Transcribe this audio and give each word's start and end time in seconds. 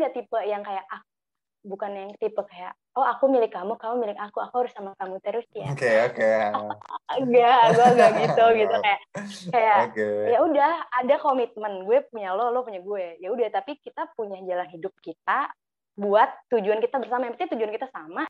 nggak 0.00 0.14
tipe 0.16 0.38
yang 0.48 0.64
kayak 0.64 0.84
ah, 0.88 1.04
bukan 1.60 1.92
yang 1.92 2.10
tipe 2.16 2.40
kayak 2.48 2.72
oh 2.96 3.04
aku 3.04 3.28
milik 3.28 3.52
kamu 3.52 3.76
kamu 3.76 4.00
milik 4.00 4.18
aku 4.18 4.40
aku 4.40 4.64
harus 4.64 4.72
sama 4.72 4.96
kamu 4.96 5.20
terus 5.20 5.44
ya. 5.52 5.68
Oke, 5.70 5.92
oke. 6.08 6.32
enggak 7.20 7.62
gue 7.76 7.86
enggak 7.92 8.10
gitu 8.24 8.44
gitu. 8.64 8.76
Kayak 8.80 9.00
kayak 9.52 9.78
Oke. 9.92 10.08
ya 10.32 10.38
udah 10.40 10.72
ada 11.04 11.14
komitmen 11.20 11.84
gue 11.84 11.98
punya 12.08 12.32
lo 12.32 12.48
lo 12.48 12.64
punya 12.64 12.80
gue. 12.80 13.20
Ya 13.20 13.28
udah 13.28 13.48
tapi 13.52 13.76
kita 13.84 14.08
punya 14.16 14.40
jalan 14.42 14.68
hidup 14.72 14.96
kita 15.04 15.52
buat 16.00 16.32
tujuan 16.48 16.80
kita 16.80 16.96
bersama. 16.96 17.28
Yang 17.28 17.34
penting 17.36 17.52
tujuan 17.60 17.72
kita 17.76 17.86
sama 17.92 18.24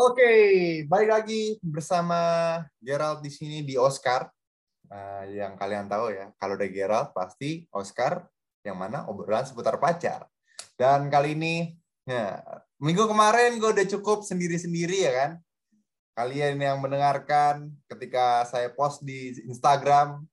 Oke, 0.00 0.32
balik 0.88 1.12
lagi 1.12 1.60
bersama 1.60 2.16
Gerald 2.80 3.20
di 3.20 3.28
sini 3.28 3.60
di 3.60 3.76
Oscar. 3.76 4.32
Nah, 4.88 5.28
yang 5.28 5.60
kalian 5.60 5.92
tahu 5.92 6.08
ya, 6.16 6.32
kalau 6.40 6.56
ada 6.56 6.64
Gerald 6.72 7.12
pasti 7.12 7.68
Oscar 7.68 8.24
yang 8.64 8.80
mana 8.80 9.04
obrolan 9.12 9.44
seputar 9.44 9.76
pacar. 9.76 10.24
Dan 10.80 11.12
kali 11.12 11.36
ini, 11.36 11.76
ya, 12.08 12.40
minggu 12.80 13.12
kemarin 13.12 13.60
gue 13.60 13.76
udah 13.76 13.84
cukup 13.92 14.24
sendiri-sendiri 14.24 15.04
ya 15.04 15.12
kan. 15.12 15.30
Kalian 16.16 16.56
yang 16.56 16.80
mendengarkan 16.80 17.68
ketika 17.84 18.48
saya 18.48 18.72
post 18.72 19.04
di 19.04 19.36
Instagram, 19.52 20.24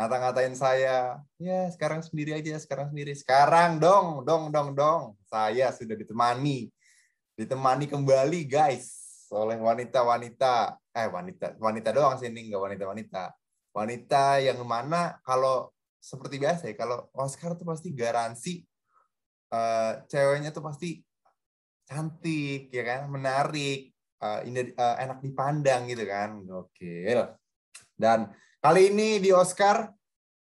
ngata-ngatain 0.00 0.56
saya, 0.56 1.20
ya 1.36 1.68
sekarang 1.76 2.00
sendiri 2.00 2.40
aja, 2.40 2.56
sekarang 2.56 2.88
sendiri. 2.88 3.12
Sekarang 3.12 3.76
dong, 3.76 4.24
dong, 4.24 4.48
dong, 4.48 4.72
dong. 4.72 5.12
Saya 5.28 5.68
sudah 5.76 5.92
ditemani 5.92 6.72
ditemani 7.34 7.90
kembali 7.90 8.46
guys 8.46 9.03
oleh 9.34 9.58
wanita-wanita. 9.58 10.78
Eh 10.94 11.10
wanita 11.10 11.58
wanita 11.58 11.88
doang 11.90 12.16
sini 12.16 12.48
nggak 12.48 12.62
wanita-wanita. 12.62 13.24
Wanita 13.74 14.38
yang 14.38 14.62
mana 14.62 15.18
kalau 15.26 15.74
seperti 15.98 16.38
biasa 16.38 16.70
ya 16.70 16.74
kalau 16.78 17.10
Oscar 17.16 17.58
tuh 17.58 17.66
pasti 17.66 17.90
garansi 17.90 18.62
eh, 19.50 19.92
ceweknya 20.06 20.54
tuh 20.54 20.62
pasti 20.62 21.02
cantik 21.84 22.70
ya 22.70 22.82
kan? 22.86 23.10
Menarik 23.10 23.90
eh, 24.22 24.40
ini 24.46 24.70
eh, 24.70 24.96
enak 25.02 25.18
dipandang 25.20 25.90
gitu 25.90 26.04
kan? 26.06 26.38
Oke 26.54 27.10
dan 27.94 28.30
kali 28.58 28.90
ini 28.90 29.22
di 29.22 29.30
Oscar 29.30 29.90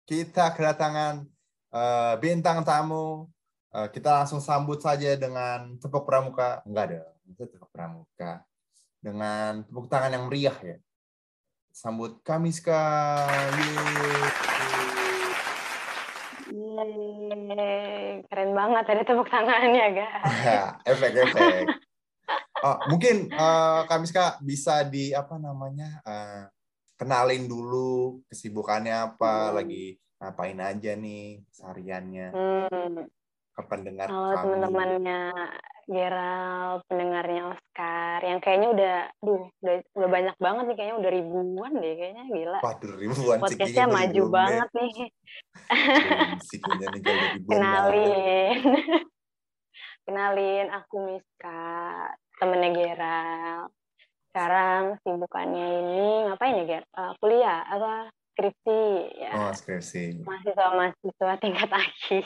kita 0.09 0.57
kedatangan 0.57 1.27
eh, 1.75 2.15
bintang 2.23 2.65
tamu. 2.65 3.29
Eh, 3.69 3.89
kita 3.93 4.23
langsung 4.23 4.41
sambut 4.41 4.81
saja 4.81 5.13
dengan 5.15 5.77
tepuk 5.77 6.09
pramuka. 6.09 6.65
Enggak 6.65 6.85
ada, 6.89 7.03
itu 7.29 7.45
tepuk 7.45 7.69
pramuka. 7.69 8.48
Dengan 8.99 9.63
tepuk 9.63 9.87
tangan 9.87 10.11
yang 10.11 10.25
meriah 10.27 10.59
ya. 10.59 10.77
Sambut 11.71 12.19
Kamiska. 12.21 12.83
Yeay. 13.55 14.23
Yeay, 16.49 18.25
keren 18.27 18.51
banget 18.53 18.85
ada 18.89 19.03
tepuk 19.05 19.29
tangannya 19.29 19.87
guys 19.95 20.25
Ya, 20.43 20.63
efek-efek. 20.85 21.65
Oh, 22.59 22.75
mungkin 22.91 23.31
eh, 23.31 23.81
Kamiska 23.87 24.43
bisa 24.43 24.83
di 24.83 25.15
apa 25.15 25.39
namanya? 25.39 26.03
eh, 26.03 26.51
kenalin 26.99 27.47
dulu 27.47 28.19
kesibukannya 28.27 29.15
apa, 29.15 29.49
Hmm. 29.49 29.63
lagi 29.63 29.95
ngapain 30.19 30.59
aja 30.59 30.99
nih 30.99 31.47
sehariannya 31.55 32.35
hmm. 32.35 33.07
ke 33.55 33.63
pendengar 33.63 34.11
Halo 34.11 34.35
kami. 34.35 34.43
teman-temannya 34.43 35.21
Gerald, 35.89 36.85
pendengarnya 36.85 37.57
Oscar, 37.57 38.21
yang 38.21 38.45
kayaknya 38.45 38.69
udah, 38.77 38.97
duh, 39.25 39.43
udah, 39.65 39.77
udah 39.97 40.09
banyak 40.13 40.37
banget 40.37 40.65
nih, 40.69 40.77
kayaknya 40.77 40.97
udah 41.01 41.11
ribuan 41.17 41.73
deh, 41.81 41.95
kayaknya 41.97 42.25
gila. 42.29 42.61
Waduh, 42.61 42.93
ribuan 43.01 43.39
Podcastnya 43.41 43.87
maju 43.89 44.23
deh. 44.23 44.29
banget 44.29 44.69
nih. 44.77 44.93
Ribuan. 46.93 47.49
Kenalin, 47.49 48.59
kenalin, 50.05 50.67
aku 50.77 50.95
Miska, 51.09 51.65
temennya 52.37 52.71
Gerald. 52.77 53.73
Sekarang 54.29 55.01
sibukannya 55.01 55.67
ini 55.83 56.09
ngapain 56.29 56.61
ya 56.61 56.65
Ger? 56.69 56.85
Eh, 56.85 57.13
kuliah 57.17 57.65
apa 57.65 58.13
skripsi 58.39 58.79
ya? 59.19 59.31
Oh, 59.35 59.51
skripsi. 59.51 60.23
Mahasiswa-mahasiswa 60.23 61.33
tingkat 61.43 61.71
akhir. 61.75 62.23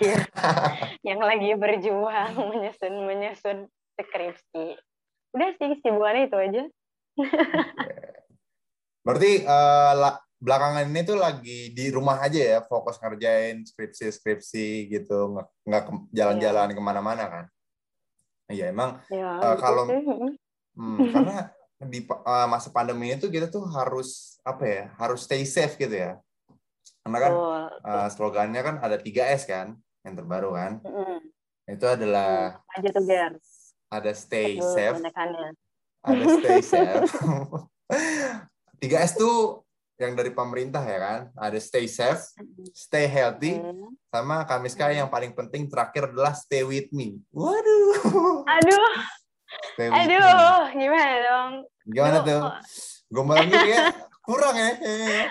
yang 1.09 1.25
lagi 1.25 1.57
berjuang 1.57 2.37
menyusun 2.37 2.95
menyusun 3.09 3.59
skripsi. 3.97 4.77
Udah 5.33 5.49
sih 5.57 5.81
sibukannya 5.81 6.29
itu 6.29 6.37
aja. 6.37 6.63
Berarti 9.09 9.49
la- 9.97 10.21
belakangan 10.37 10.85
ini 10.85 11.01
tuh 11.01 11.17
lagi 11.17 11.73
di 11.73 11.89
rumah 11.89 12.21
aja 12.21 12.37
ya, 12.37 12.59
fokus 12.61 13.01
ngerjain 13.01 13.65
skripsi-skripsi 13.65 14.93
gitu, 14.93 15.41
nggak 15.65 15.83
ke- 15.89 16.07
jalan-jalan 16.13 16.77
ke 16.77 16.83
mana-mana 16.83 17.25
kan? 17.25 17.45
Iya 18.53 18.69
emang, 18.69 19.01
Ya, 19.09 19.41
gitu 19.41 19.57
kalau-. 19.65 19.89
Mm. 19.89 20.35
hmm, 20.77 20.99
karena 21.09 21.39
di 21.87 22.05
eh, 22.07 22.47
masa 22.47 22.69
pandemi 22.71 23.11
itu 23.15 23.27
kita 23.27 23.47
tuh 23.49 23.67
harus 23.71 24.39
apa 24.43 24.65
ya, 24.65 24.85
harus 24.99 25.25
stay 25.27 25.43
safe 25.43 25.75
gitu 25.77 25.93
ya. 25.95 26.19
Karena 27.03 27.19
kan 27.19 27.33
eh, 27.83 28.09
slogannya 28.15 28.61
kan 28.63 28.75
ada 28.79 28.97
3S 28.97 29.47
kan, 29.47 29.75
yang 30.03 30.15
terbaru 30.15 30.55
kan. 30.55 30.79
Mm-mm. 30.83 31.19
Itu 31.67 31.87
adalah 31.87 32.59
Ger? 32.83 33.39
ada 33.93 34.13
stay 34.15 34.59
Dulu 34.59 34.73
safe, 34.75 34.97
penekannya. 34.99 35.51
ada 36.03 36.25
stay 36.39 36.59
safe. 36.75 37.11
3S 38.83 39.15
tuh 39.15 39.63
yang 40.01 40.19
dari 40.19 40.35
pemerintah 40.35 40.83
ya 40.83 40.99
kan. 40.99 41.21
Ada 41.39 41.59
stay 41.63 41.87
safe, 41.87 42.19
stay 42.75 43.07
healthy, 43.07 43.63
Hmm. 43.63 43.95
sama 44.11 44.43
Kamiska 44.43 44.91
yang 44.91 45.07
paling 45.07 45.31
penting 45.31 45.71
terakhir 45.71 46.11
adalah 46.11 46.35
stay 46.35 46.67
with 46.67 46.91
me. 46.91 47.23
Waduh. 47.31 48.43
Aduh, 48.43 48.91
Stay 49.73 49.87
with 49.89 49.95
me. 49.95 50.15
aduh, 50.15 50.59
gimana 50.73 51.15
dong? 51.21 51.53
Gimana 51.85 52.19
Aduh, 52.19 52.29
tuh? 52.29 52.41
kok 52.43 52.55
Gombalan 53.13 53.47
gitu 53.47 53.69
ya? 53.69 53.79
Kurang 54.23 54.55
ya? 54.55 54.71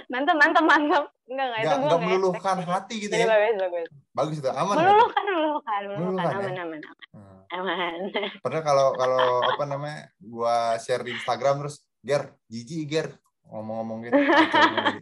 Mantap, 0.08 0.36
mantap, 0.38 0.66
mantap. 0.66 1.04
Enggak, 1.26 1.46
enggak, 1.48 1.59
itu 1.59 1.66
Nggak, 1.66 1.78
gue 1.80 1.88
nggak 1.88 2.02
meluluhkan 2.04 2.58
hati 2.62 2.96
gitu 3.00 3.14
Jadi 3.16 3.24
ya? 3.24 3.28
bagus, 3.31 3.56
bagus. 3.58 3.88
Bagus 4.12 4.36
itu, 4.44 4.50
aman? 4.52 4.76
Meluluhkan, 4.76 5.24
meluluhkan, 5.24 5.81
meluluhkan. 5.88 6.02
Meluluhkan, 6.04 6.28
ya? 6.28 6.36
Aman, 6.36 6.56
aman, 6.60 6.80
Hmm. 7.12 7.40
aman. 7.52 8.00
Padahal 8.40 8.64
kalau 8.64 8.88
kalau 8.96 9.26
apa 9.46 9.64
namanya, 9.64 10.00
gua 10.20 10.76
share 10.78 11.04
di 11.04 11.16
Instagram 11.16 11.64
terus, 11.64 11.80
Ger, 12.04 12.36
jijik 12.48 12.84
Ger, 12.88 13.08
ngomong-ngomong 13.48 14.00
gitu. 14.06 14.16
gitu. 14.20 15.00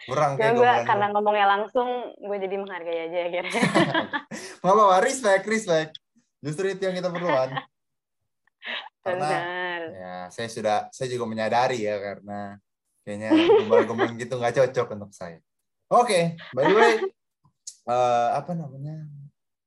Kurang 0.00 0.34
Gue 0.34 0.40
kayak 0.40 0.54
gue 0.56 0.72
karena 0.86 1.06
ngomongnya 1.12 1.46
langsung, 1.46 1.88
gue 2.14 2.36
jadi 2.38 2.56
menghargai 2.56 2.98
aja 3.10 3.20
Ger. 3.28 3.46
Nggak 4.62 4.74
apa-apa, 4.74 4.96
respect, 5.02 5.44
respect. 5.44 5.90
Justru 6.40 6.70
itu 6.70 6.82
yang 6.82 6.94
kita 6.94 7.10
perlukan. 7.10 7.58
Karena 9.00 9.28
Benar. 9.28 9.80
ya 9.96 10.14
saya 10.28 10.48
sudah 10.52 10.78
saya 10.92 11.08
juga 11.08 11.24
menyadari 11.24 11.88
ya 11.88 11.96
karena 11.96 12.60
kayaknya 13.00 13.30
gombal-gombal 13.64 14.12
gitu 14.14 14.36
nggak 14.36 14.54
cocok 14.60 14.86
untuk 15.00 15.12
saya. 15.16 15.40
Oke, 15.90 16.36
by 16.52 16.64
the 16.68 16.74
way, 16.76 16.94
eh, 17.88 18.28
apa 18.36 18.52
namanya? 18.54 19.08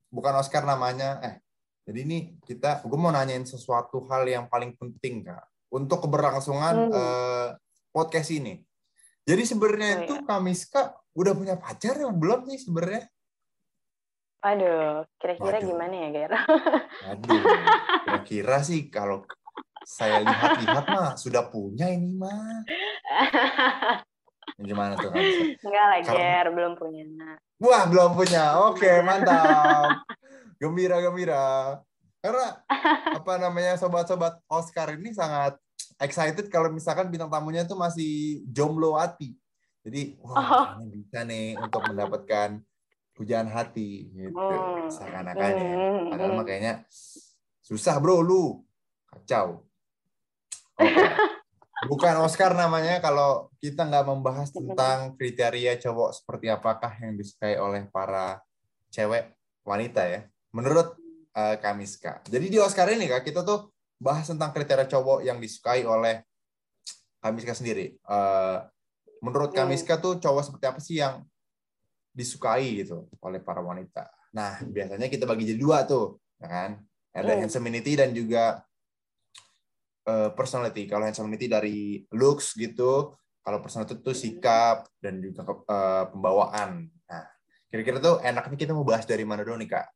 Bukan 0.07 0.33
Oscar 0.38 0.63
namanya. 0.63 1.19
Eh, 1.19 1.35
jadi 1.83 1.99
ini 2.07 2.39
kita, 2.45 2.79
gue 2.85 2.95
mau 2.95 3.11
nanyain 3.11 3.44
sesuatu 3.44 4.05
hal 4.07 4.23
yang 4.23 4.45
paling 4.47 4.71
penting 4.79 5.25
kak 5.27 5.44
untuk 5.67 6.05
keberlangsungan 6.07 6.75
Hmm. 6.88 6.94
eh, 6.95 7.47
podcast 7.91 8.30
ini. 8.31 8.62
Jadi 9.24 9.44
sebenarnya 9.44 9.89
Oh, 9.89 10.01
itu 10.06 10.13
iya. 10.15 10.24
Kamiska 10.24 10.81
udah 11.15 11.33
punya 11.33 11.56
pacar 11.57 11.95
yang 11.97 12.15
belum 12.15 12.45
sih 12.47 12.69
sebenarnya? 12.69 13.09
Waduh, 14.44 15.07
kira-kira 15.16 15.57
Waduh. 15.57 15.68
gimana 15.72 15.95
ya 15.95 16.07
Ger? 16.12 16.31
Aduh, 17.07 17.40
kira-kira 18.04 18.57
sih 18.60 18.92
kalau 18.92 19.24
saya 19.84 20.19
lihat-lihat 20.19 20.86
mah 20.86 21.16
sudah 21.16 21.48
punya 21.48 21.88
ini 21.88 22.12
mah. 22.13 22.63
Gimana 24.60 25.00
tuh? 25.00 25.10
Enggak 25.16 25.86
lah 25.90 26.00
Ger, 26.04 26.45
belum 26.51 26.75
punya. 26.75 27.04
Wah, 27.57 27.84
belum 27.88 28.12
punya. 28.13 28.60
Oke, 28.68 29.00
mantap. 29.07 30.04
Gembira, 30.60 31.00
gembira. 31.00 31.80
Karena 32.19 32.60
apa 33.16 33.34
namanya 33.40 33.75
sobat-sobat 33.75 34.40
Oscar 34.48 34.95
ini 34.95 35.12
sangat 35.12 35.56
excited 36.00 36.48
kalau 36.48 36.68
misalkan 36.68 37.07
bintang 37.07 37.31
tamunya 37.31 37.63
itu 37.63 37.75
masih 37.75 38.44
jomblo 38.48 38.95
hati. 38.95 39.36
Jadi, 39.84 40.16
wah, 40.19 40.75
Oh. 40.80 40.88
bisa 40.88 41.24
nih 41.24 41.60
untuk 41.60 41.84
mendapatkan 41.84 42.60
pujaan 43.13 43.48
hati 43.50 44.10
gitu. 44.12 44.36
Hmm. 44.36 44.89
Seakan-akan 44.89 45.51
ya. 45.54 45.74
Hmm, 45.74 46.01
Padahal 46.10 46.30
hmm. 46.33 46.38
mah 46.42 46.45
kayaknya 46.45 46.74
susah, 47.62 47.98
Bro, 48.01 48.25
lu. 48.25 48.44
Kacau. 49.10 49.62
Oke. 50.81 51.06
bukan 51.83 52.15
Oscar 52.24 52.56
namanya 52.56 53.04
kalau 53.04 53.51
kita 53.60 53.83
nggak 53.83 54.07
membahas 54.07 54.50
tentang 54.50 55.19
kriteria 55.19 55.77
cowok 55.83 56.15
seperti 56.15 56.48
apakah 56.50 56.89
yang 56.98 57.13
disukai 57.19 57.60
oleh 57.60 57.86
para 57.92 58.42
cewek 58.89 59.38
wanita 59.68 60.01
ya. 60.07 60.25
Menurut 60.56 60.98
uh, 61.36 61.56
Kamiska. 61.59 62.24
Jadi 62.25 62.45
di 62.50 62.57
Oscar 62.57 62.89
ini 62.89 63.06
kak 63.06 63.27
kita 63.27 63.44
tuh 63.45 63.74
bahas 64.00 64.25
tentang 64.25 64.56
kriteria 64.56 64.89
cowok 64.89 65.27
yang 65.27 65.38
disukai 65.38 65.83
oleh 65.86 66.24
Kamiska 67.21 67.54
sendiri. 67.54 68.00
Uh, 68.07 68.63
menurut 69.24 69.51
hmm. 69.51 69.59
Kamiska 69.63 70.00
tuh 70.00 70.18
cowok 70.19 70.44
seperti 70.44 70.66
apa 70.68 70.80
sih 70.80 70.98
yang 71.00 71.24
disukai 72.13 72.86
gitu 72.86 73.10
oleh 73.19 73.42
para 73.42 73.60
wanita. 73.60 74.07
Nah 74.38 74.62
biasanya 74.62 75.10
kita 75.10 75.25
bagi 75.25 75.50
jadi 75.50 75.60
dua 75.60 75.83
tuh, 75.83 76.21
ya 76.38 76.48
kan? 76.48 76.71
Ada 77.13 77.33
hmm. 77.33 77.42
handsomeity 77.45 77.94
dan 77.98 78.10
juga 78.13 78.62
uh, 80.07 80.30
personality. 80.33 80.86
Kalau 80.89 81.06
handsomeity 81.06 81.45
dari 81.50 82.01
looks 82.13 82.57
gitu, 82.57 83.13
kalau 83.44 83.57
personality 83.60 84.00
itu 84.00 84.13
sikap 84.13 84.88
dan 85.04 85.19
juga 85.19 85.44
uh, 85.45 86.10
pembawaan. 86.10 86.88
Nah, 86.88 87.24
kira-kira 87.68 88.00
tuh 88.00 88.18
enaknya 88.24 88.57
kita 88.57 88.71
mau 88.71 88.88
bahas 88.88 89.04
dari 89.04 89.27
mana 89.27 89.44
dulu 89.44 89.59
nih 89.59 89.69
kak? 89.69 89.88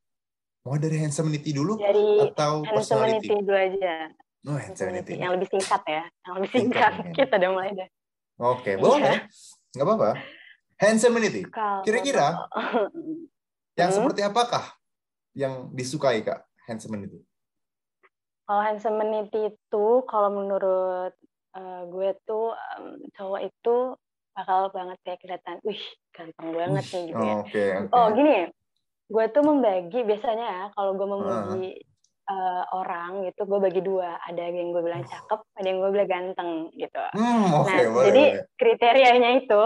Mau 0.67 0.75
dari 0.75 0.99
handsomeity 0.99 1.55
dulu 1.55 1.79
dari 1.79 2.27
atau 2.27 2.65
personality? 2.67 3.31
dulu 3.31 3.55
aja. 3.55 4.11
Oh, 4.47 4.59
handsomeity. 4.59 5.15
Yang 5.19 5.31
lebih 5.39 5.49
singkat 5.55 5.81
ya, 5.87 6.03
yang 6.27 6.33
lebih 6.39 6.49
singkat. 6.51 6.91
singkat 7.01 7.15
kita 7.15 7.33
udah 7.39 7.49
mulai 7.51 7.71
deh. 7.73 7.89
Oke, 8.37 8.61
okay, 8.61 8.73
boleh. 8.77 9.01
Iya. 9.01 9.15
Nggak 9.73 9.87
apa-apa. 9.87 10.11
Handsomeity. 10.77 11.41
Kira-kira 11.81 12.47
yang 13.77 13.89
hmm? 13.89 13.97
seperti 13.97 14.21
apakah 14.21 14.63
yang 15.33 15.73
disukai 15.73 16.21
kak 16.21 16.45
handsomeity? 16.69 17.21
Kalau 18.47 18.61
handsomeity 18.63 19.51
itu, 19.51 19.85
kalau 20.07 20.29
menurut 20.31 21.13
uh, 21.57 21.81
gue 21.89 22.09
tuh 22.23 22.55
um, 22.55 22.95
cowok 23.17 23.41
itu 23.43 23.75
bakal 24.37 24.69
banget 24.69 24.97
kayak 25.01 25.19
kelihatan, 25.19 25.57
wih 25.65 25.81
ganteng 26.13 26.53
banget 26.53 26.85
nih 26.93 27.03
gitu 27.09 27.23
ya. 27.25 27.33
Oh, 27.33 27.41
okay, 27.41 27.69
okay. 27.75 27.91
oh 27.91 28.07
gini 28.13 28.31
ya, 28.31 28.45
gue 29.09 29.25
tuh 29.33 29.43
membagi 29.43 29.99
biasanya 30.05 30.45
ya 30.45 30.63
kalau 30.77 30.93
gue 30.93 31.07
memuji 31.09 31.65
uh. 32.29 32.33
uh, 32.33 32.63
orang 32.77 33.25
gitu, 33.25 33.49
gue 33.49 33.59
bagi 33.59 33.81
dua. 33.81 34.15
Ada 34.29 34.47
yang 34.47 34.71
gue 34.77 34.83
bilang 34.85 35.03
cakep, 35.03 35.39
ada 35.57 35.67
yang 35.67 35.79
gue 35.81 35.91
bilang 35.91 36.09
ganteng 36.09 36.51
gitu. 36.77 37.03
Hmm, 37.17 37.65
okay, 37.65 37.83
nah, 37.83 37.89
boleh, 37.91 38.05
jadi 38.07 38.23
boleh. 38.31 38.45
kriterianya 38.61 39.29
itu, 39.41 39.61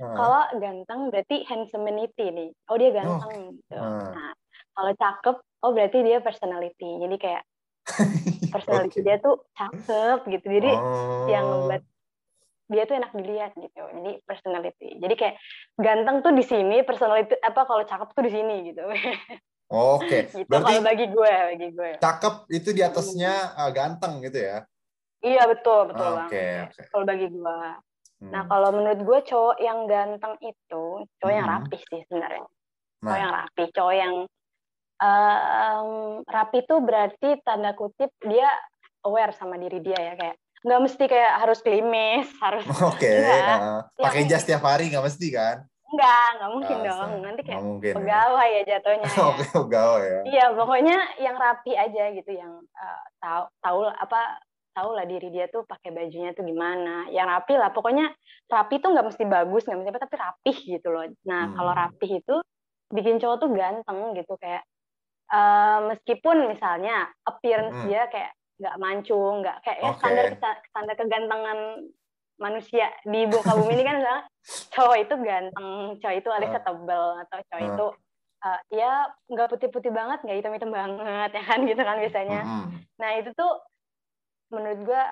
uh. 0.00 0.14
kalau 0.14 0.42
ganteng 0.58 1.00
berarti 1.12 1.44
handsomeity 1.46 2.26
nih. 2.32 2.50
Oh 2.70 2.76
dia 2.80 2.90
ganteng 2.90 3.34
oh. 3.34 3.52
gitu. 3.54 3.74
Uh. 3.76 4.10
Nah, 4.10 4.32
kalau 4.74 4.92
cakep, 4.98 5.36
oh 5.62 5.70
berarti 5.70 5.98
dia 6.02 6.18
personality. 6.18 6.90
Jadi 6.98 7.16
kayak 7.20 7.42
personality 8.54 9.00
okay. 9.00 9.04
dia 9.04 9.16
tuh 9.20 9.44
cakep 9.52 10.18
gitu 10.32 10.46
jadi 10.48 10.70
oh. 10.72 11.28
yang 11.28 11.46
buat 11.68 11.82
dia 12.64 12.82
tuh 12.88 12.96
enak 12.96 13.12
dilihat 13.12 13.52
gitu 13.60 13.82
jadi 13.84 14.12
personality 14.24 14.88
jadi 14.96 15.14
kayak 15.14 15.34
ganteng 15.76 16.16
tuh 16.24 16.32
di 16.32 16.44
sini 16.44 16.80
personality 16.80 17.36
apa 17.44 17.60
kalau 17.68 17.84
cakep 17.84 18.08
tuh 18.16 18.24
di 18.24 18.32
sini 18.32 18.72
gitu 18.72 18.82
oke 18.88 20.00
okay. 20.00 20.32
gitu, 20.32 20.48
berarti 20.48 20.72
kalau 20.72 20.82
bagi 20.82 21.06
gue 21.12 21.32
bagi 21.52 21.68
gue 21.76 21.90
cakep 22.00 22.34
itu 22.56 22.68
di 22.72 22.80
atasnya 22.80 23.32
uh, 23.60 23.70
ganteng 23.70 24.24
gitu 24.24 24.38
ya 24.40 24.58
iya 25.20 25.44
betul 25.44 25.92
betul 25.92 26.24
oke 26.24 26.32
okay, 26.32 26.64
okay. 26.72 26.88
kalau 26.88 27.04
bagi 27.04 27.28
gue 27.28 27.58
hmm. 28.24 28.32
nah 28.32 28.42
kalau 28.48 28.72
menurut 28.72 29.00
gue 29.04 29.18
cowok 29.28 29.56
yang 29.60 29.84
ganteng 29.84 30.34
itu 30.40 30.84
cowok 31.20 31.28
hmm. 31.28 31.38
yang 31.38 31.48
rapih 31.48 31.82
sih 31.84 32.00
sebenarnya 32.08 32.44
nah. 33.04 33.04
cowok 33.04 33.18
yang 33.20 33.32
rapih 33.36 33.66
cowok 33.76 33.94
yang 33.94 34.14
um, 35.04 35.88
rapi 36.24 36.58
tuh 36.64 36.80
berarti 36.80 37.28
tanda 37.44 37.76
kutip 37.76 38.08
dia 38.24 38.48
aware 39.04 39.36
sama 39.36 39.60
diri 39.60 39.84
dia 39.84 40.00
ya 40.00 40.14
kayak 40.16 40.36
nggak 40.64 40.80
mesti 40.80 41.04
kayak 41.04 41.32
harus 41.44 41.60
klimis 41.60 42.26
harus 42.44 42.64
oke 42.64 42.96
okay, 42.96 43.20
uh, 43.20 43.84
pakai 44.00 44.24
jas 44.24 44.48
tiap 44.48 44.64
hari 44.64 44.88
nggak 44.88 45.04
mesti 45.04 45.28
kan 45.28 45.58
Enggak, 45.94 46.28
nggak 46.34 46.50
mungkin 46.50 46.76
Asa. 46.82 46.86
dong. 46.90 47.12
Nanti 47.22 47.42
kayak 47.46 47.62
mungkin, 47.62 47.92
ya. 47.94 47.96
pegawai 48.02 48.48
ya, 48.50 48.58
ya 48.58 48.62
jatuhnya. 48.66 49.06
Ya. 49.14 49.22
Oke, 49.30 49.44
pegawai 49.46 50.02
ya. 50.02 50.20
Iya, 50.26 50.44
pokoknya 50.58 50.96
yang 51.22 51.36
rapi 51.38 51.72
aja 51.78 52.04
gitu, 52.10 52.30
yang 52.34 52.52
uh, 52.74 53.04
tahu 53.22 53.42
tahu 53.62 53.80
apa 53.86 54.20
tahu 54.74 54.90
lah 54.98 55.06
diri 55.06 55.30
dia 55.30 55.46
tuh 55.46 55.62
pakai 55.64 55.94
bajunya 55.94 56.34
tuh 56.34 56.42
gimana. 56.42 57.06
Yang 57.14 57.26
rapi 57.30 57.54
lah, 57.54 57.70
pokoknya 57.70 58.10
rapi 58.50 58.82
tuh 58.82 58.90
nggak 58.90 59.06
mesti 59.06 59.24
bagus, 59.24 59.62
nggak 59.64 59.78
mesti 59.78 59.90
apa, 59.94 60.02
tapi 60.02 60.16
rapih 60.18 60.56
gitu 60.76 60.88
loh. 60.90 61.06
Nah, 61.24 61.42
hmm. 61.48 61.54
kalau 61.54 61.72
rapih 61.72 62.10
itu 62.18 62.36
bikin 62.90 63.16
cowok 63.22 63.36
tuh 63.40 63.50
ganteng 63.54 64.00
gitu 64.18 64.34
kayak 64.36 64.62
uh, 65.32 65.88
meskipun 65.94 66.50
misalnya 66.50 67.10
appearance 67.24 67.78
hmm. 67.80 67.88
dia 67.88 68.02
kayak 68.10 68.32
nggak 68.58 68.76
mancung, 68.78 69.42
nggak 69.42 69.56
kayak 69.66 69.78
okay. 69.82 69.86
ya 69.86 69.98
standar 69.98 70.26
standar 70.70 70.94
kegantengan 70.94 71.58
manusia 72.34 72.90
di 73.06 73.30
muka 73.30 73.54
bumi 73.54 73.78
ini 73.78 73.84
kan 73.86 73.96
misalnya 74.02 74.22
cowok 74.74 74.96
itu 74.98 75.14
ganteng, 75.22 75.70
cowok 76.02 76.16
itu 76.18 76.28
alisnya 76.30 76.60
uh. 76.62 76.66
tebel 76.66 77.04
atau 77.22 77.38
cowok 77.50 77.62
uh. 77.62 77.68
itu 77.70 77.86
uh, 78.44 78.60
ya 78.70 78.92
nggak 79.30 79.48
putih-putih 79.50 79.90
banget, 79.90 80.18
nggak 80.22 80.36
hitam-hitam 80.42 80.70
banget 80.70 81.30
ya 81.38 81.42
kan 81.42 81.58
gitu 81.66 81.82
kan 81.82 81.96
biasanya. 81.98 82.40
-hmm. 82.42 82.66
Nah 83.00 83.10
itu 83.18 83.30
tuh 83.34 83.52
menurut 84.54 84.80
gua 84.86 85.02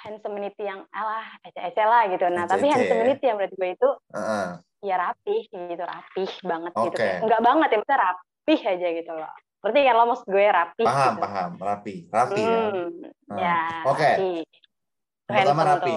handsomeity 0.00 0.64
yang 0.64 0.80
alah 0.96 1.26
ece-ece 1.44 1.84
lah 1.84 2.08
gitu. 2.08 2.24
Nah 2.32 2.48
ece 2.48 2.56
-ece. 2.56 2.88
tapi 2.88 3.26
yang 3.26 3.36
menurut 3.36 3.52
gue 3.52 3.68
itu 3.76 3.88
uh 3.90 4.16
-uh. 4.16 4.48
ya 4.80 4.96
rapih 4.96 5.42
gitu, 5.52 5.84
rapih 5.84 6.30
banget 6.40 6.72
okay. 6.72 6.84
gitu. 6.88 6.96
Kayak, 7.28 7.42
banget 7.44 7.68
ya, 7.68 7.76
maksudnya 7.76 7.98
rapih 8.00 8.60
aja 8.64 8.88
gitu 8.96 9.12
loh. 9.12 9.32
Berarti 9.60 9.80
kan 9.84 9.94
lo 9.94 10.04
maksud 10.08 10.26
gue 10.32 10.46
rapi. 10.48 10.84
Paham, 10.88 11.12
gitu. 11.12 11.20
paham. 11.20 11.50
Rapi. 11.60 11.94
Rapi 12.08 12.40
ya. 12.40 12.48
hmm, 12.48 12.88
ya. 13.36 13.36
ya 13.36 13.58
Oke. 13.84 14.00
Okay. 14.00 14.32
Pertama 15.28 15.62
rapi. 15.68 15.94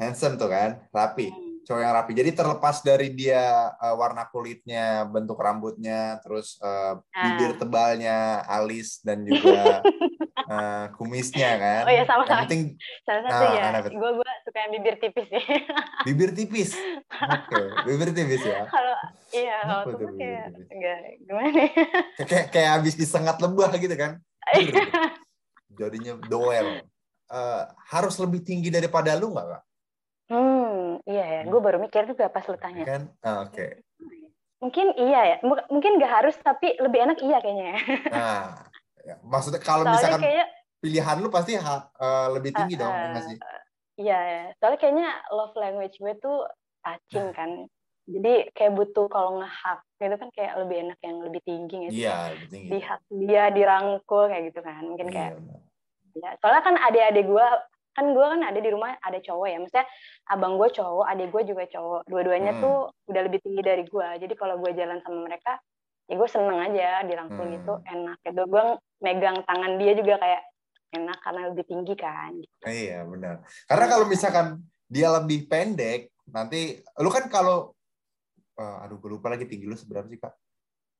Handsome 0.00 0.36
tuh 0.40 0.48
kan. 0.48 0.70
Rapi. 0.88 1.28
Hmm. 1.28 1.43
Cowok 1.64 1.80
yang 1.80 1.94
rapi. 1.96 2.12
Jadi 2.12 2.30
terlepas 2.36 2.76
dari 2.84 3.08
dia 3.16 3.72
uh, 3.80 3.96
warna 3.96 4.28
kulitnya, 4.28 5.08
bentuk 5.08 5.40
rambutnya, 5.40 6.20
terus 6.20 6.60
uh, 6.60 7.00
bibir 7.10 7.56
tebalnya, 7.56 8.44
alis, 8.44 9.00
dan 9.00 9.24
juga 9.24 9.80
uh, 10.44 10.86
kumisnya 11.00 11.56
kan. 11.56 11.82
Oh 11.88 11.92
iya 11.92 12.04
sama-sama. 12.04 12.44
penting, 12.44 12.76
salah 13.08 13.22
satu 13.24 13.44
nah, 13.48 13.80
ya. 13.80 13.88
Gue 13.88 14.10
gue 14.20 14.30
suka 14.44 14.58
yang 14.60 14.72
bibir 14.76 14.94
tipis 15.00 15.26
sih. 15.32 15.44
bibir 16.06 16.30
tipis. 16.36 16.70
Oke, 16.76 17.48
okay. 17.48 17.64
bibir 17.88 18.10
tipis 18.12 18.42
ya. 18.44 18.68
Kalau 18.68 18.96
iya, 19.32 19.56
kalau 19.64 19.82
tuh 19.96 20.12
kayak 20.20 20.46
enggak 20.68 20.98
gimana? 21.24 21.48
Ya? 21.48 21.68
kayak 22.28 22.46
kayak 22.52 22.70
habis 22.80 22.94
disengat 22.94 23.40
lebah 23.40 23.72
gitu 23.80 23.96
kan. 23.96 24.20
Jadinya 25.80 26.20
doel. 26.28 26.84
Uh, 27.24 27.64
harus 27.88 28.20
lebih 28.20 28.44
tinggi 28.44 28.68
daripada 28.68 29.16
lu 29.16 29.32
nggak, 29.32 29.48
Kak? 29.48 29.62
Hmm, 30.34 30.98
iya 31.06 31.24
ya. 31.24 31.40
Gue 31.46 31.60
baru 31.62 31.78
mikir 31.78 32.10
juga 32.10 32.26
pas 32.26 32.42
lu 32.50 32.58
tanya. 32.58 32.82
Kan? 32.82 33.02
Oh, 33.22 33.46
Oke. 33.46 33.54
Okay. 33.54 33.70
Mungkin 34.58 34.86
iya 34.98 35.20
ya. 35.22 35.36
Mungkin 35.46 36.02
nggak 36.02 36.12
harus, 36.22 36.34
tapi 36.42 36.74
lebih 36.82 37.06
enak 37.06 37.18
iya 37.22 37.38
kayaknya 37.38 37.66
ya. 37.70 37.78
Nah, 38.10 38.42
ya. 39.06 39.14
maksudnya 39.22 39.62
kalau 39.62 39.86
misalkan 39.86 40.26
kayak, 40.26 40.46
pilihan 40.82 41.16
lu 41.22 41.30
pasti 41.30 41.54
ha, 41.54 41.86
uh, 41.96 42.28
lebih 42.34 42.50
tinggi 42.50 42.74
uh, 42.76 42.80
dong, 42.82 42.94
uh, 42.94 43.22
sih? 43.22 43.38
Iya, 43.94 44.18
ya. 44.18 44.42
soalnya 44.58 44.78
kayaknya 44.82 45.08
love 45.30 45.54
language 45.54 45.96
gue 46.02 46.12
tuh 46.18 46.50
touching 46.82 47.30
kan. 47.30 47.50
Jadi 48.04 48.52
kayak 48.52 48.76
butuh 48.76 49.08
kalau 49.08 49.40
ngehak 49.40 49.80
itu 50.04 50.16
kan 50.20 50.28
kayak 50.36 50.52
lebih 50.60 50.76
enak 50.84 50.98
yang 51.00 51.16
lebih 51.24 51.40
tinggi 51.40 51.88
gitu. 51.88 52.04
Iya, 52.04 52.36
lebih 52.36 52.48
tinggi. 52.52 52.68
Dihak 52.76 53.00
dia 53.08 53.44
dirangkul 53.48 54.28
kayak 54.28 54.44
gitu 54.52 54.60
kan. 54.60 54.82
Mungkin 54.84 55.08
iya, 55.08 55.14
kayak 55.16 55.32
ya, 56.12 56.30
soalnya 56.44 56.62
kan 56.62 56.76
adik-adik 56.76 57.24
gue 57.24 57.48
kan 57.94 58.10
gue 58.10 58.26
kan 58.26 58.40
ada 58.42 58.58
di 58.58 58.70
rumah 58.70 58.98
ada 58.98 59.18
cowok 59.22 59.46
ya. 59.46 59.56
Maksudnya 59.62 59.86
abang 60.28 60.58
gue 60.58 60.68
cowok 60.74 61.06
adik 61.06 61.28
gue 61.30 61.42
juga 61.54 61.64
cowok. 61.70 62.02
Dua-duanya 62.10 62.52
hmm. 62.58 62.62
tuh 62.62 62.76
udah 63.08 63.22
lebih 63.24 63.40
tinggi 63.40 63.62
dari 63.62 63.84
gue 63.86 64.08
jadi 64.18 64.34
kalau 64.34 64.58
gue 64.58 64.70
jalan 64.74 64.98
sama 65.06 65.30
mereka 65.30 65.56
ya 66.04 66.20
gue 66.20 66.28
seneng 66.28 66.58
aja 66.60 67.00
dirangkul 67.06 67.46
hmm. 67.46 67.54
gitu 67.62 67.74
enak 67.86 68.18
gitu. 68.26 68.42
Gue 68.50 68.64
megang 69.00 69.38
tangan 69.46 69.72
dia 69.78 69.92
juga 69.94 70.18
kayak 70.18 70.42
enak 70.94 71.18
karena 71.22 71.40
lebih 71.50 71.64
tinggi 71.66 71.94
kan 71.98 72.30
gitu. 72.38 72.54
iya 72.70 73.02
benar. 73.02 73.42
Karena 73.66 73.86
kalau 73.90 74.06
misalkan 74.06 74.46
dia 74.86 75.08
lebih 75.10 75.50
pendek 75.50 76.14
nanti 76.30 76.80
lu 77.02 77.10
kan 77.10 77.26
kalau 77.26 77.74
uh, 78.58 78.84
aduh 78.84 78.96
gue 79.00 79.10
lupa 79.18 79.32
lagi 79.32 79.44
tinggi 79.44 79.66
lu 79.66 79.76
seberapa 79.76 80.06
sih 80.08 80.20
kak, 80.20 80.32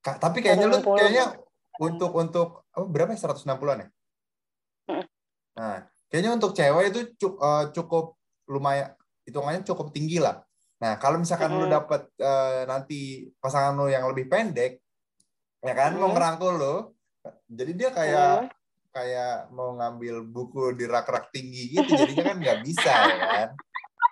kak 0.03 0.17
tapi 0.21 0.43
kayaknya 0.43 0.69
lu 0.69 0.79
kayaknya 0.83 1.39
untuk 1.81 2.11
untuk 2.15 2.49
oh, 2.75 2.87
berapa 2.87 3.15
ya? 3.15 3.31
160an 3.31 3.83
ya? 3.83 3.89
Hmm. 4.85 5.05
nah 5.57 5.81
kayaknya 6.09 6.37
untuk 6.37 6.53
cewek 6.55 6.85
itu 6.93 7.01
cukup, 7.19 7.39
uh, 7.41 7.49
eh, 7.49 7.65
cukup 7.75 8.05
lumayan 8.49 8.89
hitungannya 9.25 9.65
cukup 9.65 9.91
tinggi 9.91 10.21
lah 10.21 10.45
nah 10.79 11.01
kalau 11.01 11.23
misalkan 11.23 11.55
hmm. 11.55 11.59
lu 11.65 11.67
dapet 11.71 12.03
uh, 12.21 12.69
nanti 12.69 13.31
pasangan 13.41 13.73
lu 13.73 13.89
yang 13.89 14.05
lebih 14.11 14.29
pendek 14.29 14.83
ya 15.65 15.73
kan 15.73 15.97
hmm. 15.97 16.01
mau 16.03 16.11
ngerangkul 16.13 16.55
lo 16.61 16.77
jadi 17.49 17.73
dia 17.73 17.91
kayak 17.95 18.31
hmm. 18.45 18.49
kayak 18.93 19.35
mau 19.55 19.73
ngambil 19.81 20.29
buku 20.29 20.77
di 20.77 20.85
rak-rak 20.85 21.33
tinggi 21.33 21.73
gitu 21.73 21.89
jadinya 21.89 22.35
kan 22.35 22.37
nggak 22.43 22.61
bisa 22.63 22.93
ya 22.93 23.27
kan 23.27 23.51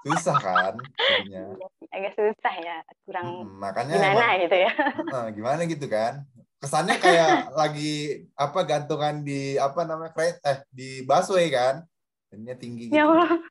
susah 0.02 0.36
kan 0.40 0.74
jadinya 0.96 1.44
agak 1.92 2.12
susah 2.16 2.54
ya 2.58 2.76
kurang 3.04 3.26
hmm, 3.44 3.60
makanya 3.60 3.94
gimana 4.00 4.16
emang, 4.16 4.42
gitu 4.48 4.56
ya 4.56 4.72
gimana 5.36 5.60
gitu 5.68 5.86
kan 5.86 6.24
kesannya 6.62 6.96
kayak 7.02 7.50
lagi 7.60 8.22
apa 8.38 8.60
gantungan 8.62 9.26
di 9.26 9.58
apa 9.58 9.82
namanya 9.82 10.14
kereta 10.14 10.38
eh 10.46 10.58
di 10.70 11.02
busway 11.02 11.50
kan 11.50 11.82
jadinya 12.30 12.54
tinggi 12.54 12.84
gitu. 12.88 12.96
ya 12.96 13.10
Allah 13.10 13.42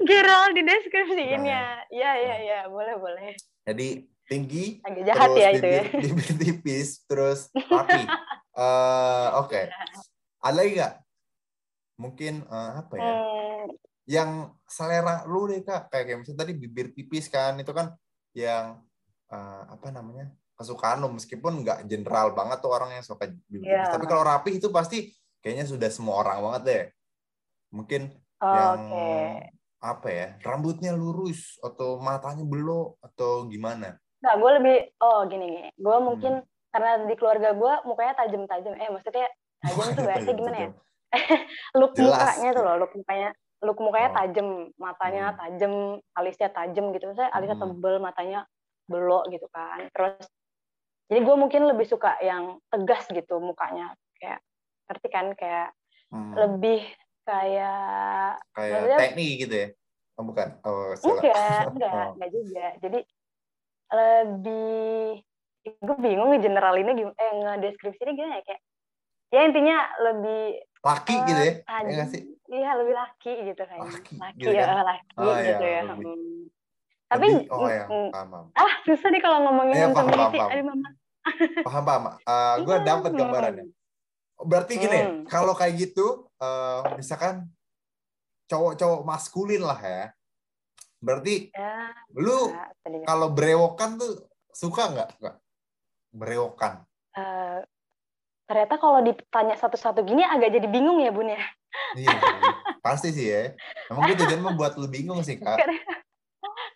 Gerald 0.00 0.56
di 0.56 0.62
deskripsiin 0.64 1.42
ya. 1.44 1.84
Iya, 1.92 2.10
iya, 2.16 2.36
iya. 2.40 2.58
Boleh, 2.64 2.96
boleh. 2.96 3.36
Jadi 3.68 4.08
tinggi, 4.24 4.80
Agak 4.80 5.04
jahat 5.04 5.28
terus 5.28 5.36
ya 5.44 5.48
itu 5.52 5.66
ya. 5.68 5.84
bibir, 6.00 6.32
tipis, 6.40 6.88
terus 7.04 7.40
rapi. 7.72 8.02
Eh, 8.56 9.28
Oke. 9.36 9.68
Ada 10.40 10.54
lagi 10.56 10.70
nggak? 10.80 10.94
Mungkin 12.00 12.34
eh, 12.48 12.70
apa 12.80 12.94
ya? 12.96 13.04
Hmm, 13.04 13.64
Yang 14.08 14.30
selera 14.64 15.28
lu 15.28 15.44
deh 15.50 15.60
kak. 15.60 15.92
Kayak, 15.92 16.04
kayak 16.08 16.18
misalnya 16.24 16.40
tadi 16.40 16.52
bibir 16.56 16.86
tipis 16.96 17.28
kan, 17.28 17.60
itu 17.60 17.72
kan 17.76 17.92
yang 18.32 18.80
eh, 19.28 19.62
apa 19.76 19.92
namanya? 19.92 20.32
Kesukaan 20.56 21.04
lu 21.04 21.12
meskipun 21.12 21.60
nggak 21.62 21.84
general 21.84 22.32
banget 22.32 22.58
tuh 22.64 22.72
orang 22.72 22.96
yang 22.96 23.04
suka 23.04 23.28
tipis. 23.28 23.60
Iya. 23.62 23.92
Tapi 23.92 24.04
kalau 24.08 24.24
rapi 24.24 24.56
itu 24.56 24.72
pasti 24.72 25.12
kayaknya 25.44 25.68
sudah 25.68 25.88
semua 25.92 26.24
orang 26.24 26.40
banget 26.42 26.62
deh. 26.64 26.84
Mungkin 27.76 28.02
oh, 28.40 28.48
yang 28.56 28.80
Oke. 28.88 29.08
apa 29.84 30.08
ya? 30.08 30.26
Rambutnya 30.40 30.92
lurus 30.96 31.60
atau 31.60 32.00
matanya 32.00 32.42
belok 32.42 32.96
atau 33.04 33.44
gimana? 33.46 34.00
Nah, 34.24 34.32
gue 34.40 34.50
lebih, 34.58 34.76
oh 35.04 35.28
gini 35.28 35.44
gini. 35.46 35.68
Gue 35.76 35.96
Hmm. 36.00 36.04
mungkin 36.08 36.32
karena 36.72 37.04
di 37.04 37.14
keluarga 37.14 37.52
gue 37.52 37.72
mukanya 37.84 38.16
tajam-tajam. 38.16 38.72
Eh, 38.80 38.88
maksudnya 38.90 39.28
tajam 39.60 39.86
tuh 39.92 40.04
bahasa 40.04 40.30
gimana 40.32 40.56
ya? 40.58 40.70
Look 41.78 41.92
Jelas. 41.94 42.16
mukanya 42.16 42.50
tuh 42.52 42.62
loh, 42.66 42.74
look 42.76 42.92
mukanya, 42.92 43.30
look 43.62 43.78
mukanya 43.78 44.08
Oh. 44.10 44.16
tajam, 44.18 44.48
matanya 44.76 45.24
Hmm. 45.30 45.38
tajam, 45.38 45.72
alisnya 46.16 46.48
tajam 46.50 46.84
gitu. 46.92 47.04
Misalnya 47.08 47.30
alisnya 47.32 47.56
Hmm. 47.60 47.70
tebel, 47.76 47.94
matanya 48.00 48.40
belok 48.86 49.24
gitu 49.30 49.46
kan. 49.50 49.86
Terus, 49.94 50.26
jadi 51.06 51.20
gue 51.20 51.36
mungkin 51.36 51.62
lebih 51.64 51.84
suka 51.84 52.18
yang 52.20 52.58
tegas 52.66 53.06
gitu 53.08 53.38
mukanya. 53.38 53.90
Kayak, 54.14 54.40
ngerti 54.86 55.08
kan? 55.08 55.26
Kayak 55.32 55.68
Hmm. 56.06 56.32
lebih 56.32 56.80
kayak 57.22 58.38
kayak 58.52 58.70
maksudnya- 58.72 59.00
teknik 59.00 59.32
gitu 59.40 59.54
ya? 59.56 59.68
Oh 60.14 60.24
bukan. 60.24 60.48
Oh, 60.62 60.94
salah. 60.94 61.18
enggak 61.18 61.34
enggak 61.72 61.92
Oh. 61.92 62.14
enggak 62.14 62.30
juga 62.32 62.66
jadi 62.78 62.98
lebih 63.88 65.22
gue 65.66 65.96
bingung 66.00 66.30
nih 66.30 66.40
generalinnya 66.40 66.94
gimana 66.94 67.16
eh 67.16 67.32
ngedeskripsinya 67.36 68.12
gimana 68.12 68.34
ya 68.36 68.44
kayak 68.44 68.62
ya 69.28 69.40
intinya 69.42 69.76
lebih 70.00 70.42
Laki 70.80 71.10
eh, 71.12 71.22
gitu 71.24 71.40
ya? 71.40 71.54
Ya 71.82 72.04
iya 72.48 72.70
lebih 72.78 72.94
laki 72.94 73.32
gitu 73.44 73.58
kayaknya 73.60 73.90
Laki, 73.90 74.14
laki, 74.16 74.38
gitu 74.38 74.50
ya 74.52 74.64
kan? 74.64 74.86
laki 74.86 75.06
Oh, 75.16 75.26
iya, 75.26 75.42
gitu 75.44 75.64
ya 75.66 75.80
lebih- 75.84 76.06
Hmm. 76.06 76.42
Tapi 77.06 77.26
Lebih- 77.28 77.48
oh 77.48 77.66
ya, 77.66 77.84
paham, 77.86 78.26
paham. 78.28 78.46
ah 78.52 78.72
susah 78.82 79.08
nih 79.08 79.20
kalau 79.20 79.38
ngomongin 79.44 79.74
Iya, 79.74 79.86
paham, 79.86 79.96
community 79.96 80.36
paham, 80.36 80.50
paham. 80.50 80.66
mama 80.66 80.88
Paham, 81.66 81.82
paham. 81.82 82.02
Uh, 82.20 82.54
gue 82.60 82.76
Iya, 82.76 82.84
dapet 82.84 83.10
gambarannya. 83.12 83.64
Berarti 84.38 84.72
gini, 84.76 84.98
Hmm. 84.98 85.20
kalau 85.24 85.52
kayak 85.52 85.74
gitu, 85.76 86.06
eh, 86.36 86.80
misalkan 86.94 87.50
cowok-cowok 88.46 89.00
maskulin 89.02 89.58
lah 89.60 89.74
ya. 89.76 90.04
Berarti 90.96 91.50
ya 91.50 91.90
lu 92.12 92.50
ya, 92.50 92.70
kalau 93.04 93.28
berewokan 93.28 93.96
tuh 93.96 94.12
suka 94.48 94.86
nggak? 94.88 95.08
Berewokan. 96.10 96.84
Eh, 97.12 97.58
ternyata 98.44 98.74
kalau 98.76 99.00
ditanya 99.00 99.54
satu-satu 99.54 100.00
gini 100.00 100.22
agak 100.22 100.52
jadi 100.52 100.66
bingung 100.66 100.98
ya 100.98 101.10
bun 101.10 101.26
ya 101.26 101.42
Iya, 101.92 102.12
pasti 102.80 103.10
sih 103.10 103.26
ya. 103.26 103.52
Emang 103.86 104.06
gue 104.06 104.16
tujuan 104.16 104.40
membuat 104.42 104.76
lu 104.76 104.86
bingung 104.86 105.20
sih, 105.20 105.36
Kak. 105.36 105.58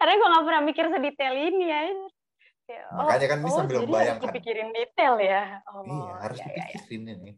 Karena 0.00 0.12
gue 0.14 0.28
nggak 0.28 0.44
pernah 0.44 0.62
mikir 0.64 0.84
sedetail 0.88 1.34
ini 1.36 1.64
ya 1.66 1.80
oh, 2.88 3.02
Makanya 3.02 3.26
kan 3.28 3.38
ini 3.38 3.44
oh, 3.44 3.54
sambil 3.54 3.76
jadi 3.76 3.78
harus 3.78 3.90
membayangkan. 3.90 4.24
dipikirin 4.26 4.68
detail 4.70 5.14
ya 5.18 5.42
oh, 5.68 5.82
Iya, 5.82 6.12
harus 6.18 6.36
ya, 6.36 6.42
ya, 6.42 6.48
ya. 6.48 6.54
dipikirin 6.56 7.02
ini. 7.10 7.32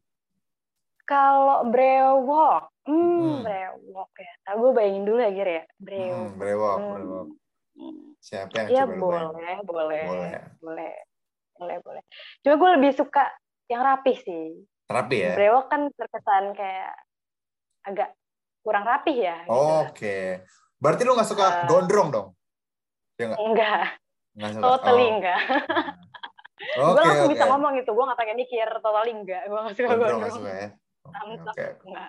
kalau 1.02 1.66
brewok 1.66 2.60
hmm, 2.84 2.94
Hmm. 2.94 3.38
brewok 3.42 4.10
ya 4.16 4.32
Nah, 4.42 4.52
gue 4.54 4.70
bayangin 4.72 5.04
dulu 5.04 5.18
ya 5.18 5.30
Gir 5.30 5.48
ya 5.50 5.64
brewok 5.76 6.14
Hmm, 6.22 6.36
brewok, 6.36 6.76
Hmm. 6.76 6.92
brewok. 6.92 7.26
Hmm. 7.72 8.02
Siapa 8.18 8.52
yang 8.54 8.68
ya 8.68 8.82
coba 8.82 8.94
boleh 8.94 9.54
boleh 9.62 10.02
Boleh. 10.04 10.32
boleh 10.60 10.94
boleh 11.52 11.76
boleh 11.80 12.02
cuma 12.40 12.54
gue 12.54 12.70
lebih 12.76 12.92
suka 12.92 13.24
yang 13.66 13.82
rapih 13.82 14.16
sih 14.16 14.46
Terapi 14.84 15.16
ya? 15.16 15.32
brewok 15.34 15.64
kan 15.66 15.80
terkesan 15.90 16.52
kayak 16.52 16.92
agak 17.82 18.08
kurang 18.60 18.84
rapih 18.84 19.16
ya 19.18 19.36
gitu. 19.42 19.58
Oke. 19.82 20.18
Berarti 20.76 21.02
lu 21.02 21.12
nggak 21.12 21.26
suka 21.26 21.44
Eh. 21.44 21.54
gondrong 21.66 22.08
dong? 22.10 22.28
Ya 23.22 23.26
nggak? 23.30 23.40
enggak 23.40 23.82
Nggak 24.34 24.50
suka? 24.52 24.62
totally 24.66 25.06
Oh. 25.06 25.12
enggak 25.18 25.40
Oke, 26.62 26.94
gue 26.94 27.02
langsung 27.02 27.26
oke. 27.26 27.34
bisa 27.34 27.44
ngomong 27.50 27.72
gitu 27.74 27.90
gue 27.90 28.04
gak 28.06 28.20
pakai 28.22 28.34
mikir 28.38 28.68
totally 28.78 29.12
enggak 29.12 29.42
gue 29.50 29.58
gak 29.58 29.74
suka 29.74 29.88
Gondrong 29.94 30.22
suka 30.30 30.50
ya? 30.52 30.68
Oke, 31.02 31.14
Samsak. 31.14 31.54
oke. 31.54 31.64
enggak 31.86 32.08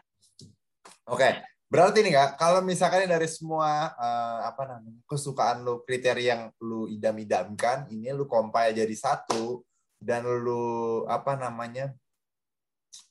Oke, 1.04 1.30
berarti 1.68 2.00
nih 2.00 2.14
kak, 2.16 2.30
kalau 2.40 2.64
misalkan 2.64 3.04
dari 3.04 3.28
semua 3.28 3.92
eh, 3.92 4.40
apa 4.48 4.64
namanya 4.64 5.04
kesukaan 5.04 5.68
lu, 5.68 5.84
kriteria 5.84 6.24
yang 6.32 6.42
lu 6.64 6.88
idam-idamkan, 6.88 7.92
ini 7.92 8.08
lu 8.16 8.24
compile 8.24 8.72
jadi 8.72 8.96
satu 8.96 9.60
dan 10.00 10.24
lu 10.24 11.04
apa 11.12 11.36
namanya 11.36 11.92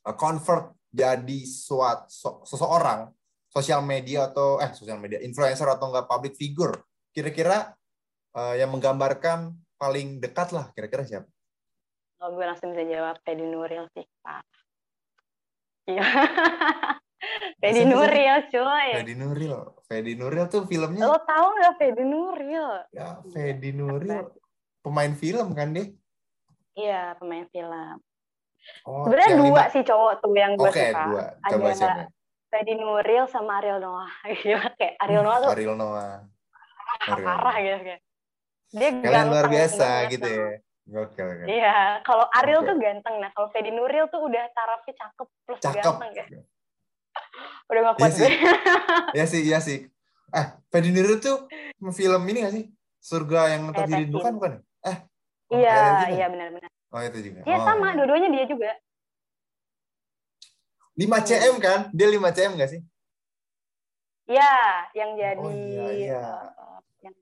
eh, 0.09 0.16
convert 0.16 0.73
jadi 0.88 1.38
suat 1.44 2.09
so- 2.09 2.40
seseorang 2.49 3.12
sosial 3.52 3.85
media 3.85 4.32
atau 4.32 4.56
eh 4.56 4.73
sosial 4.73 4.97
media 4.97 5.21
influencer 5.21 5.68
atau 5.68 5.92
enggak 5.92 6.09
public 6.09 6.32
figure, 6.32 6.80
kira-kira 7.12 7.76
eh, 8.32 8.54
yang 8.58 8.70
menggambarkan 8.70 9.52
paling 9.76 10.18
dekat 10.18 10.50
lah, 10.50 10.70
kira-kira 10.72 11.02
siapa? 11.02 11.28
Oh, 12.22 12.30
gue 12.32 12.44
langsung 12.46 12.70
bisa 12.70 12.86
jawab 12.86 13.18
Teddy 13.26 13.42
Nuril 13.42 13.90
sih, 13.92 14.06
Pak. 14.22 14.42
Iya. 15.90 16.06
Sih? 17.62 17.86
Nuril, 17.86 18.36
cuy. 18.50 18.88
Fedi 18.98 19.14
Nuril. 19.14 19.54
Fedi 19.86 20.12
Nuril 20.18 20.50
tuh 20.50 20.66
filmnya 20.66 21.06
Lo 21.06 21.14
tau 21.22 21.54
nggak 21.54 21.78
Teddy 21.78 22.02
Nuril? 22.02 22.66
ya 22.90 23.22
Fedi 23.22 23.70
Nuril 23.70 24.26
pemain 24.82 25.14
film 25.14 25.54
kan 25.54 25.70
dia? 25.70 25.86
Iya, 26.74 27.14
pemain 27.22 27.46
film. 27.46 28.02
Oh, 28.82 29.06
Sebenarnya 29.06 29.38
dua 29.38 29.46
lima- 29.62 29.70
sih 29.70 29.82
cowok 29.86 30.12
tuh 30.18 30.34
yang 30.34 30.58
gue 30.58 30.66
Oke, 30.66 30.82
suka. 30.90 31.02
dua. 31.06 31.24
Coba 31.46 31.66
Ada 31.70 31.78
siapa? 31.78 32.02
Teddy 32.50 32.74
Nuril 32.74 33.24
sama 33.30 33.62
Ariel 33.62 33.78
Noah. 33.78 34.10
Gila, 34.26 34.66
kayak 34.78 34.94
Ariel 34.98 35.22
Noah 35.22 35.38
tuh 35.38 35.50
Ariel 35.54 35.76
Noah. 35.78 36.14
Parah 37.26 37.56
gitu 37.58 37.78
kayak. 37.82 38.00
Dia 38.72 38.88
Kalian 38.90 39.26
luar 39.28 39.46
biasa 39.46 39.86
gitu 40.08 40.24
sama- 40.24 40.48
ya. 40.48 40.58
Gokil 40.82 41.28
kan. 41.30 41.46
Iya, 41.46 41.74
kalau 42.02 42.26
Ariel 42.32 42.58
Oke. 42.58 42.68
tuh 42.68 42.76
ganteng. 42.76 43.14
Nah, 43.16 43.30
kalau 43.30 43.48
Teddy 43.48 43.70
Nuril 43.70 44.10
tuh 44.10 44.18
udah 44.18 44.44
tarafnya 44.50 44.92
cakep 44.92 45.28
plus 45.46 45.60
Cakep. 45.60 45.78
ganteng 45.78 46.10
kayak. 46.10 46.28
Udah 47.70 47.80
gak 47.82 47.92
Iya 47.92 48.00
kuat 48.00 48.10
sih. 48.10 48.20
gue. 48.20 48.32
Ya 49.12 49.24
sih, 49.24 49.40
iya 49.42 49.58
sih. 49.58 49.78
Eh, 50.28 50.46
Fedi 50.68 50.90
Nuril 50.90 51.16
tuh 51.16 51.46
film 51.92 52.22
ini 52.26 52.42
gak 52.42 52.52
sih? 52.52 52.64
Surga 52.98 53.40
yang 53.48 53.70
tak 53.70 53.84
Eh, 53.84 53.88
Tessin. 53.94 54.08
bukan 54.10 54.32
bukan? 54.34 54.52
Eh, 54.82 54.96
oh, 55.48 55.54
Iya, 55.54 55.76
iya 56.10 56.26
benar-benar. 56.26 56.70
Oh, 56.88 57.00
itu 57.00 57.18
juga. 57.22 57.40
Iya 57.42 57.56
Oh, 57.56 57.64
sama, 57.64 57.86
iya. 57.86 57.94
dua-duanya 57.94 58.28
dia 58.28 58.44
juga. 58.44 58.70
5 60.94 61.18
cm 61.22 61.54
kan? 61.58 61.80
Dia 61.90 62.08
5 62.10 62.28
cm 62.28 62.52
gak 62.54 62.70
sih? 62.70 62.80
Iya, 64.26 64.52
yang 64.92 65.10
jadi 65.14 65.38
Oh, 65.38 65.48
iya, 65.48 65.86
iya. 65.90 66.22
eh, 66.48 66.80
yang 67.02 67.14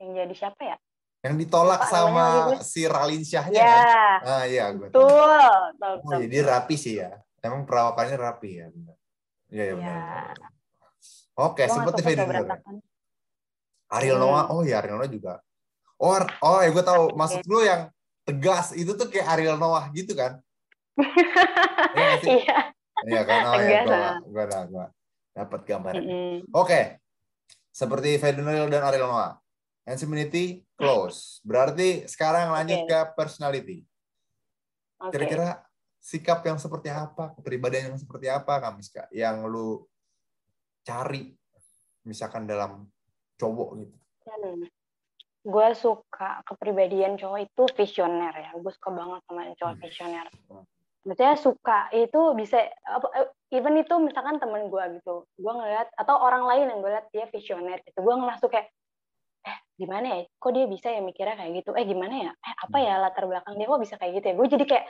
yang 0.00 0.10
jadi 0.14 0.34
siapa 0.34 0.60
ya? 0.62 0.76
Yang 1.24 1.34
ditolak 1.48 1.80
namanya 1.80 1.92
sama 1.96 2.24
gue. 2.52 2.56
si 2.60 2.82
Ralin 2.84 3.22
Syahnya 3.24 3.56
Ya, 3.56 3.68
kan? 3.72 4.18
Ah, 4.24 4.44
iya, 4.44 4.64
gue 4.70 4.88
tahu. 4.92 5.00
betul. 5.08 5.40
betul, 5.80 6.12
Oh, 6.12 6.20
jadi 6.20 6.36
rapi 6.44 6.76
sih 6.76 6.94
ya. 7.00 7.16
Emang 7.40 7.64
perawakannya 7.64 8.16
rapi 8.16 8.50
ya. 8.60 8.66
Iya, 9.48 9.64
iya 9.64 9.72
benar. 9.72 9.96
benar. 10.36 10.36
Oke, 11.34 11.64
seperti 11.66 12.00
berantakan. 12.14 12.74
Ariel 13.90 14.16
Hmm. 14.18 14.24
Noah, 14.26 14.44
oh 14.52 14.62
ya 14.62 14.80
Ariel 14.80 14.96
Noah 15.00 15.10
juga. 15.10 15.34
Oh, 15.96 16.14
oh 16.18 16.58
ya 16.60 16.70
gue 16.72 16.84
tahu. 16.84 17.04
Maksud 17.14 17.42
lu 17.46 17.60
yang 17.62 17.88
tegas 18.24 18.72
itu 18.72 18.92
tuh 18.92 19.06
kayak 19.08 19.28
Ariel 19.28 19.56
Noah 19.56 19.88
gitu 19.92 20.12
kan? 20.12 20.40
Iya? 21.94 22.14
Iya. 22.26 22.58
Iya 23.04 23.20
kan? 23.22 23.40
Oh 23.44 23.60
ya, 23.60 23.80
gue 23.84 23.98
gue 24.30 24.44
gue 24.44 24.84
dapat 25.34 25.60
gambaran. 25.66 26.02
Mm-mm. 26.02 26.34
Oke, 26.54 26.98
seperti 27.70 28.18
Ferdinand 28.18 28.70
dan 28.70 28.82
Ariel 28.82 29.06
Noah. 29.10 29.38
Infinity 29.84 30.64
close. 30.80 31.44
Berarti 31.44 32.08
sekarang 32.08 32.56
lanjut 32.56 32.84
Oke. 32.84 32.88
ke 32.88 33.00
personality. 33.12 33.78
Kira-kira 35.12 35.60
sikap 36.00 36.40
yang 36.44 36.56
seperti 36.56 36.88
apa, 36.88 37.36
kepribadian 37.36 37.92
yang 37.92 38.00
seperti 38.00 38.32
apa, 38.32 38.60
Kamiska, 38.60 39.08
yang 39.12 39.44
lu 39.44 39.84
cari, 40.84 41.36
misalkan 42.04 42.48
dalam 42.48 42.88
cowok 43.36 43.68
gitu. 43.84 43.96
Hmm. 44.24 44.64
Gue 45.44 45.68
suka 45.76 46.40
kepribadian 46.48 47.20
cowok 47.20 47.40
itu 47.44 47.62
visioner 47.76 48.32
ya. 48.32 48.50
Gue 48.56 48.72
suka 48.72 48.88
banget 48.88 49.20
sama 49.28 49.52
cowok 49.60 49.74
Hmm. 49.76 49.82
visioner. 49.84 50.26
Maksudnya 51.04 51.36
suka 51.36 51.92
itu 51.92 52.20
bisa 52.32 52.64
apa 52.88 53.28
even 53.52 53.76
itu 53.76 53.92
misalkan 54.00 54.40
temen 54.40 54.72
gue 54.72 54.84
gitu. 55.00 55.28
Gue 55.36 55.52
ngeliat 55.52 55.92
atau 56.00 56.16
orang 56.16 56.48
lain 56.48 56.72
yang 56.72 56.80
gue 56.80 56.88
liat 56.88 57.06
dia 57.12 57.28
visioner 57.28 57.84
gitu. 57.84 58.00
Gue 58.00 58.16
ngerasa 58.16 58.48
kayak 58.48 58.72
gimana 59.74 60.06
ya? 60.06 60.18
Kok 60.38 60.52
dia 60.54 60.64
bisa 60.70 60.88
ya 60.90 61.00
mikirnya 61.02 61.36
kayak 61.38 61.52
gitu? 61.62 61.70
Eh 61.74 61.84
gimana 61.84 62.14
ya? 62.14 62.32
Eh 62.34 62.54
apa 62.54 62.76
ya 62.78 62.94
latar 63.02 63.24
belakang 63.26 63.54
dia 63.58 63.66
kok 63.66 63.82
bisa 63.82 63.94
kayak 63.98 64.12
gitu 64.22 64.26
ya? 64.30 64.34
Gue 64.38 64.48
jadi 64.48 64.64
kayak 64.64 64.84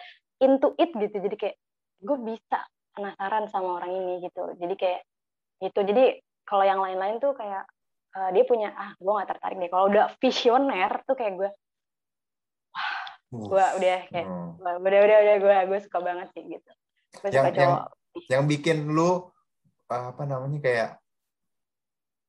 into 0.44 0.68
it 0.76 0.90
gitu. 0.92 1.16
Jadi 1.18 1.36
kayak 1.36 1.56
gue 2.04 2.18
bisa 2.20 2.58
penasaran 2.94 3.48
sama 3.48 3.80
orang 3.82 3.92
ini 3.92 4.12
gitu. 4.24 4.44
Jadi 4.60 4.74
kayak 4.76 5.00
gitu. 5.64 5.80
Jadi 5.82 6.04
kalau 6.44 6.64
yang 6.64 6.80
lain-lain 6.84 7.18
tuh 7.18 7.32
kayak 7.32 7.64
uh, 8.14 8.30
dia 8.30 8.44
punya 8.46 8.70
ah 8.76 8.94
gue 8.96 9.12
nggak 9.12 9.30
tertarik 9.34 9.56
deh 9.58 9.70
kalau 9.70 9.84
udah 9.90 10.06
visioner 10.22 10.92
tuh 11.04 11.16
kayak 11.18 11.34
gue 11.34 11.50
wah 12.70 12.90
gue 13.34 13.64
udah 13.82 13.98
kayak 14.12 14.26
hmm. 14.28 14.62
udah 14.62 15.00
udah 15.02 15.18
udah 15.18 15.36
gue 15.42 15.56
gue 15.72 15.78
suka 15.82 15.98
banget 16.00 16.28
sih 16.36 16.44
gitu 16.46 16.70
gue 17.20 17.28
yang, 17.32 17.44
suka 17.44 17.50
cowok 17.50 17.82
yang, 18.14 18.30
yang 18.30 18.42
bikin 18.46 18.76
lu 18.92 19.10
apa 19.90 20.22
namanya 20.24 20.58
kayak 20.62 20.90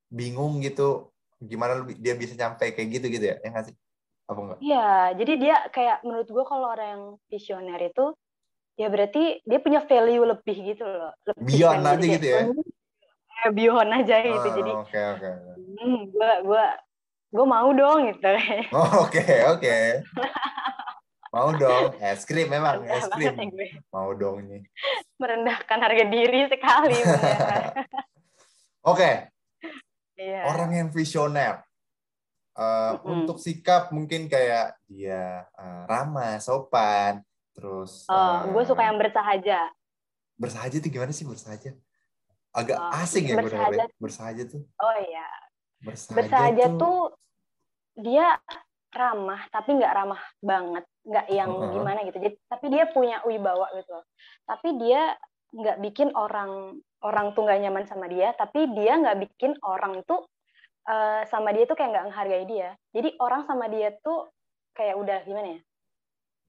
bingung 0.09 0.61
gitu 0.61 1.13
gimana 1.45 1.85
dia 1.97 2.13
bisa 2.17 2.33
nyampe 2.35 2.73
kayak 2.73 2.89
gitu 2.89 3.05
gitu 3.09 3.25
ya 3.33 3.37
yang 3.45 3.53
ngasih 3.55 3.73
apa 4.25 4.39
enggak? 4.41 4.59
Iya, 4.61 4.89
jadi 5.21 5.33
dia 5.37 5.55
kayak 5.69 5.97
menurut 6.01 6.29
gue 6.29 6.45
kalau 6.49 6.67
orang 6.73 6.87
yang 6.89 7.03
visioner 7.29 7.77
itu 7.77 8.05
ya 8.75 8.87
berarti 8.91 9.39
dia 9.45 9.59
punya 9.61 9.85
value 9.85 10.25
lebih 10.25 10.57
gitu 10.73 10.83
loh. 10.83 11.13
Lebih 11.29 11.43
beyond 11.45 11.81
kan, 11.85 11.93
aja 11.95 12.05
gitu 12.09 12.27
ya. 12.27 12.41
Eh, 13.45 13.51
beyond 13.53 13.91
aja 13.93 14.15
gitu. 14.25 14.47
jadi 14.49 14.71
oke 14.73 14.99
oke. 15.17 15.29
Hmm, 15.77 15.99
gue 16.09 16.31
gue 16.41 16.65
gue 17.35 17.45
mau 17.45 17.69
dong 17.71 17.99
gitu. 18.09 18.31
Oh, 18.75 19.05
oke 19.05 19.25
oke. 19.55 19.77
mau 21.35 21.51
dong 21.51 21.99
es 21.99 22.23
krim 22.23 22.47
memang 22.47 22.81
es 22.87 23.05
krim. 23.11 23.35
Mau 23.93 24.15
dong 24.17 24.47
nih. 24.49 24.63
Merendahkan 25.21 25.79
harga 25.79 26.05
diri 26.09 26.49
sekali. 26.49 26.97
oke. 28.91 29.34
Iya. 30.15 30.47
Orang 30.47 30.71
yang 30.71 30.89
visioner. 30.91 31.63
Uh, 32.55 32.95
mm-hmm. 32.95 33.11
Untuk 33.11 33.37
sikap 33.43 33.91
mungkin 33.91 34.31
kayak 34.31 34.79
dia 34.87 35.43
uh, 35.59 35.83
ramah, 35.91 36.39
sopan, 36.39 37.19
terus. 37.51 38.07
Oh, 38.07 38.15
uh, 38.15 38.47
gue 38.47 38.63
suka 38.63 38.79
yang 38.87 38.95
bersahaja. 38.95 39.75
Bersahaja 40.39 40.79
tuh 40.79 40.87
gimana 40.87 41.11
sih 41.11 41.27
bersahaja? 41.27 41.75
Agak 42.55 42.79
oh, 42.79 42.95
asing 43.03 43.27
ya 43.27 43.43
bersahaja. 43.43 43.91
gue 43.91 43.99
Bersahaja 43.99 44.43
tuh. 44.47 44.63
Oh 44.79 44.95
iya. 45.03 45.27
Bersahaja, 45.83 46.15
bersahaja 46.15 46.65
tuh... 46.71 46.79
tuh 46.79 46.99
dia 47.99 48.39
ramah 48.95 49.43
tapi 49.51 49.75
nggak 49.75 49.91
ramah 49.91 50.21
banget, 50.39 50.83
nggak 51.03 51.27
yang 51.27 51.51
uh-huh. 51.51 51.71
gimana 51.75 52.07
gitu. 52.07 52.17
Jadi 52.23 52.35
tapi 52.47 52.65
dia 52.71 52.87
punya 52.87 53.19
wibawa 53.27 53.67
gitu. 53.75 53.99
Tapi 54.47 54.79
dia 54.79 55.19
nggak 55.51 55.77
bikin 55.83 56.15
orang 56.15 56.79
orang 57.05 57.37
tuh 57.37 57.45
nggak 57.45 57.61
nyaman 57.61 57.85
sama 57.85 58.09
dia, 58.09 58.33
tapi 58.33 58.65
dia 58.73 58.97
nggak 58.97 59.29
bikin 59.29 59.53
orang 59.61 60.01
tuh 60.09 60.25
uh, 60.89 61.21
sama 61.29 61.53
dia 61.53 61.69
tuh 61.69 61.77
kayak 61.77 61.93
nggak 61.93 62.05
menghargai 62.09 62.45
dia. 62.49 62.73
Jadi 62.89 63.13
orang 63.21 63.45
sama 63.45 63.69
dia 63.69 63.93
tuh 64.01 64.33
kayak 64.73 64.97
udah 64.97 65.21
gimana 65.29 65.47
ya? 65.53 65.59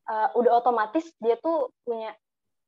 Uh, 0.07 0.29
udah 0.41 0.53
otomatis 0.65 1.05
dia 1.21 1.37
tuh 1.37 1.69
punya 1.85 2.17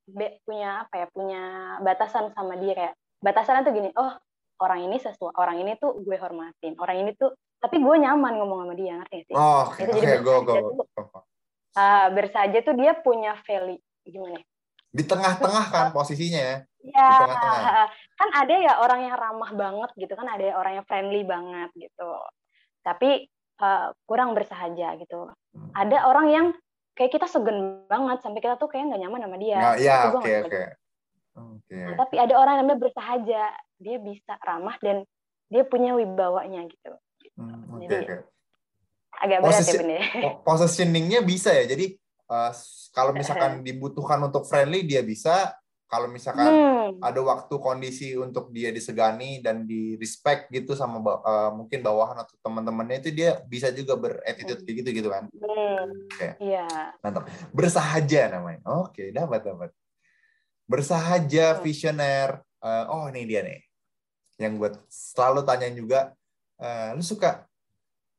be, 0.04 0.37
punya 0.45 0.85
apa 0.85 0.95
ya? 1.00 1.07
Punya 1.09 1.42
batasan 1.80 2.37
sama 2.37 2.61
dia 2.61 2.76
kayak 2.76 2.95
batasannya 3.25 3.64
tuh 3.64 3.73
gini. 3.73 3.90
Oh 3.97 4.12
orang 4.61 4.90
ini 4.90 5.00
sesuatu 5.00 5.33
orang 5.40 5.64
ini 5.64 5.80
tuh 5.80 5.97
gue 6.04 6.16
hormatin. 6.21 6.76
Orang 6.76 7.00
ini 7.00 7.16
tuh 7.16 7.33
tapi 7.59 7.80
gue 7.83 7.97
nyaman 7.99 8.38
ngomong 8.38 8.68
sama 8.68 8.75
dia 8.76 9.00
ngerti 9.02 9.33
sih? 9.33 9.35
Oh, 9.35 9.66
okay. 9.66 9.88
Itu 9.88 9.99
jadi 9.99 10.23
go, 10.23 10.47
go, 10.47 10.54
go. 10.54 10.71
Tuh, 10.83 10.87
uh, 11.75 12.07
bersaja 12.14 12.59
tuh 12.62 12.75
dia 12.78 12.95
punya 13.00 13.35
value 13.42 13.80
gimana? 14.07 14.38
Ya? 14.88 14.97
Di 14.97 15.02
tengah-tengah 15.04 15.64
kan 15.68 15.87
posisinya 15.92 16.40
ya? 16.40 16.57
Ya, 16.88 17.11
kan 18.16 18.28
ada 18.33 18.54
ya 18.54 18.80
orang 18.80 19.04
yang 19.04 19.16
ramah 19.18 19.50
banget 19.52 19.90
gitu 19.99 20.14
kan, 20.16 20.25
ada 20.25 20.57
orang 20.57 20.80
yang 20.80 20.87
friendly 20.88 21.26
banget 21.26 21.68
gitu. 21.76 22.12
Tapi 22.80 23.28
uh, 23.61 23.92
kurang 24.09 24.33
bersahaja 24.33 24.97
gitu. 24.97 25.28
Hmm. 25.52 25.71
Ada 25.76 26.09
orang 26.09 26.26
yang 26.33 26.47
kayak 26.97 27.12
kita 27.12 27.26
segen 27.28 27.85
banget 27.87 28.25
sampai 28.25 28.40
kita 28.40 28.57
tuh 28.57 28.71
kayak 28.73 28.88
nggak 28.88 29.00
nyaman 29.04 29.21
sama 29.26 29.37
dia. 29.37 29.59
Nah, 29.59 29.75
ya, 29.76 29.97
oke 30.14 30.33
oke. 30.49 30.62
Nah, 31.71 31.95
tapi 31.95 32.16
ada 32.18 32.35
orang 32.35 32.59
yang 32.59 32.62
namanya 32.66 32.80
bersahaja, 32.88 33.42
dia 33.78 33.97
bisa 34.02 34.35
ramah 34.42 34.75
dan 34.83 35.07
dia 35.47 35.62
punya 35.62 35.95
wibawanya 35.95 36.66
gitu. 36.66 36.92
Hmm, 37.38 37.78
okay, 37.78 37.87
jadi 37.87 37.97
okay. 38.02 38.18
agak 39.23 39.38
berat 39.47 39.54
Posisi, 39.54 39.71
ya 39.71 39.78
bener. 39.78 40.00
Positioningnya 40.42 41.20
bisa 41.22 41.55
ya. 41.55 41.70
Jadi 41.70 41.94
uh, 42.28 42.52
kalau 42.92 43.12
misalkan 43.16 43.64
dibutuhkan 43.64 44.20
untuk 44.22 44.44
friendly 44.44 44.84
dia 44.84 45.00
bisa, 45.02 45.52
kalau 45.88 46.04
misalkan 46.04 46.52
hmm. 46.52 47.00
ada 47.00 47.20
waktu 47.24 47.54
kondisi 47.56 48.12
untuk 48.12 48.52
dia 48.52 48.68
disegani 48.68 49.40
dan 49.40 49.64
di 49.64 49.96
respect 49.96 50.52
gitu 50.52 50.76
sama 50.76 51.00
uh, 51.00 51.50
mungkin 51.56 51.80
bawahan 51.80 52.20
atau 52.20 52.36
teman-temannya 52.44 53.00
itu 53.00 53.10
dia 53.16 53.40
bisa 53.48 53.72
juga 53.72 53.96
berattitude 53.96 54.68
kayak 54.68 54.76
gitu 54.84 54.88
gitu 55.00 55.08
kan 55.08 55.24
hmm. 55.32 56.12
okay. 56.12 56.36
iya 56.44 56.68
mantap 57.00 57.24
bersahaja 57.56 58.36
namanya 58.36 58.60
oke 58.68 58.92
okay, 58.92 59.08
dapat 59.16 59.40
dapat 59.40 59.70
bersahaja 60.68 61.56
hmm. 61.56 61.60
visioner 61.64 62.44
uh, 62.60 62.84
oh 62.92 63.08
ini 63.08 63.24
dia 63.24 63.40
nih 63.40 63.60
yang 64.44 64.60
buat 64.60 64.76
selalu 64.92 65.40
tanya 65.48 65.72
juga 65.72 66.00
uh, 66.60 66.92
lu 66.92 67.00
suka 67.00 67.48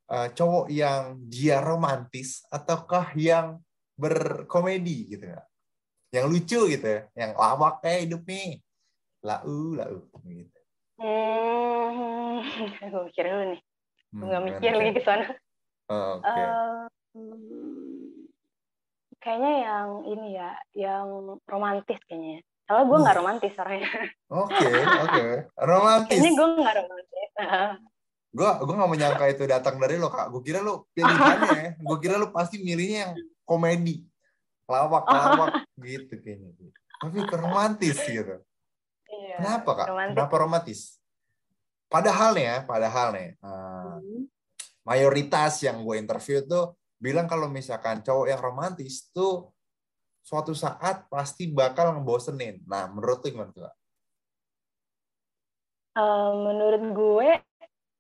uh, 0.10 0.28
cowok 0.34 0.74
yang 0.74 1.22
dia 1.30 1.62
romantis 1.62 2.42
ataukah 2.50 3.14
yang 3.14 3.62
berkomedi 4.00 5.12
gitu 5.12 5.26
ya. 5.28 5.44
Yang 6.16 6.26
lucu 6.32 6.60
gitu 6.72 6.88
ya. 6.88 7.02
Yang 7.14 7.32
lawak 7.36 7.84
kayak 7.84 8.00
hidup 8.08 8.24
nih. 8.24 8.64
Lau 9.28 9.76
lau 9.76 10.00
gitu. 10.24 10.60
Hmm 11.04 11.40
gue 12.90 13.02
mikir 13.10 13.24
dulu 13.28 13.44
nih. 13.56 13.62
Hmm, 14.10 14.22
nggak 14.26 14.44
mikir 14.50 14.72
lagi 14.74 14.92
ke 14.98 15.02
sana. 15.06 15.28
Oh, 15.90 16.22
okay. 16.22 16.46
uh, 16.46 16.86
kayaknya 19.22 19.52
yang 19.66 19.90
ini 20.06 20.28
ya 20.38 20.50
yang 20.78 21.06
romantis 21.50 21.98
kayaknya 22.06 22.46
kalau 22.70 22.86
gue 22.86 22.98
nggak 23.02 23.18
romantis 23.18 23.54
orangnya. 23.58 23.90
Oke 24.30 24.54
oke. 25.06 25.10
Okay. 25.10 25.30
romantis. 25.58 26.18
Kayaknya 26.18 26.32
gue 26.38 26.48
nggak 26.62 26.76
romantis. 26.78 27.30
Gue 28.30 28.50
gue 28.62 28.76
nggak 28.78 28.92
menyangka 28.94 29.26
itu 29.34 29.44
datang 29.50 29.76
dari 29.82 29.98
lo 29.98 30.10
kak. 30.14 30.30
Gue 30.30 30.42
kira 30.46 30.62
lo 30.62 30.86
pilihannya 30.94 31.50
ya. 31.58 31.72
Gue 31.82 31.98
kira 31.98 32.16
lo 32.22 32.30
pasti 32.30 32.62
milihnya 32.62 33.10
yang 33.10 33.14
komedi. 33.50 34.06
Lawak 34.70 35.10
lawak 35.10 35.66
gitu 35.82 36.14
kayaknya 36.22 36.54
tapi 37.00 37.18
romantis 37.32 37.98
gitu. 38.04 38.36
Iya, 39.10 39.36
kenapa 39.40 39.72
kak? 39.74 39.88
romantis. 39.88 40.14
kenapa 40.14 40.36
romantis? 40.36 40.80
Padahal 41.90 42.34
ya 42.38 42.56
padahal 42.68 43.08
nih 43.16 43.30
uh, 43.42 43.98
mayoritas 44.86 45.64
yang 45.66 45.82
gue 45.82 45.96
interview 45.98 46.46
tuh 46.46 46.78
bilang 47.00 47.26
kalau 47.26 47.50
misalkan 47.50 48.04
cowok 48.04 48.28
yang 48.30 48.42
romantis 48.44 49.10
tuh 49.10 49.50
suatu 50.22 50.54
saat 50.54 51.08
pasti 51.10 51.50
bakal 51.50 51.98
ngebosenin. 51.98 52.62
Nah 52.68 52.92
menurut 52.92 53.24
tuh 53.24 53.32
gimana 53.34 53.50
tuh 53.56 53.66
kak? 53.66 53.76
Uh, 55.98 56.32
menurut 56.46 56.84
gue 56.94 57.30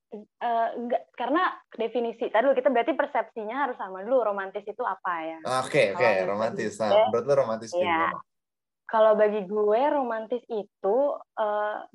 Uh, 0.09 0.69
enggak, 0.73 1.05
karena 1.13 1.53
definisi 1.77 2.33
tadi 2.33 2.49
kita 2.57 2.73
berarti 2.73 2.97
persepsinya 2.97 3.69
harus 3.69 3.77
sama 3.77 4.01
dulu 4.01 4.25
romantis 4.33 4.65
itu 4.65 4.81
apa 4.81 5.13
ya 5.21 5.37
oke 5.61 5.69
okay, 5.69 5.93
oke 5.93 6.01
okay. 6.01 6.25
romantis 6.25 6.81
nah, 6.81 7.13
menurut 7.13 7.25
lo 7.29 7.33
romantis 7.37 7.69
ya. 7.77 8.09
kalau 8.89 9.13
bagi 9.13 9.45
gue 9.45 9.81
romantis 9.93 10.41
itu 10.49 10.97
uh, 11.13 11.85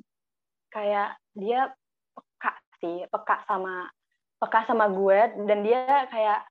kayak 0.70 1.18
dia 1.34 1.74
peka 2.14 2.54
sih 2.78 3.02
peka 3.10 3.42
sama 3.50 3.90
peka 4.38 4.60
sama 4.70 4.86
gue 4.94 5.18
dan 5.50 5.66
dia 5.66 6.06
kayak 6.06 6.46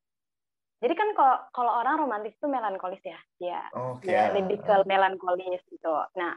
jadi 0.84 0.94
kan 1.00 1.10
kalau 1.16 1.38
kalau 1.56 1.72
orang 1.80 1.96
romantis 1.96 2.36
itu 2.36 2.44
melankolis 2.44 3.00
ya 3.08 3.20
dia 3.40 3.62
okay. 3.72 4.12
dia 4.12 4.36
lebih 4.36 4.60
ke 4.60 4.84
melankolis 4.84 5.64
gitu 5.72 5.96
nah 6.20 6.36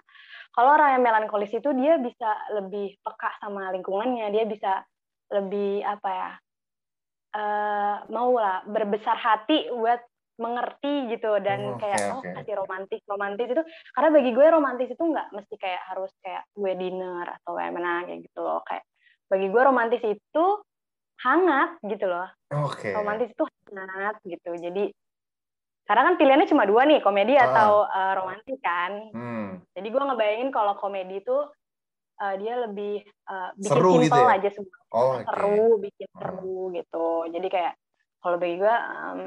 kalau 0.54 0.78
orang 0.78 0.94
yang 0.94 1.02
melankolis 1.02 1.50
itu 1.50 1.66
dia 1.74 1.98
bisa 1.98 2.30
lebih 2.54 2.94
peka 3.02 3.42
sama 3.42 3.74
lingkungannya 3.74 4.30
dia 4.30 4.46
bisa 4.46 4.86
lebih 5.32 5.82
apa 5.82 6.10
ya 6.10 6.30
uh, 7.36 7.96
mau 8.10 8.32
lah 8.36 8.62
berbesar 8.66 9.16
hati 9.18 9.68
buat 9.72 10.00
mengerti 10.36 11.16
gitu 11.16 11.40
dan 11.40 11.76
oh, 11.76 11.80
kayak 11.80 11.96
okay, 11.96 12.12
oh 12.12 12.20
kasih 12.20 12.54
romantis 12.60 13.00
romantis 13.08 13.48
itu 13.48 13.62
karena 13.96 14.10
bagi 14.12 14.30
gue 14.36 14.46
romantis 14.52 14.88
itu 14.92 15.00
nggak 15.00 15.32
mesti 15.32 15.54
kayak 15.56 15.82
harus 15.88 16.12
kayak 16.20 16.44
gue 16.52 16.72
dinner 16.76 17.24
atau 17.40 17.56
kayak 17.56 17.72
mana 17.72 18.04
kayak 18.04 18.20
gitu 18.20 18.40
loh 18.44 18.60
kayak 18.68 18.84
bagi 19.32 19.48
gue 19.48 19.62
romantis 19.64 20.02
itu 20.04 20.44
hangat 21.24 21.80
gitu 21.88 22.04
loh 22.04 22.28
okay. 22.52 22.92
romantis 22.92 23.32
itu 23.32 23.44
hangat 23.72 24.20
gitu 24.28 24.52
jadi 24.60 24.92
karena 25.86 26.02
kan 26.12 26.14
pilihannya 26.20 26.50
cuma 26.52 26.68
dua 26.68 26.82
nih 26.84 27.00
komedi 27.00 27.32
ah. 27.38 27.46
atau 27.48 27.70
uh, 27.88 28.12
romantis 28.20 28.58
kan 28.60 28.92
hmm. 29.16 29.48
jadi 29.72 29.88
gue 29.88 30.02
ngebayangin 30.04 30.50
kalau 30.52 30.76
komedi 30.76 31.24
itu 31.24 31.38
uh, 32.20 32.35
dia 32.40 32.55
lebih 32.68 33.05
uh, 33.29 33.50
bikin 33.57 33.70
seru 33.70 33.92
gitu 34.02 34.20
ya? 34.20 34.37
aja 34.37 34.48
semua 34.52 34.79
oh, 34.92 35.20
okay. 35.20 35.24
seru 35.24 35.66
bikin 35.81 36.09
oh. 36.09 36.18
seru 36.20 36.61
gitu 36.72 37.09
jadi 37.33 37.48
kayak 37.48 37.72
kalau 38.24 38.37
bagi 38.42 38.57
gue 38.59 38.74
um, 38.74 39.20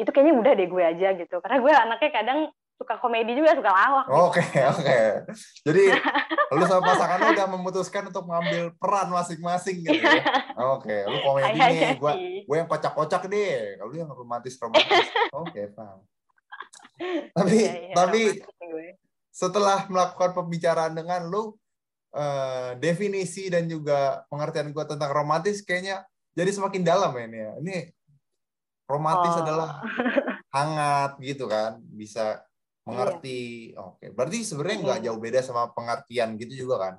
itu 0.00 0.10
kayaknya 0.10 0.34
udah 0.40 0.52
deh 0.56 0.68
gue 0.70 0.82
aja 0.82 1.08
gitu 1.12 1.36
karena 1.44 1.58
gue 1.60 1.72
anaknya 1.76 2.10
kadang 2.14 2.40
suka 2.80 2.96
komedi 2.96 3.36
juga 3.36 3.52
suka 3.52 3.68
lawak 3.68 4.06
oke 4.08 4.40
gitu. 4.40 4.56
oke 4.64 4.80
okay. 4.80 5.04
jadi 5.68 5.84
lu 6.56 6.64
sama 6.64 6.80
pasangan 6.88 7.18
lu 7.20 7.28
udah 7.36 7.48
memutuskan 7.52 8.08
untuk 8.08 8.24
mengambil 8.24 8.72
peran 8.80 9.12
masing-masing 9.12 9.84
gitu 9.84 10.00
ya 10.00 10.24
oke 10.72 10.88
okay. 10.88 11.04
lu 11.04 11.20
komedi 11.20 11.60
nih 11.60 12.00
gue 12.00 12.12
gue 12.48 12.56
yang 12.56 12.64
kocak-kocak 12.64 13.28
deh 13.28 13.76
kalau 13.76 13.92
lu 13.92 13.96
yang 14.00 14.08
romantis 14.08 14.56
romantis 14.56 15.12
oke 15.36 15.52
okay, 15.52 15.68
paham 15.76 16.00
tapi 17.36 17.56
ya, 17.68 17.72
ya, 17.92 17.94
tapi 17.96 18.20
setelah 19.28 19.84
melakukan 19.92 20.32
pembicaraan 20.32 20.96
dengan 20.96 21.28
lu 21.28 21.59
uh, 22.14 22.76
definisi 22.78 23.50
dan 23.50 23.66
juga 23.66 24.22
pengertian 24.30 24.70
gue 24.70 24.84
tentang 24.86 25.10
romantis 25.10 25.62
kayaknya 25.62 26.06
jadi 26.34 26.50
semakin 26.54 26.82
dalam 26.86 27.10
ya 27.14 27.24
ini 27.26 27.38
ya. 27.38 27.52
Ini 27.60 27.76
romantis 28.86 29.34
oh. 29.34 29.42
adalah 29.42 29.70
hangat 30.56 31.18
gitu 31.22 31.46
kan, 31.50 31.78
bisa 31.90 32.42
mengerti. 32.86 33.74
Iya. 33.74 33.82
Oke, 33.86 34.06
berarti 34.14 34.38
sebenarnya 34.46 34.78
nggak 34.82 34.98
hmm. 35.02 35.06
jauh 35.10 35.20
beda 35.20 35.40
sama 35.42 35.70
pengertian 35.74 36.38
gitu 36.38 36.66
juga 36.66 36.76
kan? 36.78 36.94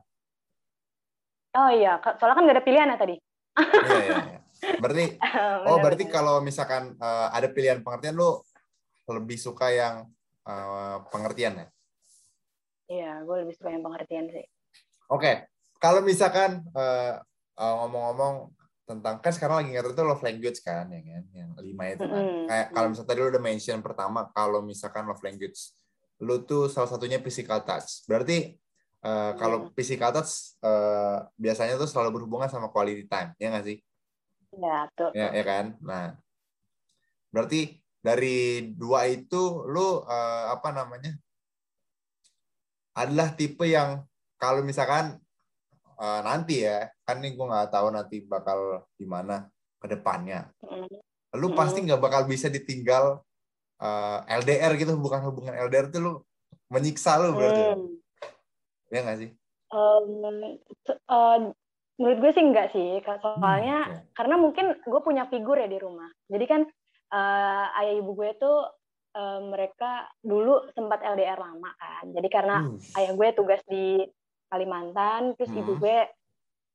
Oh 1.51 1.67
iya, 1.67 1.99
soalnya 2.15 2.35
kan 2.37 2.43
nggak 2.47 2.57
ada 2.59 2.67
pilihan 2.67 2.91
ya 2.95 2.97
tadi. 2.99 3.15
iya, 3.59 3.99
iya, 3.99 4.17
iya. 4.23 4.39
Berarti, 4.79 5.05
oh 5.67 5.77
berarti 5.83 6.05
kalau 6.07 6.39
misalkan 6.39 6.95
uh, 6.95 7.27
ada 7.33 7.51
pilihan 7.51 7.83
pengertian 7.83 8.15
lo 8.15 8.47
lebih 9.11 9.35
suka 9.35 9.67
yang 9.67 10.07
uh, 10.47 11.03
pengertian 11.11 11.59
ya? 11.59 11.67
Iya, 12.91 13.11
gue 13.23 13.35
lebih 13.47 13.55
suka 13.55 13.71
yang 13.71 13.83
pengertian 13.83 14.31
sih. 14.31 14.47
Oke, 15.11 15.27
okay. 15.27 15.35
kalau 15.75 15.99
misalkan 15.99 16.63
uh, 16.71 17.19
uh, 17.59 17.73
ngomong-ngomong 17.83 18.55
tentang 18.87 19.19
kan 19.23 19.31
sekarang 19.31 19.63
lagi 19.63 19.71
ngerti 19.71 19.91
tuh 19.95 20.07
love 20.07 20.23
language 20.23 20.59
kan 20.63 20.87
ya 20.91 20.99
kan 20.99 21.23
yang 21.31 21.49
lima 21.63 21.83
itu 21.95 22.03
kan. 22.03 22.23
Mm-hmm. 22.23 22.45
kayak 22.47 22.67
kalau 22.75 22.87
misalnya 22.91 23.09
tadi 23.11 23.19
lo 23.23 23.27
udah 23.31 23.43
mention 23.43 23.79
pertama 23.79 24.19
kalau 24.35 24.59
misalkan 24.59 25.03
love 25.07 25.23
language 25.23 25.59
lo 26.21 26.43
tuh 26.43 26.67
salah 26.67 26.87
satunya 26.91 27.17
physical 27.17 27.63
touch. 27.63 28.05
Berarti 28.05 28.55
uh, 29.03 29.33
kalau 29.39 29.71
physical 29.73 30.11
touch 30.11 30.59
uh, 30.61 31.23
biasanya 31.39 31.79
tuh 31.79 31.87
selalu 31.87 32.21
berhubungan 32.21 32.51
sama 32.51 32.67
quality 32.69 33.07
time 33.07 33.31
ya 33.39 33.51
nggak 33.51 33.65
sih? 33.65 33.77
Ya 34.55 34.87
tuh 34.95 35.11
ya, 35.15 35.31
ya 35.31 35.43
kan? 35.43 35.65
Nah 35.81 36.15
berarti 37.31 37.79
dari 37.99 38.71
dua 38.75 39.07
itu 39.07 39.67
lo 39.71 40.03
uh, 40.03 40.51
apa 40.51 40.71
namanya 40.75 41.15
adalah 42.91 43.31
tipe 43.31 43.63
yang 43.67 44.03
kalau 44.41 44.65
misalkan 44.65 45.21
uh, 46.01 46.21
nanti 46.25 46.65
ya 46.65 46.89
kan 47.05 47.21
nih 47.21 47.37
gue 47.37 47.45
nggak 47.45 47.69
tahu 47.69 47.93
nanti 47.93 48.25
bakal 48.25 48.81
gimana 48.97 49.45
ke 49.77 49.85
depannya. 49.85 50.49
Lu 51.37 51.53
pasti 51.53 51.85
nggak 51.85 52.01
bakal 52.01 52.25
bisa 52.25 52.49
ditinggal 52.49 53.21
uh, 53.77 54.19
eh, 54.25 54.37
LDR 54.41 54.73
gitu 54.81 54.97
bukan 54.97 55.21
hubungan 55.29 55.53
LDR 55.69 55.93
itu 55.93 56.01
lu 56.01 56.13
menyiksa 56.73 57.21
lu 57.21 57.37
berarti. 57.37 57.61
Mm. 57.77 57.89
ya 58.91 58.99
nggak 59.07 59.19
sih? 59.23 59.29
Um, 59.71 60.59
uh, 61.07 61.37
menurut 61.95 62.17
gue 62.19 62.31
sih 62.35 62.43
enggak 62.43 62.75
sih 62.75 62.99
soalnya 63.07 63.87
hmm, 63.87 63.93
okay. 63.93 64.03
karena 64.19 64.35
mungkin 64.35 64.65
gue 64.83 65.01
punya 65.05 65.29
figur 65.31 65.55
ya 65.55 65.69
di 65.69 65.79
rumah. 65.79 66.11
Jadi 66.27 66.45
kan 66.49 66.61
uh, 67.13 67.65
ayah 67.79 67.95
ibu 67.95 68.11
gue 68.19 68.35
tuh 68.35 68.67
uh, 69.15 69.39
mereka 69.47 70.11
dulu 70.19 70.67
sempat 70.75 70.99
LDR 71.07 71.39
lama 71.39 71.71
kan. 71.79 72.11
Jadi 72.11 72.27
karena 72.27 72.67
hmm. 72.67 72.99
ayah 72.99 73.11
gue 73.15 73.27
tugas 73.31 73.63
di 73.63 74.03
Kalimantan 74.51 75.33
terus 75.39 75.49
hmm. 75.55 75.61
ibu 75.63 75.73
gue 75.79 75.97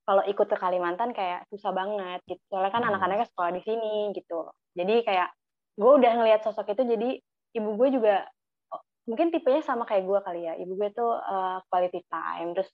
kalau 0.06 0.22
ikut 0.24 0.46
ke 0.48 0.56
Kalimantan 0.56 1.12
kayak 1.12 1.44
susah 1.52 1.74
banget 1.76 2.24
gitu 2.24 2.40
soalnya 2.48 2.72
kan 2.72 2.82
hmm. 2.82 2.90
anak-anaknya 2.94 3.26
sekolah 3.28 3.52
di 3.52 3.62
sini 3.62 4.16
gitu 4.16 4.48
jadi 4.72 5.04
kayak 5.04 5.28
gue 5.76 5.92
udah 6.00 6.12
ngelihat 6.16 6.40
sosok 6.40 6.72
itu 6.72 6.82
jadi 6.88 7.08
ibu 7.56 7.70
gue 7.76 7.88
juga 8.00 8.24
oh, 8.72 8.80
mungkin 9.04 9.28
tipenya 9.28 9.60
sama 9.60 9.84
kayak 9.84 10.08
gue 10.08 10.18
kali 10.24 10.40
ya 10.48 10.54
ibu 10.56 10.72
gue 10.74 10.88
tuh 10.96 11.12
uh, 11.20 11.60
quality 11.68 12.00
time 12.08 12.56
terus 12.56 12.70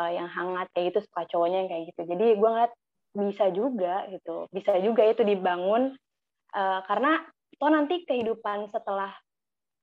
uh, 0.00 0.10
yang 0.12 0.28
hangat 0.28 0.68
kayak 0.72 0.92
gitu 0.92 1.04
suka 1.04 1.28
cowoknya 1.28 1.64
yang 1.64 1.70
kayak 1.72 1.84
gitu 1.92 2.02
jadi 2.08 2.26
gue 2.36 2.48
ngeliat 2.48 2.72
bisa 3.16 3.44
juga 3.48 3.94
gitu 4.12 4.48
bisa 4.52 4.76
juga 4.80 5.02
itu 5.08 5.24
dibangun 5.24 5.96
uh, 6.52 6.80
karena 6.84 7.24
toh 7.56 7.72
nanti 7.72 8.04
kehidupan 8.04 8.68
setelah 8.68 9.12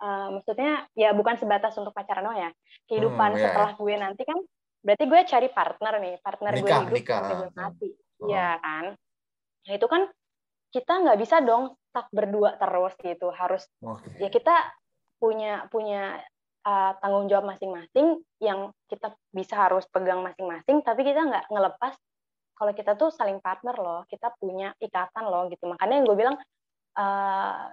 uh, 0.02 0.30
maksudnya 0.38 0.86
ya 0.94 1.18
bukan 1.18 1.38
sebatas 1.42 1.74
untuk 1.82 1.92
pacaran 1.98 2.30
oh 2.30 2.38
ya 2.38 2.54
kehidupan 2.86 3.34
hmm, 3.34 3.40
yeah. 3.42 3.44
setelah 3.50 3.72
gue 3.74 3.94
nanti 3.98 4.22
kan 4.22 4.38
berarti 4.84 5.04
gue 5.08 5.19
cari 5.24 5.48
partner 5.50 5.93
nih 6.04 6.15
partner 6.19 6.52
nikah, 6.60 6.84
gue 6.86 7.00
hidup 7.00 7.08
sampai 7.08 7.36
gue 7.39 7.52
mati. 7.56 7.89
Oh. 8.19 8.28
ya 8.28 8.60
kan? 8.60 8.86
Nah 9.63 9.74
itu 9.74 9.88
kan 9.88 10.02
kita 10.76 10.93
nggak 11.08 11.19
bisa 11.24 11.39
dong 11.39 11.80
tak 11.96 12.12
berdua 12.12 12.60
terus 12.60 12.93
gitu. 13.00 13.32
Harus 13.32 13.63
okay. 13.80 14.28
ya 14.28 14.30
kita 14.30 14.56
punya 15.17 15.63
punya 15.72 16.19
uh, 16.67 16.91
tanggung 17.00 17.32
jawab 17.32 17.48
masing-masing 17.56 18.19
yang 18.43 18.76
kita 18.91 19.15
bisa 19.32 19.56
harus 19.56 19.88
pegang 19.88 20.19
masing-masing 20.19 20.84
tapi 20.84 21.08
kita 21.08 21.24
nggak 21.24 21.48
ngelepas 21.48 21.96
kalau 22.54 22.72
kita 22.76 22.93
tuh 23.00 23.10
saling 23.10 23.39
partner 23.39 23.76
loh. 23.80 24.02
Kita 24.12 24.36
punya 24.36 24.76
ikatan 24.84 25.26
loh 25.26 25.48
gitu. 25.48 25.63
Makanya 25.65 25.96
yang 26.04 26.06
gue 26.06 26.17
bilang 26.19 26.36
uh, 27.00 27.72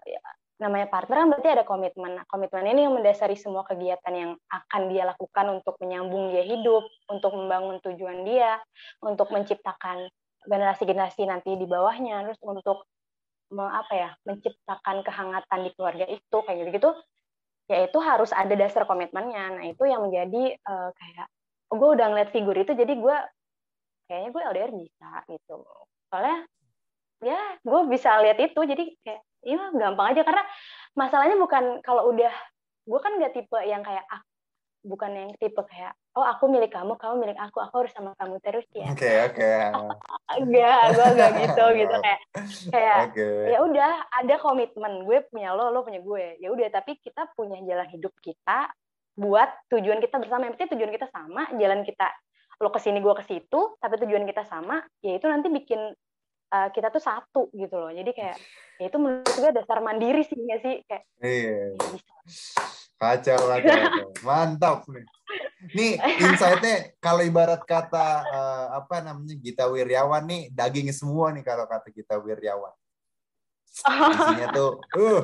namanya 0.60 0.92
partner 0.92 1.24
kan 1.24 1.28
berarti 1.32 1.48
ada 1.48 1.64
komitmen. 1.64 2.20
Nah, 2.20 2.24
komitmen 2.28 2.68
ini 2.68 2.84
yang 2.84 2.92
mendasari 2.92 3.32
semua 3.32 3.64
kegiatan 3.64 4.12
yang 4.12 4.32
akan 4.52 4.82
dia 4.92 5.08
lakukan 5.08 5.56
untuk 5.56 5.80
menyambung 5.80 6.36
dia 6.36 6.44
hidup, 6.44 6.84
untuk 7.08 7.32
membangun 7.32 7.80
tujuan 7.80 8.28
dia, 8.28 8.60
untuk 9.00 9.32
menciptakan 9.32 10.12
generasi-generasi 10.44 11.24
nanti 11.24 11.56
di 11.56 11.64
bawahnya, 11.64 12.28
terus 12.28 12.40
untuk 12.44 12.84
apa 13.50 13.92
ya, 13.96 14.10
menciptakan 14.28 15.02
kehangatan 15.02 15.58
di 15.64 15.70
keluarga 15.74 16.06
itu 16.06 16.36
kayak 16.44 16.56
gitu-gitu. 16.68 16.92
Ya 17.72 17.88
itu 17.88 17.98
harus 17.98 18.30
ada 18.36 18.52
dasar 18.52 18.84
komitmennya. 18.84 19.56
Nah, 19.56 19.64
itu 19.64 19.88
yang 19.88 20.04
menjadi 20.04 20.60
uh, 20.68 20.92
kayak 20.92 21.26
oh, 21.72 21.76
gue 21.80 21.88
udah 21.96 22.06
ngeliat 22.12 22.30
figur 22.36 22.54
itu 22.54 22.76
jadi 22.76 22.92
gue 23.00 23.16
kayaknya 24.12 24.28
gue 24.28 24.42
LDR 24.44 24.72
bisa 24.76 25.10
gitu. 25.24 25.64
Soalnya 26.12 26.44
ya 27.24 27.40
gue 27.64 27.80
bisa 27.88 28.20
lihat 28.20 28.38
itu 28.42 28.60
jadi 28.60 28.84
kayak 29.06 29.22
iya 29.44 29.70
gampang 29.72 30.16
aja. 30.16 30.22
Karena 30.22 30.42
masalahnya 30.96 31.36
bukan 31.38 31.84
kalau 31.84 32.10
udah 32.12 32.32
gue 32.88 33.00
kan 33.00 33.12
nggak 33.16 33.34
tipe 33.36 33.58
yang 33.62 33.84
kayak 33.84 34.02
ah, 34.10 34.20
bukan 34.80 35.12
yang 35.12 35.30
tipe 35.36 35.60
kayak 35.68 35.92
oh 36.16 36.24
aku 36.24 36.48
milik 36.48 36.72
kamu 36.72 36.96
kamu 36.96 37.20
milik 37.20 37.38
aku 37.38 37.60
aku 37.60 37.84
harus 37.84 37.92
sama 37.92 38.16
kamu 38.16 38.40
terus 38.40 38.66
ya. 38.72 38.88
Oke 38.90 39.04
okay, 39.04 39.16
oke. 39.28 39.36
Okay. 39.36 40.38
enggak 40.42 40.82
gue 40.96 41.06
enggak 41.14 41.30
gitu 41.44 41.64
gitu. 41.76 41.96
Kayak 42.04 42.20
kayak 42.72 42.98
okay. 43.12 43.38
ya 43.52 43.58
udah 43.60 43.92
ada 44.24 44.34
komitmen. 44.40 45.04
Gue 45.04 45.22
punya 45.28 45.52
lo 45.52 45.68
lo 45.70 45.84
punya 45.84 46.00
gue. 46.00 46.40
Ya 46.40 46.48
udah 46.50 46.68
tapi 46.72 46.96
kita 46.98 47.28
punya 47.36 47.60
jalan 47.62 47.88
hidup 47.92 48.14
kita 48.24 48.70
buat 49.20 49.50
tujuan 49.68 50.00
kita 50.00 50.16
bersama. 50.16 50.48
Yang 50.48 50.54
penting 50.56 50.72
tujuan 50.78 50.92
kita 50.94 51.06
sama 51.12 51.42
jalan 51.54 51.82
kita 51.84 52.08
lo 52.60 52.68
ke 52.68 52.80
sini 52.80 53.00
gue 53.00 53.14
ke 53.16 53.24
situ 53.24 53.60
tapi 53.80 53.94
tujuan 54.04 54.28
kita 54.28 54.44
sama 54.44 54.84
ya 55.00 55.16
itu 55.16 55.24
nanti 55.24 55.48
bikin 55.48 55.80
uh, 56.50 56.68
kita 56.74 56.90
tuh 56.90 57.02
satu 57.02 57.42
gitu 57.54 57.76
loh. 57.78 57.90
Jadi 57.94 58.10
kayak 58.12 58.36
ya 58.82 58.86
itu 58.90 58.98
menurut 58.98 59.30
gue 59.30 59.50
dasar 59.54 59.78
mandiri 59.80 60.22
sih 60.26 60.36
nggak 60.36 60.60
sih? 60.60 60.74
Kayak 60.84 61.04
iya. 61.22 61.74
ya 61.74 61.86
bisa. 61.94 62.14
kacau 63.00 63.38
kacau 63.48 63.78
mantap 64.28 64.84
nih. 64.90 65.06
Nih 65.72 65.92
insightnya 66.20 66.92
kalau 66.98 67.22
ibarat 67.24 67.62
kata 67.64 68.06
uh, 68.28 68.66
apa 68.76 69.00
namanya 69.00 69.38
Gita 69.38 69.64
Wiryawan 69.70 70.26
nih 70.26 70.42
daging 70.52 70.90
semua 70.92 71.32
nih 71.32 71.46
kalau 71.46 71.64
kata 71.64 71.88
Gita 71.94 72.18
Wiryawan 72.18 72.74
isinya 73.70 74.46
tuh 74.50 74.82
uh 74.98 75.22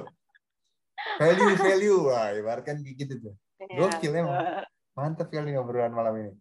value 1.19 1.57
value. 1.59 2.01
Wah 2.09 2.31
ibaratkan 2.33 2.81
kayak 2.81 2.97
gitu 2.97 3.15
tuh. 3.29 3.35
Iya, 3.61 3.89
gokil 3.89 4.12
emang. 4.15 4.65
mantap 4.97 5.29
kali 5.29 5.53
ngobrolan 5.53 5.93
malam 5.93 6.15
ini. 6.17 6.33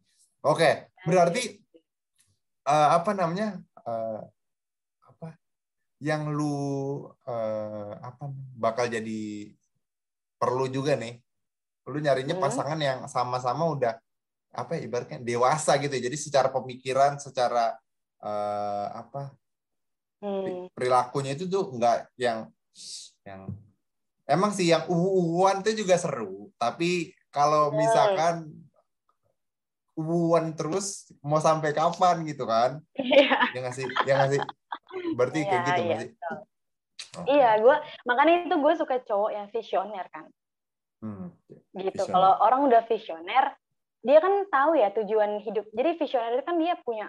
Oke 0.46 0.94
berarti 1.04 1.60
uh, 2.70 2.96
apa 2.96 3.12
namanya 3.12 3.60
uh, 3.84 4.24
yang 6.04 6.28
lu 6.28 7.08
uh, 7.08 7.92
apa 8.04 8.28
bakal 8.60 8.92
jadi 8.92 9.52
perlu 10.36 10.68
juga 10.68 11.00
nih 11.00 11.20
lu 11.88 11.98
nyarinya 12.02 12.36
hmm. 12.36 12.44
pasangan 12.44 12.80
yang 12.82 13.00
sama-sama 13.08 13.64
udah 13.72 13.94
apa 14.56 14.80
ya, 14.80 14.88
ibaratnya 14.88 15.20
dewasa 15.22 15.76
gitu 15.80 15.94
ya. 15.96 16.04
jadi 16.10 16.18
secara 16.18 16.50
pemikiran 16.52 17.20
secara 17.20 17.76
uh, 18.24 18.88
apa 18.92 19.36
hmm. 20.24 20.72
perilakunya 20.76 21.38
itu 21.38 21.46
tuh 21.48 21.72
enggak 21.72 22.10
yang 22.20 22.50
yang 23.24 23.52
emang 24.28 24.52
sih 24.52 24.72
yang 24.72 24.84
uhuan 24.90 25.62
itu 25.64 25.86
juga 25.86 25.96
seru 25.96 26.52
tapi 26.60 27.14
kalau 27.30 27.72
hmm. 27.72 27.76
misalkan 27.78 28.36
uhuan 29.96 30.52
terus 30.52 31.08
mau 31.24 31.40
sampai 31.40 31.72
kapan 31.72 32.28
gitu 32.28 32.44
kan 32.44 32.84
iya 33.00 33.48
ya 33.56 33.58
nggak 33.64 33.76
sih 33.76 33.88
ya 34.04 34.14
nggak 34.20 34.32
sih 34.36 34.42
Berarti 35.16 35.40
iya, 35.42 35.48
kayak 35.48 35.64
gitu 35.64 35.82
iya, 35.82 35.96
masih. 35.96 36.12
Okay. 37.16 37.32
Iya, 37.32 37.50
gue 37.64 37.76
makanya 38.04 38.34
itu 38.44 38.56
gue 38.60 38.74
suka 38.76 38.96
cowok 39.08 39.32
yang 39.32 39.48
visioner 39.48 40.06
kan. 40.12 40.26
Hmm, 41.00 41.28
gitu. 41.80 42.04
Kalau 42.12 42.36
orang 42.44 42.68
udah 42.68 42.84
visioner, 42.92 43.56
dia 44.04 44.20
kan 44.20 44.34
tahu 44.52 44.76
ya 44.76 44.92
tujuan 44.92 45.40
hidup. 45.40 45.64
Jadi 45.72 45.90
visioner 45.96 46.32
itu 46.36 46.44
kan 46.44 46.60
dia 46.60 46.76
punya 46.84 47.08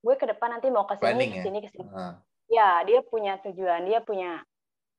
gue 0.00 0.14
ke 0.14 0.24
depan 0.30 0.54
nanti 0.54 0.70
mau 0.70 0.86
ke 0.86 0.96
sini, 1.02 1.24
ke 1.34 1.38
sini, 1.42 1.58
ke 1.66 1.68
sini. 1.74 1.90
Uh. 1.90 2.14
Ya, 2.50 2.82
dia 2.86 3.02
punya 3.06 3.38
tujuan, 3.42 3.86
dia 3.86 4.02
punya 4.02 4.42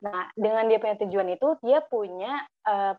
Nah, 0.01 0.33
dengan 0.33 0.65
dia 0.65 0.81
punya 0.81 0.97
tujuan 0.97 1.29
itu, 1.29 1.47
dia 1.61 1.79
punya 1.85 2.41
uh, 2.65 2.97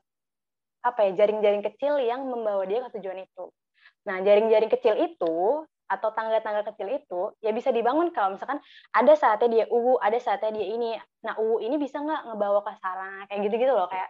apa 0.82 1.00
ya 1.06 1.10
jaring-jaring 1.22 1.62
kecil 1.66 1.98
yang 1.98 2.26
membawa 2.30 2.62
dia 2.62 2.86
ke 2.86 2.98
tujuan 2.98 3.26
itu. 3.26 3.50
Nah, 4.06 4.22
jaring-jaring 4.22 4.70
kecil 4.70 4.94
itu 4.98 5.66
atau 5.92 6.08
tangga-tangga 6.16 6.64
kecil 6.72 6.88
itu 6.88 7.22
ya 7.44 7.52
bisa 7.52 7.68
dibangun 7.68 8.08
kalau 8.16 8.34
misalkan 8.34 8.58
ada 8.96 9.12
saatnya 9.12 9.48
dia 9.52 9.64
uwu, 9.68 10.00
ada 10.00 10.16
saatnya 10.16 10.56
dia 10.56 10.66
ini. 10.72 10.90
Nah, 11.28 11.36
uwu 11.36 11.60
ini 11.60 11.76
bisa 11.76 12.00
nggak 12.00 12.32
ngebawa 12.32 12.64
ke 12.64 12.72
sarana 12.80 13.28
kayak 13.28 13.40
gitu-gitu 13.48 13.72
loh 13.76 13.86
kayak 13.92 14.08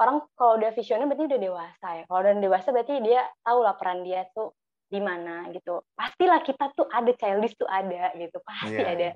orang 0.00 0.24
kalau 0.34 0.56
udah 0.58 0.70
visionnya 0.72 1.06
berarti 1.06 1.28
udah 1.28 1.40
dewasa 1.40 1.88
ya. 2.00 2.02
Kalau 2.08 2.20
udah 2.24 2.34
dewasa 2.40 2.68
berarti 2.72 2.94
dia 3.04 3.20
tahu 3.44 3.58
lah 3.60 3.76
peran 3.76 4.00
dia 4.00 4.24
tuh 4.32 4.56
di 4.94 5.00
mana 5.02 5.50
gitu 5.50 5.82
pastilah 5.98 6.38
kita 6.44 6.70
tuh 6.78 6.86
ada 6.86 7.10
childish 7.18 7.58
tuh 7.58 7.66
ada 7.66 8.14
gitu 8.14 8.38
pasti 8.46 8.78
yeah. 8.78 8.94
ada 8.94 9.08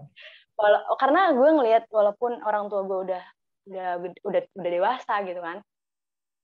Wala 0.58 0.82
karena 0.98 1.30
gue 1.38 1.48
ngelihat 1.54 1.84
walaupun 1.86 2.42
orang 2.42 2.66
tua 2.66 2.82
gue 2.82 2.98
udah 3.06 3.24
udah 3.70 3.88
udah 4.26 4.42
udah 4.58 4.70
dewasa 4.74 5.14
gitu 5.22 5.38
kan 5.38 5.62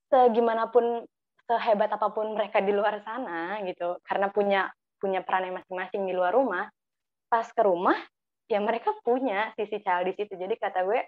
segimanapun 0.06 1.02
sehebat 1.50 1.90
apa 1.90 2.14
pun 2.14 2.30
mereka 2.38 2.62
di 2.62 2.70
luar 2.70 3.02
sana 3.02 3.58
gitu 3.66 3.98
karena 4.06 4.30
punya 4.30 4.70
punya 5.04 5.20
peran 5.20 5.52
masing-masing 5.52 6.08
di 6.08 6.16
luar 6.16 6.32
rumah 6.32 6.64
pas 7.28 7.44
ke 7.44 7.60
rumah 7.60 8.00
ya 8.48 8.56
mereka 8.64 8.96
punya 9.04 9.52
sisi 9.52 9.84
childish 9.84 10.16
itu 10.16 10.32
jadi 10.32 10.56
kata 10.56 10.80
gue 10.88 11.04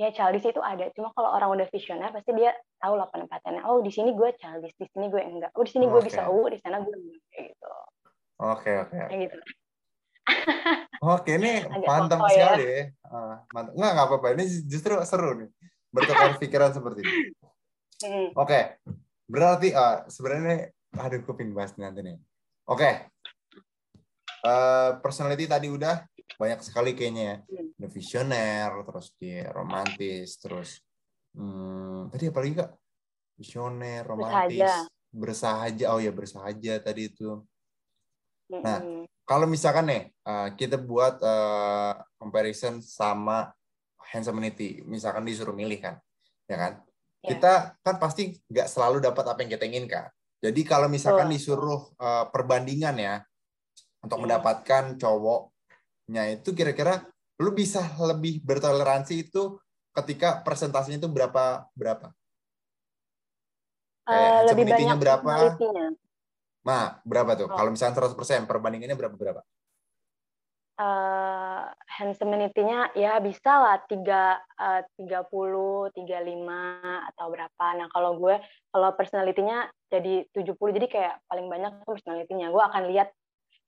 ya 0.00 0.08
childish 0.16 0.48
itu 0.48 0.60
ada 0.64 0.88
cuma 0.96 1.12
kalau 1.12 1.36
orang 1.36 1.52
udah 1.60 1.66
visioner 1.68 2.08
pasti 2.16 2.32
dia 2.32 2.56
tahu 2.80 2.96
lah 2.96 3.12
penempatannya 3.12 3.62
oh 3.68 3.84
di 3.84 3.92
sini 3.92 4.16
gue 4.16 4.32
childish 4.40 4.72
di 4.80 4.86
sini 4.88 5.12
gue 5.12 5.20
enggak 5.20 5.52
oh 5.52 5.62
di 5.62 5.70
sini 5.70 5.84
gue 5.84 6.00
okay. 6.00 6.08
bisa 6.08 6.20
oh 6.32 6.48
di 6.48 6.58
sana 6.64 6.80
gue 6.80 6.94
enggak 6.96 7.22
kayak 7.28 7.44
gitu 7.52 7.66
oke 7.68 7.84
okay, 8.40 8.74
oke 8.80 8.96
okay. 8.96 9.18
gitu 9.28 9.38
oke 11.04 11.30
ini 11.30 11.52
mantap 11.88 12.20
ya. 12.24 12.32
sekali 12.32 12.66
ya, 12.66 12.82
Uh, 13.14 13.38
mantap 13.54 13.72
nggak 13.78 13.90
nggak 13.94 14.06
apa-apa 14.10 14.26
ini 14.34 14.44
justru 14.66 14.94
seru 15.06 15.30
nih 15.38 15.50
bertukar 15.94 16.34
pikiran 16.42 16.74
seperti 16.74 17.06
ini 17.06 17.14
hmm. 18.02 18.28
oke 18.34 18.48
okay. 18.50 18.62
berarti 19.30 19.70
uh, 19.70 20.02
sebenarnya 20.10 20.74
aduh 20.98 21.22
pengen 21.30 21.54
bahas 21.54 21.78
nanti 21.78 22.02
nih 22.02 22.18
oke 22.68 22.78
okay. 22.80 22.92
uh, 24.44 24.98
personality 25.00 25.44
tadi 25.48 25.68
udah 25.68 26.04
banyak 26.38 26.60
sekali 26.64 26.92
kayaknya 26.98 27.24
ya. 27.24 27.36
Hmm. 27.38 27.90
visioner, 27.90 28.70
terus 28.86 29.06
dia 29.20 29.50
romantis, 29.52 30.40
terus 30.40 30.80
hmm, 31.36 32.10
tadi 32.10 32.30
apa 32.30 32.38
lagi 32.40 32.54
kak? 32.58 32.70
Visioner, 33.34 34.02
romantis, 34.06 34.62
bersahaja. 34.62 34.72
bersahaja. 35.10 35.84
Oh 35.94 36.00
ya 36.00 36.12
bersahaja 36.14 36.74
tadi 36.80 37.10
itu. 37.10 37.42
Nah, 38.50 38.78
kalau 39.26 39.48
misalkan 39.48 39.88
nih 39.88 40.02
uh, 40.28 40.48
kita 40.54 40.78
buat 40.78 41.18
uh, 41.18 41.98
comparison 42.20 42.78
sama 42.84 43.50
handsomeity, 44.12 44.84
misalkan 44.86 45.26
disuruh 45.26 45.56
milih 45.56 45.80
kan, 45.80 45.96
ya 46.46 46.56
kan? 46.56 46.72
Yeah. 47.24 47.28
Kita 47.34 47.52
kan 47.80 47.96
pasti 47.98 48.36
nggak 48.46 48.68
selalu 48.68 49.02
dapat 49.02 49.24
apa 49.26 49.38
yang 49.42 49.50
kita 49.56 49.64
inginkan. 49.66 50.06
Jadi 50.44 50.60
kalau 50.68 50.92
misalkan 50.92 51.24
oh. 51.24 51.32
disuruh 51.32 51.80
uh, 51.96 52.28
perbandingan 52.28 53.00
ya 53.00 53.14
untuk 54.04 54.20
yeah. 54.20 54.24
mendapatkan 54.28 55.00
cowok 55.00 55.56
nya 56.12 56.28
itu 56.28 56.52
kira-kira 56.52 57.00
lu 57.40 57.56
bisa 57.56 57.80
lebih 57.96 58.44
bertoleransi 58.44 59.24
itu 59.24 59.56
ketika 59.96 60.44
presentasinya 60.44 61.00
itu 61.00 61.08
berapa 61.08 61.64
berapa? 61.72 62.12
Kayak 64.04 64.32
uh, 64.36 64.40
lebih 64.52 64.64
banyak 64.68 64.98
berapa? 65.00 65.32
Nah, 66.64 67.00
berapa 67.08 67.30
tuh? 67.40 67.48
Oh. 67.48 67.56
Kalau 67.56 67.70
misalnya 67.72 67.96
100% 67.96 68.44
perbandingannya 68.44 68.96
berapa 69.00 69.16
berapa? 69.16 69.40
Uh, 70.74 71.70
handsomenity-nya 71.86 72.90
ya 72.98 73.22
bisa 73.22 73.46
lah 73.46 73.78
tiga 73.86 74.42
uh, 74.58 74.82
tiga 74.98 75.22
puluh 75.22 75.86
tiga 75.94 76.18
lima 76.18 76.82
atau 77.14 77.30
berapa. 77.30 77.66
Nah 77.78 77.86
kalau 77.94 78.18
gue 78.18 78.42
kalau 78.74 78.90
personality-nya 78.98 79.70
jadi 79.86 80.26
70 80.34 80.58
jadi 80.74 80.86
kayak 80.90 81.14
paling 81.30 81.46
banyak 81.46 81.78
personality-nya. 81.86 82.50
Gue 82.50 82.58
akan 82.58 82.90
lihat. 82.90 83.14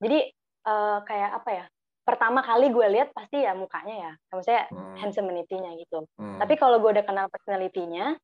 Jadi 0.03 0.35
uh, 0.67 0.99
kayak 1.07 1.31
apa 1.39 1.51
ya? 1.55 1.65
Pertama 2.03 2.43
kali 2.43 2.75
gue 2.75 2.87
lihat 2.91 3.15
pasti 3.15 3.47
ya 3.47 3.55
mukanya 3.55 3.95
ya. 4.11 4.13
Maksudnya 4.35 4.67
hmm. 4.75 4.95
handsomenity-nya 4.99 5.71
gitu. 5.79 6.11
Hmm. 6.19 6.43
tapi 6.43 6.59
kalau 6.59 6.83
gue 6.83 6.91
udah 6.91 7.07
kenal 7.07 7.31
personality-nya 7.31 8.19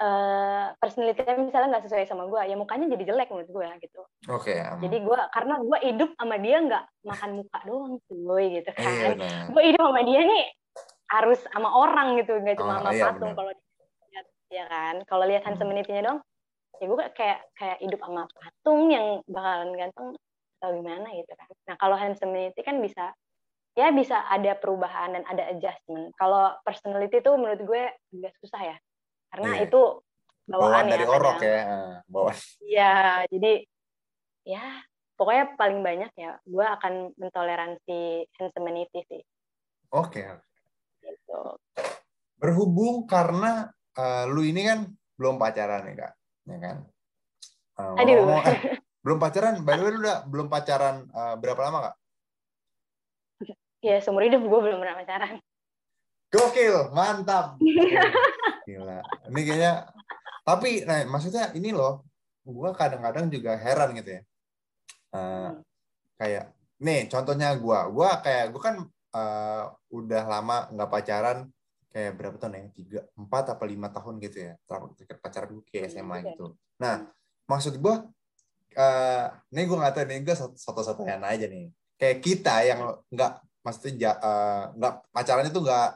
uh, 0.00 0.72
personality-nya 0.80 1.34
misalnya 1.40 1.68
nggak 1.76 1.84
sesuai 1.88 2.06
sama 2.08 2.24
gue 2.28 2.40
ya 2.48 2.56
mukanya 2.56 2.86
jadi 2.96 3.04
jelek 3.14 3.28
menurut 3.32 3.50
gue 3.50 3.68
gitu 3.84 4.00
oke 4.30 4.44
okay. 4.44 4.62
jadi 4.82 4.96
gue 5.02 5.18
karena 5.32 5.54
gue 5.60 5.78
hidup 5.92 6.10
sama 6.16 6.36
dia 6.40 6.56
nggak 6.62 6.84
makan 7.04 7.30
muka 7.42 7.58
doang 7.64 7.94
cuy 8.08 8.44
gitu 8.60 8.70
iya, 8.76 8.84
kan 8.84 9.12
iya, 9.16 9.38
gue 9.50 9.62
hidup 9.62 9.82
sama 9.82 10.00
dia 10.04 10.20
nih 10.24 10.44
harus 11.06 11.40
sama 11.54 11.68
orang 11.70 12.08
gitu 12.18 12.32
nggak 12.36 12.56
cuma 12.58 12.72
oh, 12.72 12.78
sama 12.82 12.90
iya, 12.92 13.04
patung 13.10 13.32
kalau 13.32 13.50
lihat 13.52 14.26
ya 14.50 14.64
kan 14.68 14.94
kalau 15.06 15.24
lihat 15.24 15.42
hmm. 15.42 15.48
handsomenity-nya 15.52 16.02
dong 16.04 16.18
ya 16.76 16.84
gue 16.92 16.98
kayak 17.16 17.40
kayak 17.56 17.78
hidup 17.80 18.00
sama 18.04 18.28
patung 18.36 18.92
yang 18.92 19.24
bakalan 19.24 19.72
ganteng 19.76 20.12
atau 20.56 20.72
gimana 20.72 21.08
gitu 21.12 21.32
kan. 21.36 21.48
Nah 21.68 21.76
kalau 21.76 21.96
handsomeity 21.96 22.60
kan 22.64 22.80
bisa 22.80 23.12
ya 23.76 23.92
bisa 23.92 24.24
ada 24.32 24.56
perubahan 24.56 25.12
dan 25.14 25.22
ada 25.28 25.52
adjustment. 25.52 26.10
Kalau 26.16 26.56
personality 26.64 27.20
itu 27.20 27.30
menurut 27.36 27.60
gue 27.60 27.82
agak 27.92 28.34
susah 28.40 28.74
ya, 28.74 28.76
karena 29.36 29.52
yeah. 29.60 29.66
itu 29.68 29.82
bawaan, 30.48 30.64
bawaan 30.64 30.84
ya, 30.88 30.92
dari 30.96 31.04
orok 31.04 31.38
ya, 31.44 31.60
bawaan. 32.08 32.36
Iya, 32.64 32.94
jadi 33.28 33.52
ya 34.48 34.64
pokoknya 35.20 35.44
paling 35.60 35.80
banyak 35.84 36.12
ya 36.16 36.32
gue 36.40 36.66
akan 36.80 37.12
mentoleransi 37.20 38.00
handsomeity 38.40 39.00
sih. 39.12 39.22
Oke. 39.92 40.24
Okay. 40.24 41.12
Gitu. 41.12 41.40
Berhubung 42.40 43.04
karena 43.04 43.68
uh, 44.00 44.24
lu 44.24 44.40
ini 44.40 44.64
kan 44.64 44.88
belum 45.20 45.36
pacaran 45.36 45.84
ya 45.92 45.94
kak, 45.94 46.12
ya 46.48 46.58
kan? 46.64 46.76
Uh, 47.76 47.96
Aduh. 48.00 48.24
Ngomong, 48.24 48.44
eh, 48.48 48.80
Belum 49.06 49.22
pacaran? 49.22 49.62
By 49.62 49.78
the 49.78 49.86
way, 49.86 49.94
lu 49.94 50.02
udah 50.02 50.26
belum 50.26 50.50
pacaran 50.50 51.06
uh, 51.14 51.38
berapa 51.38 51.62
lama, 51.62 51.78
Kak? 51.78 51.94
Ya, 53.78 54.02
seumur 54.02 54.26
hidup 54.26 54.42
gue 54.42 54.60
belum 54.66 54.82
pernah 54.82 54.98
pacaran. 54.98 55.38
Gokil, 56.36 56.76
mantap. 56.92 57.56
Gila. 58.68 58.98
Ini 59.32 59.40
kayaknya, 59.40 59.72
tapi 60.44 60.84
nah, 60.84 61.00
maksudnya 61.08 61.50
ini 61.56 61.72
loh, 61.72 62.04
gue 62.44 62.70
kadang-kadang 62.76 63.32
juga 63.32 63.56
heran 63.56 63.96
gitu 63.96 64.20
ya. 64.20 64.22
Uh, 65.16 65.50
kayak, 66.20 66.52
nih 66.82 67.08
contohnya 67.08 67.56
gue, 67.56 67.78
gue 67.96 68.10
kayak, 68.20 68.44
gue 68.52 68.60
kan 68.60 68.76
uh, 69.16 69.64
udah 69.88 70.22
lama 70.28 70.68
nggak 70.76 70.90
pacaran, 70.92 71.38
kayak 71.88 72.12
berapa 72.20 72.36
tahun 72.36 72.60
ya? 72.60 72.64
Tiga, 72.76 73.00
empat 73.16 73.56
apa 73.56 73.64
lima 73.64 73.88
tahun 73.88 74.20
gitu 74.20 74.52
ya. 74.52 74.52
Pacaran 75.24 75.48
gue 75.56 75.64
kayak 75.72 75.88
SMA 75.88 76.20
gitu. 76.28 76.52
Nah, 76.76 77.08
maksud 77.48 77.80
gue, 77.80 77.96
uh, 78.76 79.26
ini 79.50 79.62
gue 79.64 79.76
nggak 79.80 79.94
tahu 79.96 80.04
nih 80.04 80.20
gue 80.20 80.36
satu-satunya 80.36 81.16
aja 81.16 81.48
nih 81.48 81.72
kayak 81.96 82.18
kita 82.20 82.54
yang 82.64 82.80
nggak 83.08 83.32
maksudnya 83.64 84.14
uh, 84.20 84.70
nggak 84.76 84.94
pacaran 85.10 85.48
itu 85.48 85.58
nggak 85.58 85.90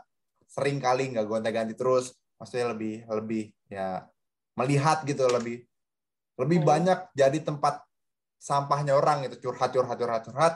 sering 0.51 0.83
kali 0.83 1.15
nggak 1.15 1.31
gonta-ganti 1.31 1.79
terus 1.79 2.19
maksudnya 2.35 2.75
lebih 2.75 3.07
lebih 3.07 3.45
ya 3.71 4.03
melihat 4.59 5.07
gitu 5.07 5.31
lebih 5.31 5.63
lebih 6.35 6.59
hmm. 6.61 6.67
banyak 6.67 6.99
jadi 7.15 7.39
tempat 7.39 7.87
sampahnya 8.43 8.99
orang 8.99 9.31
itu 9.31 9.39
curhat 9.39 9.71
curhat 9.71 9.95
curhat 9.95 10.23
curhat 10.27 10.55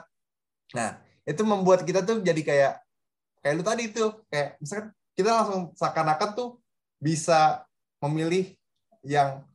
nah 0.74 0.98
itu 1.22 1.46
membuat 1.46 1.86
kita 1.86 2.02
tuh 2.02 2.20
jadi 2.20 2.42
kayak 2.42 2.72
kayak 3.38 3.54
lu 3.54 3.62
tadi 3.62 3.82
itu 3.86 4.04
kayak 4.26 4.58
misalkan 4.58 4.90
kita 5.14 5.30
langsung 5.30 5.62
seakan-akan 5.78 6.30
tuh 6.34 6.48
bisa 6.98 7.62
memilih 8.02 8.50
yang 9.06 9.46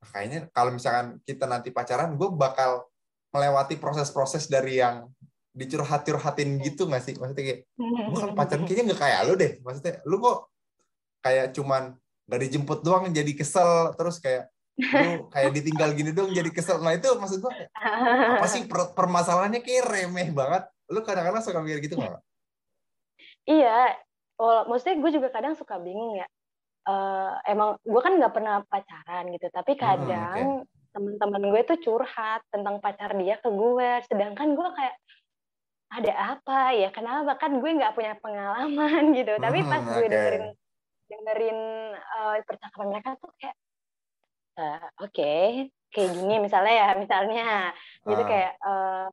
kayaknya 0.00 0.48
kalau 0.54 0.72
misalkan 0.72 1.18
kita 1.26 1.44
nanti 1.44 1.68
pacaran 1.74 2.14
gue 2.14 2.28
bakal 2.32 2.86
melewati 3.34 3.76
proses-proses 3.76 4.48
dari 4.48 4.80
yang 4.80 5.10
dicurhat-curhatin 5.56 6.60
gitu 6.60 6.84
nggak 6.84 7.02
sih? 7.02 7.14
Maksudnya 7.16 7.44
kayak 7.44 7.60
gue 7.80 8.18
kalau 8.20 8.34
pacaran 8.36 8.62
kayaknya 8.68 8.84
nggak 8.92 9.00
kayak 9.00 9.20
lu 9.24 9.34
deh. 9.40 9.52
Maksudnya 9.64 9.94
lu 10.04 10.16
kok 10.20 10.38
kayak 11.24 11.46
cuman 11.56 11.82
nggak 12.28 12.40
dijemput 12.44 12.78
doang 12.84 13.08
jadi 13.10 13.32
kesel 13.32 13.94
terus 13.96 14.20
kayak 14.20 14.52
lu 14.76 15.32
kayak 15.32 15.50
ditinggal 15.56 15.90
gini 15.96 16.12
doang 16.12 16.30
jadi 16.36 16.50
kesel. 16.52 16.84
Nah 16.84 16.92
itu 16.92 17.08
maksud 17.16 17.40
gue 17.40 17.52
apa 18.36 18.46
sih 18.46 18.68
per 18.68 18.92
permasalahannya 18.92 19.64
kayak 19.64 19.88
remeh 19.88 20.28
banget. 20.36 20.68
Lu 20.92 21.00
kadang-kadang 21.00 21.40
suka 21.40 21.64
mikir 21.64 21.80
gitu 21.80 21.96
nggak? 21.96 22.20
Iya 23.48 23.96
well, 24.36 24.68
maksudnya 24.68 25.00
gue 25.00 25.10
juga 25.16 25.28
kadang 25.32 25.56
suka 25.56 25.80
bingung 25.80 26.20
ya. 26.20 26.28
Uh, 26.86 27.34
emang 27.50 27.74
gue 27.82 27.98
kan 27.98 28.14
nggak 28.14 28.30
pernah 28.30 28.62
pacaran 28.70 29.26
gitu 29.34 29.50
tapi 29.50 29.74
hmm, 29.74 29.80
kadang 29.82 30.38
hmm, 30.38 30.62
okay. 30.62 30.94
teman-teman 30.94 31.42
gue 31.50 31.62
tuh 31.66 31.78
curhat 31.82 32.46
tentang 32.54 32.78
pacar 32.78 33.10
dia 33.18 33.42
ke 33.42 33.50
gue 33.50 33.90
sedangkan 34.06 34.54
gue 34.54 34.68
kayak 34.70 34.94
ada 35.92 36.12
apa 36.36 36.74
ya? 36.74 36.88
Kenapa? 36.90 37.38
Kan 37.38 37.58
gue 37.62 37.70
nggak 37.70 37.94
punya 37.94 38.14
pengalaman 38.18 39.02
gitu. 39.18 39.32
Tapi 39.38 39.58
pas 39.66 39.82
hmm, 39.82 39.92
gue 39.94 40.06
dengerin 40.10 40.46
dengerin 41.06 41.58
uh, 41.94 42.34
percakapan 42.42 42.86
mereka 42.90 43.14
tuh 43.22 43.30
kayak 43.38 43.56
uh, 44.58 44.82
oke 45.06 45.14
okay, 45.14 45.70
kayak 45.94 46.10
gini 46.18 46.34
misalnya 46.42 46.74
ya 46.74 46.88
misalnya. 46.98 47.46
Gitu 48.02 48.22
uh. 48.22 48.28
kayak 48.28 48.52
uh, 48.62 49.06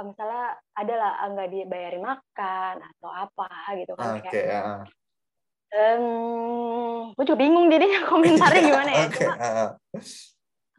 misalnya 0.00 0.56
adalah 0.72 1.10
nggak 1.28 1.50
dibayarin 1.52 2.00
makan 2.00 2.74
atau 2.80 3.10
apa 3.12 3.50
gitu 3.76 3.92
kan. 4.00 4.16
Okay, 4.16 4.48
kayak 4.48 4.62
uh 4.64 4.84
um, 5.74 7.14
gue 7.14 7.24
juga 7.24 7.38
bingung 7.38 7.66
jadinya 7.70 8.00
komentarnya 8.06 8.62
gimana 8.70 8.90
ya. 8.90 9.04
okay. 9.06 9.26
Cuma, 9.26 9.36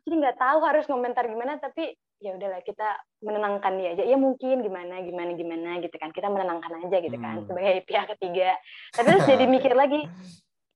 jadi 0.02 0.16
nggak 0.18 0.38
tahu 0.38 0.58
harus 0.66 0.86
komentar 0.90 1.24
gimana 1.28 1.58
tapi 1.62 1.96
ya 2.22 2.38
udahlah 2.38 2.62
kita 2.62 3.02
menenangkan 3.26 3.74
dia 3.82 3.98
aja. 3.98 4.04
Ya 4.06 4.16
mungkin 4.16 4.62
gimana 4.62 5.02
gimana 5.02 5.34
gimana 5.34 5.70
gitu 5.82 5.96
kan. 5.98 6.14
Kita 6.14 6.30
menenangkan 6.30 6.86
aja 6.86 6.98
gitu 7.02 7.18
kan 7.18 7.42
hmm. 7.42 7.48
sebagai 7.50 7.76
pihak 7.90 8.08
ketiga. 8.16 8.56
Tapi 8.94 9.08
terus 9.10 9.26
jadi 9.26 9.46
mikir 9.58 9.74
lagi. 9.74 10.06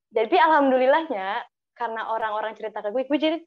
Jadi 0.10 0.36
alhamdulillahnya 0.36 1.46
karena 1.78 2.02
orang-orang 2.10 2.58
cerita 2.58 2.82
ke 2.82 2.90
gue 2.90 3.06
gue 3.06 3.20
jadi 3.20 3.38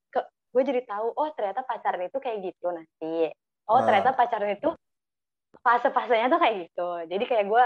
gue 0.48 0.62
jadi 0.64 0.80
tahu 0.87 1.12
oh 1.16 1.28
ternyata 1.34 1.66
pacaran 1.66 2.06
itu 2.06 2.18
kayak 2.22 2.38
gitu 2.54 2.66
nanti. 2.70 3.34
Oh 3.68 3.82
Nah. 3.82 3.84
ternyata 3.84 4.16
pacaran 4.16 4.54
itu 4.54 4.70
fase-fasenya 5.61 6.30
tuh 6.30 6.40
kayak 6.40 6.54
gitu. 6.70 6.90
Jadi 7.11 7.24
kayak 7.26 7.44
gue 7.50 7.64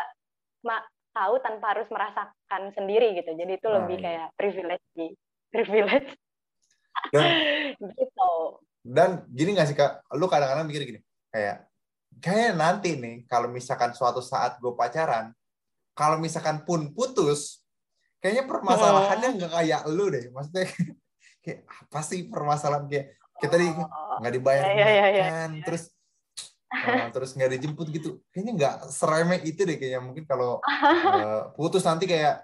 ma- 0.64 0.86
tahu 1.12 1.44
tanpa 1.44 1.76
harus 1.76 1.86
merasakan 1.92 2.72
sendiri 2.72 3.12
gitu. 3.20 3.36
Jadi 3.36 3.60
itu 3.60 3.68
Nah, 3.68 3.84
lebih 3.84 3.96
iya. 4.00 4.04
kayak 4.08 4.26
privilege 4.34 4.86
sih. 4.96 5.10
Privilege. 5.52 6.10
Dan 7.12 7.28
gitu 8.00 8.32
dan 8.82 9.22
gini 9.30 9.54
gak 9.54 9.70
sih 9.70 9.78
kak, 9.78 10.02
lu 10.18 10.26
kadang-kadang 10.26 10.66
mikir 10.66 10.82
gini, 10.82 11.00
kayak 11.30 11.70
kayak 12.18 12.58
nanti 12.58 12.98
nih 12.98 13.24
kalau 13.30 13.48
misalkan 13.48 13.94
suatu 13.94 14.18
saat 14.18 14.58
gue 14.58 14.74
pacaran, 14.74 15.30
kalau 15.94 16.18
misalkan 16.18 16.66
pun 16.66 16.90
putus, 16.90 17.62
kayaknya 18.18 18.44
permasalahannya 18.50 19.38
nggak 19.38 19.52
kayak 19.54 19.80
lu 19.86 20.10
deh, 20.10 20.28
maksudnya 20.34 20.66
kayak 21.46 21.60
apa 21.64 22.00
sih 22.02 22.26
permasalahan? 22.26 22.90
Kayak 22.90 23.06
kita 23.38 23.54
di 23.58 23.66
Oh, 23.72 24.18
nggak 24.20 24.34
dibayar 24.38 24.64
Iya, 24.70 24.86
iya, 24.86 25.06
iya, 25.08 25.24
makan, 25.24 25.50
terus 25.64 25.82
eh, 26.72 27.08
terus 27.14 27.30
nggak 27.38 27.50
dijemput 27.58 27.86
gitu, 27.94 28.10
kayaknya 28.34 28.52
nggak 28.58 28.74
seremeh 28.90 29.40
itu 29.46 29.62
deh 29.62 29.78
kayaknya. 29.78 30.00
Mungkin 30.02 30.26
kalau 30.26 30.58
eh, 30.66 31.42
putus 31.56 31.86
nanti 31.86 32.10
kayak 32.10 32.42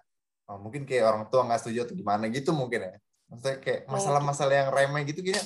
oh, 0.48 0.58
mungkin 0.62 0.86
kayak 0.86 1.02
orang 1.02 1.24
tua 1.28 1.44
nggak 1.44 1.60
setuju 1.60 1.84
atau 1.84 1.94
gimana 1.98 2.30
gitu 2.30 2.54
mungkin 2.54 2.88
ya, 2.88 2.94
maksudnya 3.26 3.56
kayak 3.58 3.80
masalah-masalah 3.90 4.54
yang 4.54 4.70
remeh 4.70 5.02
gitu 5.10 5.20
kayaknya 5.20 5.44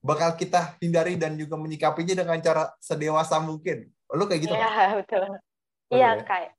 bakal 0.00 0.32
kita 0.34 0.76
hindari 0.80 1.16
dan 1.20 1.36
juga 1.36 1.56
menyikapinya 1.56 2.16
dengan 2.16 2.38
cara 2.40 2.72
sedewasa 2.80 3.36
mungkin. 3.38 3.88
Lu 4.10 4.24
kayak 4.24 4.40
gitu 4.48 4.54
Iya 4.54 4.68
nggak? 4.68 4.90
betul. 5.04 5.24
Oh, 5.28 5.94
Iya 5.94 6.08
iya. 6.16 6.22
kayak 6.24 6.50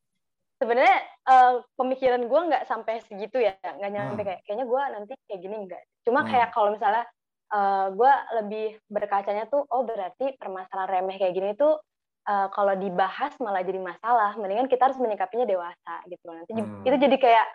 sebenarnya 0.62 0.97
eh, 1.21 1.54
pemikiran 1.73 2.21
gue 2.30 2.41
nggak 2.54 2.63
sampai 2.69 3.01
segitu 3.06 3.41
ya, 3.41 3.58
nggak 3.62 3.91
nyampe 3.91 4.21
Hmm. 4.21 4.27
kayak 4.30 4.41
kayaknya 4.45 4.65
gue 4.65 4.82
nanti 4.93 5.13
kayak 5.25 5.41
gini 5.41 5.56
enggak. 5.58 5.82
Cuma 6.06 6.21
Hmm. 6.21 6.30
kayak 6.30 6.49
kalau 6.54 6.69
misalnya 6.71 7.04
eh, 7.51 7.88
gue 7.91 8.13
lebih 8.39 8.67
berkacanya 8.88 9.43
tuh, 9.45 9.67
oh 9.67 9.84
berarti 9.84 10.39
permasalahan 10.39 11.04
remeh 11.04 11.19
kayak 11.19 11.36
gini 11.36 11.51
tuh 11.54 11.82
eh, 12.21 12.47
kalau 12.54 12.77
dibahas 12.77 13.34
malah 13.41 13.65
jadi 13.65 13.82
masalah. 13.82 14.38
Mendingan 14.38 14.69
kita 14.69 14.88
harus 14.88 15.01
menyikapinya 15.01 15.43
dewasa 15.43 15.93
gitu. 16.06 16.30
Nanti 16.30 16.54
Hmm. 16.54 16.86
itu 16.86 16.95
jadi 16.95 17.17
kayak 17.17 17.47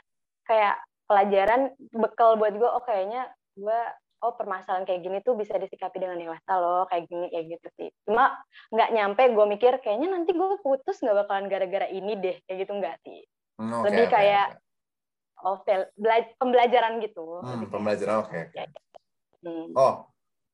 kayak 0.44 0.74
pelajaran 1.06 1.60
bekal 1.94 2.34
buat 2.34 2.52
gue. 2.52 2.66
Oh 2.66 2.82
kayaknya 2.82 3.30
gue 3.54 3.80
oh 4.26 4.34
permasalahan 4.34 4.82
kayak 4.82 5.06
gini 5.06 5.22
tuh 5.22 5.38
bisa 5.38 5.54
disikapi 5.54 6.02
dengan 6.02 6.18
dewasa 6.18 6.52
loh 6.58 6.82
kayak 6.90 7.06
gini 7.06 7.30
kayak 7.30 7.46
gitu 7.54 7.68
sih 7.78 7.88
cuma 8.02 8.34
nggak 8.74 8.90
nyampe 8.90 9.22
gue 9.30 9.46
mikir 9.46 9.78
kayaknya 9.78 10.10
nanti 10.10 10.34
gue 10.34 10.58
putus 10.58 10.98
nggak 10.98 11.22
bakalan 11.22 11.46
gara-gara 11.46 11.86
ini 11.86 12.18
deh 12.18 12.36
kayak 12.44 12.66
gitu 12.66 12.72
nggak 12.74 12.98
sih 13.06 13.22
Hmm, 13.56 13.72
oke, 13.72 13.88
lebih 13.88 14.04
oke, 14.04 14.12
kayak 14.12 14.46
oke. 15.40 15.46
oh 15.46 15.56
bela- 15.96 16.34
pembelajaran 16.36 16.92
gitu 17.00 17.24
Hmm, 17.40 17.70
pembelajaran 17.70 18.16
oke. 18.20 18.40
oke. 18.50 18.62
Hmm. 19.40 19.70
Oh, 19.72 19.94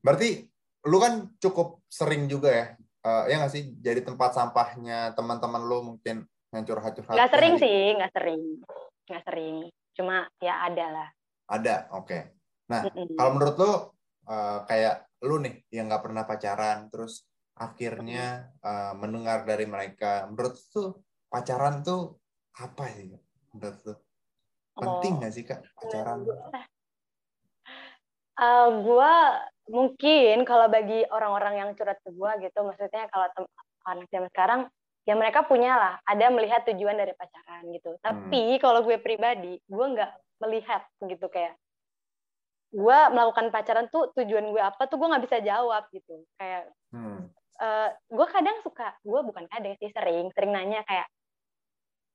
berarti 0.04 0.46
lu 0.84 0.98
kan 1.00 1.32
cukup 1.38 1.80
sering 1.88 2.26
juga 2.28 2.50
ya, 2.52 2.66
eh, 3.02 3.24
ya 3.30 3.34
nggak 3.42 3.52
sih, 3.54 3.74
jadi 3.78 4.04
tempat 4.06 4.34
sampahnya 4.36 5.14
teman-teman 5.18 5.62
lu 5.64 5.78
mungkin 5.94 6.26
yang 6.52 6.62
curhat-curhat. 6.62 7.16
nggak 7.16 7.30
sering 7.32 7.54
sih 7.56 7.78
nggak 7.96 8.12
sering 8.12 8.42
nggak 9.08 9.22
sering 9.24 9.56
cuma 9.96 10.28
ya 10.38 10.54
ada 10.68 10.86
lah 10.92 11.08
Ada, 11.48 11.90
oke. 11.90 12.18
Nah, 12.70 12.82
kalau 12.90 13.30
menurut 13.34 13.56
lu 13.58 13.72
eh, 14.30 14.58
kayak 14.68 14.96
lu 15.26 15.38
nih 15.42 15.54
yang 15.74 15.90
nggak 15.90 16.04
pernah 16.04 16.22
pacaran, 16.26 16.90
terus 16.92 17.26
akhirnya 17.58 18.52
eh, 18.62 18.92
mendengar 18.98 19.42
dari 19.48 19.66
mereka, 19.66 20.26
menurut 20.30 20.54
lu 20.54 20.66
tuh 20.70 20.88
pacaran 21.32 21.82
tuh 21.82 22.18
apa 22.60 22.84
sih? 22.92 23.10
Menurut 23.54 23.78
lu 23.86 23.94
penting 24.72 25.12
Oh. 25.14 25.18
nggak 25.20 25.32
sih 25.32 25.44
kak 25.44 25.60
pacaran? 25.76 26.24
Eh, 28.32 28.68
gua 28.82 29.38
mungkin 29.68 30.42
kalau 30.48 30.66
bagi 30.66 31.04
orang-orang 31.12 31.54
yang 31.60 31.70
curhat 31.76 32.00
ke 32.02 32.10
gua 32.16 32.34
gitu, 32.40 32.64
maksudnya 32.64 33.06
kalau 33.12 33.28
anak 33.86 34.08
zaman 34.10 34.30
sekarang, 34.32 34.60
ya 35.06 35.14
mereka 35.18 35.42
punya 35.46 35.74
lah, 35.74 35.94
ada 36.06 36.30
melihat 36.30 36.62
tujuan 36.66 36.94
dari 36.94 37.12
pacaran 37.14 37.66
gitu. 37.74 37.98
Tapi 38.00 38.58
kalau 38.62 38.86
gue 38.86 38.98
pribadi, 39.02 39.58
gue 39.58 39.86
nggak 39.98 40.12
melihat 40.42 40.86
gitu 41.02 41.26
kayak, 41.26 41.58
gue 42.72 42.98
melakukan 43.12 43.52
pacaran 43.52 43.86
tuh 43.92 44.08
tujuan 44.16 44.48
gue 44.48 44.62
apa 44.64 44.88
tuh 44.88 44.96
gue 44.96 45.08
nggak 45.12 45.24
bisa 45.28 45.38
jawab 45.44 45.84
gitu. 45.92 46.24
Kayak 46.40 46.72
Hmm. 46.92 47.28
eh 47.60 47.88
gue 48.12 48.26
kadang 48.28 48.60
suka, 48.60 48.96
gue 49.00 49.20
bukan 49.24 49.48
kadang 49.48 49.72
sih 49.80 49.88
sering, 49.92 50.28
sering 50.36 50.52
nanya 50.52 50.84
kayak, 50.84 51.08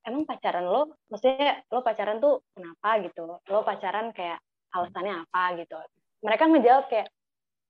emang 0.06 0.30
pacaran 0.30 0.70
lo, 0.70 0.93
maksudnya 1.10 1.65
lo 1.74 1.82
pacaran 1.82 2.22
tuh 2.22 2.46
kenapa 2.54 3.02
gitu? 3.02 3.41
Lo 3.50 3.65
pacaran 3.65 4.13
kayak 4.13 4.38
alasannya 4.76 5.26
apa 5.26 5.58
gitu? 5.58 5.78
Mereka 6.22 6.43
ngejawab 6.52 6.86
kayak, 6.93 7.10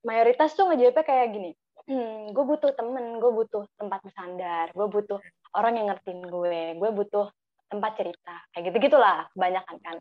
mayoritas 0.04 0.52
tuh 0.56 0.68
ngejawabnya 0.68 1.04
kayak 1.04 1.28
gini, 1.32 1.52
hmm, 1.88 2.36
gue 2.36 2.44
butuh 2.44 2.72
temen, 2.76 3.24
gue 3.24 3.32
butuh 3.32 3.64
tempat 3.80 4.00
bersandar, 4.04 4.72
gue 4.76 4.88
butuh 4.88 5.20
orang 5.56 5.74
yang 5.80 5.88
ngertiin 5.88 6.28
gue, 6.28 6.60
gue 6.76 6.90
butuh 6.92 7.32
tempat 7.72 7.92
cerita, 8.00 8.36
kayak 8.52 8.64
gitu 8.72 8.78
gitulah 8.92 9.28
kebanyakan 9.36 9.78
kan. 9.80 9.98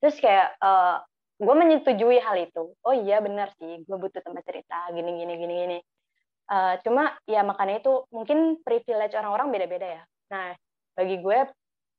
Terus 0.00 0.16
kayak 0.20 0.56
eh, 0.60 0.96
gue 1.36 1.54
menyetujui 1.54 2.18
hal 2.20 2.36
itu. 2.40 2.72
Oh 2.80 2.94
iya 2.96 3.20
benar 3.20 3.52
sih, 3.60 3.84
gue 3.84 3.96
butuh 3.96 4.24
tempat 4.24 4.42
cerita, 4.48 4.88
gini 4.92 5.20
gini 5.20 5.32
gini 5.36 5.54
gini. 5.66 5.78
Eh, 6.46 6.74
cuma 6.86 7.10
ya 7.26 7.42
makanya 7.42 7.82
itu 7.82 8.06
mungkin 8.14 8.62
privilege 8.62 9.18
orang-orang 9.18 9.50
beda-beda 9.50 9.86
ya. 10.00 10.02
Nah 10.30 10.54
bagi 10.96 11.18
gue 11.20 11.38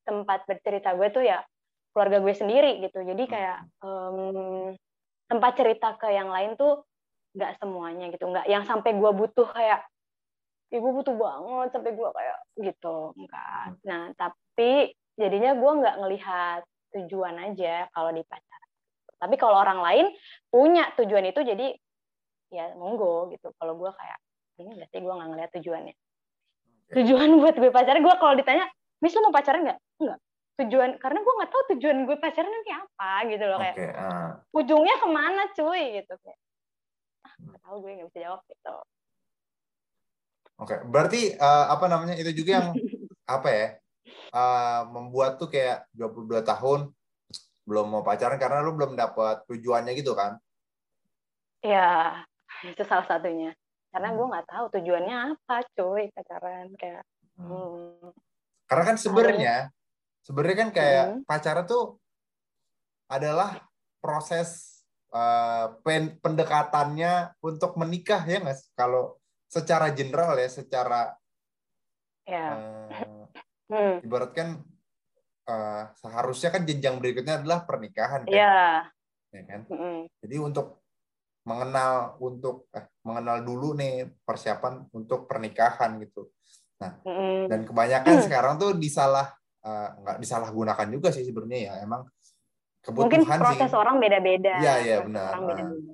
tempat 0.08 0.48
bercerita 0.48 0.96
gue 0.96 1.08
tuh 1.12 1.22
ya 1.22 1.44
keluarga 1.92 2.18
gue 2.24 2.34
sendiri 2.34 2.80
gitu. 2.80 3.04
Jadi 3.04 3.24
kayak 3.28 3.58
em, 3.84 4.72
tempat 5.28 5.52
cerita 5.60 5.94
ke 6.00 6.08
yang 6.16 6.32
lain 6.32 6.56
tuh 6.56 6.82
nggak 7.36 7.60
semuanya 7.60 8.08
gitu, 8.08 8.24
nggak 8.24 8.48
yang 8.48 8.64
sampai 8.64 8.96
gue 8.96 9.10
butuh 9.12 9.46
kayak 9.52 9.84
ibu 10.72 10.88
butuh 10.96 11.14
banget 11.16 11.68
sampai 11.76 11.92
gue 11.92 12.08
kayak 12.08 12.38
gitu 12.72 12.96
enggak. 13.20 13.64
Nah 13.84 14.02
tapi 14.16 14.96
jadinya 15.20 15.52
gue 15.60 15.70
nggak 15.84 15.96
ngelihat 16.00 16.60
tujuan 16.96 17.36
aja 17.52 17.84
kalau 17.92 18.10
di 18.16 18.24
pacaran. 18.24 18.57
Tapi 19.18 19.34
kalau 19.34 19.58
orang 19.58 19.82
lain 19.82 20.06
punya 20.48 20.94
tujuan 20.94 21.26
itu 21.26 21.42
jadi 21.42 21.74
ya 22.54 22.72
monggo 22.78 23.28
gitu. 23.34 23.50
Kalau 23.58 23.74
gue 23.74 23.90
kayak 23.90 24.18
ini 24.62 24.70
nggak 24.78 24.88
sih 24.90 25.00
gue 25.02 25.14
nggak 25.14 25.28
ngelihat 25.34 25.50
tujuannya. 25.58 25.94
Tujuan 26.88 27.28
buat 27.36 27.56
gue 27.60 27.70
pacaran 27.70 28.00
gue 28.00 28.14
kalau 28.16 28.34
ditanya, 28.38 28.64
Miss 29.04 29.12
lo 29.12 29.28
mau 29.28 29.34
pacaran 29.34 29.66
nggak? 29.66 29.78
Enggak. 30.00 30.18
Tujuan 30.58 30.90
karena 30.98 31.18
gue 31.22 31.34
nggak 31.38 31.50
tahu 31.52 31.62
tujuan 31.76 31.96
gue 32.08 32.16
pacaran 32.18 32.50
nanti 32.50 32.70
apa 32.74 33.10
gitu 33.30 33.44
loh 33.46 33.58
kayak 33.62 33.76
ah. 33.94 34.30
ujungnya 34.50 34.96
ke 34.98 35.06
mana 35.06 35.42
cuy 35.54 35.82
gitu 36.02 36.14
kayak. 36.24 36.40
Ah, 37.26 37.34
nggak 37.42 37.60
tahu 37.62 37.76
gue 37.84 37.90
nggak 37.98 38.08
bisa 38.10 38.20
jawab 38.24 38.40
gitu. 38.48 38.74
Oke, 40.58 40.74
berarti 40.90 41.20
eh, 41.38 41.66
apa 41.70 41.86
namanya 41.86 42.18
itu 42.18 42.34
juga 42.34 42.50
yang 42.58 42.68
apa 43.38 43.48
ya 43.52 43.66
eh, 44.34 44.80
membuat 44.90 45.38
tuh 45.38 45.46
kayak 45.46 45.86
22 45.94 46.42
tahun 46.42 46.80
belum 47.68 47.92
mau 47.92 48.00
pacaran 48.00 48.40
karena 48.40 48.64
lu 48.64 48.72
belum 48.72 48.96
dapat 48.96 49.44
tujuannya 49.44 49.92
gitu 49.92 50.16
kan? 50.16 50.40
Ya 51.60 52.24
itu 52.64 52.80
salah 52.88 53.04
satunya. 53.04 53.52
Karena 53.92 54.16
gue 54.16 54.24
nggak 54.24 54.48
tahu 54.48 54.64
tujuannya 54.80 55.16
apa 55.36 55.56
cuy 55.76 56.08
pacaran 56.16 56.72
kayak. 56.80 57.04
Hmm. 57.36 58.08
Karena 58.64 58.84
kan 58.88 58.96
sebenarnya 58.96 59.54
sebenarnya 60.24 60.56
kan 60.64 60.70
kayak 60.72 61.06
Hmm. 61.12 61.22
pacaran 61.28 61.68
tuh 61.68 62.00
adalah 63.12 63.60
proses 64.00 64.80
eh, 65.08 65.66
pen- 65.80 66.20
pendekatannya 66.20 67.32
untuk 67.40 67.80
menikah 67.80 68.20
ya 68.28 68.44
nggak? 68.44 68.76
Kalau 68.76 69.16
secara 69.48 69.88
general 69.96 70.36
ya, 70.36 70.48
secara 70.52 71.16
Ya. 72.28 72.44
eh, 72.52 73.24
Hmm. 73.72 74.04
ibaratkan 74.04 74.60
eh, 75.48 75.82
seharusnya 75.96 76.52
kan 76.52 76.62
jenjang 76.62 77.00
berikutnya 77.00 77.40
adalah 77.40 77.64
pernikahan 77.64 78.22
kan? 78.22 78.32
Ya. 78.32 78.84
Ya 79.28 79.42
kan? 79.44 79.60
Mm-mm. 79.68 80.08
Jadi 80.20 80.36
untuk 80.38 80.84
mengenal 81.42 82.20
untuk 82.20 82.68
eh, 82.70 82.84
mengenal 83.00 83.40
dulu 83.40 83.72
nih 83.72 84.04
persiapan 84.22 84.92
untuk 84.92 85.24
pernikahan 85.24 85.96
gitu. 85.98 86.28
Mm-mm. 86.78 87.48
Dan 87.48 87.64
kebanyakan 87.64 88.14
sekarang 88.28 88.54
tuh 88.56 88.76
disalah 88.76 89.32
eh, 89.64 89.88
nggak 89.98 90.16
disalahgunakan 90.20 90.88
juga 90.92 91.08
sih 91.10 91.24
sebenarnya 91.24 91.60
ya. 91.60 91.74
Emang 91.82 92.04
Mungkin 92.88 93.20
kebutuhan 93.26 93.40
proses 93.42 93.68
sih. 93.68 93.76
orang 93.76 93.96
beda-beda. 93.98 94.54
Iya, 94.60 94.74
iya, 94.80 94.96
benar. 95.02 95.32
Orang 95.34 95.44
Ah. 95.44 95.48
beda-beda. 95.52 95.92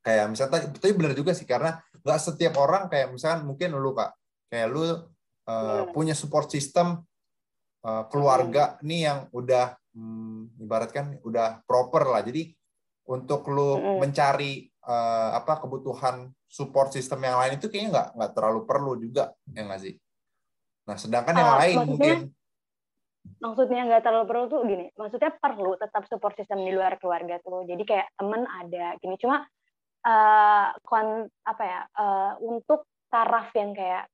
Kayak 0.00 0.26
misalnya 0.32 0.52
tapi 0.72 0.92
benar 0.96 1.12
juga 1.12 1.32
sih 1.36 1.44
karena 1.44 1.76
nggak 2.00 2.18
setiap 2.18 2.56
orang 2.56 2.88
kayak 2.88 3.12
misalkan 3.12 3.44
mungkin 3.44 3.76
lu 3.76 3.92
kak 3.92 4.16
kayak 4.48 4.66
lu 4.72 4.80
eh, 4.86 4.96
Hmm. 5.44 5.90
punya 5.92 6.14
support 6.16 6.48
system 6.48 7.04
keluarga 8.08 8.76
nih 8.84 9.00
yang 9.08 9.18
udah 9.32 9.76
hmm, 9.96 10.60
ibaratkan 10.60 11.16
udah 11.24 11.64
proper 11.64 12.04
lah. 12.08 12.20
Jadi 12.20 12.52
untuk 13.08 13.48
lu 13.48 13.80
Mm-mm. 13.80 13.98
mencari 14.04 14.68
eh, 14.68 15.30
apa 15.34 15.60
kebutuhan 15.64 16.28
support 16.44 16.92
system 16.92 17.24
yang 17.24 17.40
lain 17.40 17.56
itu 17.56 17.66
kayaknya 17.70 17.90
nggak 17.90 18.08
nggak 18.16 18.32
terlalu 18.36 18.60
perlu 18.68 18.92
juga 19.00 19.32
ya 19.50 19.64
nggak 19.64 19.80
sih. 19.80 19.94
Nah 20.86 20.96
sedangkan 20.98 21.34
yang 21.36 21.50
Ah, 21.52 21.58
lain 21.64 21.76
maksudnya- 21.80 21.90
mungkin 21.90 22.18
Maksudnya 23.20 23.84
nggak 23.84 24.02
terlalu 24.04 24.26
perlu 24.32 24.44
tuh 24.48 24.60
gini. 24.64 24.86
Maksudnya 24.96 25.32
perlu 25.36 25.76
tetap 25.76 26.08
support 26.08 26.32
system 26.40 26.64
di 26.64 26.72
luar 26.72 26.96
keluarga 26.96 27.36
tuh. 27.44 27.68
Jadi 27.68 27.84
kayak 27.84 28.08
temen 28.16 28.48
ada 28.48 28.96
gini. 28.96 29.16
Cuma 29.20 29.44
uh, 30.08 30.66
kon 30.84 31.28
apa 31.44 31.62
ya 31.64 31.80
uh, 32.00 32.32
untuk 32.40 32.88
taraf 33.12 33.52
yang 33.52 33.76
kayak 33.76 34.08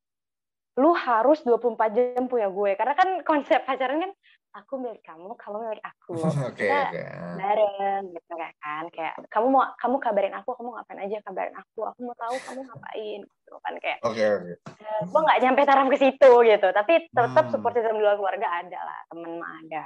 lu 0.77 0.93
harus 0.93 1.41
24 1.41 1.97
jam 1.97 2.29
punya 2.29 2.53
gue 2.53 2.77
karena 2.77 2.93
kan 2.93 3.09
konsep 3.25 3.65
pacaran 3.65 3.97
kan 3.97 4.13
aku 4.57 4.81
milik 4.81 5.05
kamu, 5.05 5.37
kamu 5.37 5.57
milik 5.69 5.85
aku. 5.85 6.17
okay, 6.49 6.69
kita 6.69 6.81
okay. 6.89 7.07
bareng 7.37 8.03
gitu 8.17 8.33
kan. 8.41 8.85
Kayak 8.89 9.15
kamu 9.29 9.47
mau 9.53 9.63
kamu 9.77 9.97
kabarin 10.01 10.35
aku, 10.37 10.49
kamu 10.57 10.69
ngapain 10.73 11.01
aja 11.05 11.17
kabarin 11.29 11.57
aku. 11.57 11.81
Aku 11.85 12.01
mau 12.01 12.17
tahu 12.17 12.37
kamu 12.41 12.61
ngapain 12.65 13.21
gitu 13.21 13.53
kan 13.61 13.75
kayak. 13.81 13.99
Oke 14.01 14.17
okay, 14.17 14.27
oke. 14.33 14.53
Okay. 14.65 14.81
Uh, 14.81 15.01
gue 15.05 15.21
nggak 15.29 15.41
nyampe 15.45 15.63
taraf 15.69 15.87
ke 15.93 15.99
situ 16.01 16.33
gitu, 16.49 16.69
tapi 16.73 16.93
tetap 17.13 17.45
hmm. 17.45 17.53
support 17.53 17.73
system 17.77 18.01
di 18.01 18.03
luar 18.05 18.17
keluarga 18.17 18.49
ada 18.49 18.81
lah, 18.81 18.99
temen 19.13 19.33
mah 19.37 19.53
ada. 19.61 19.85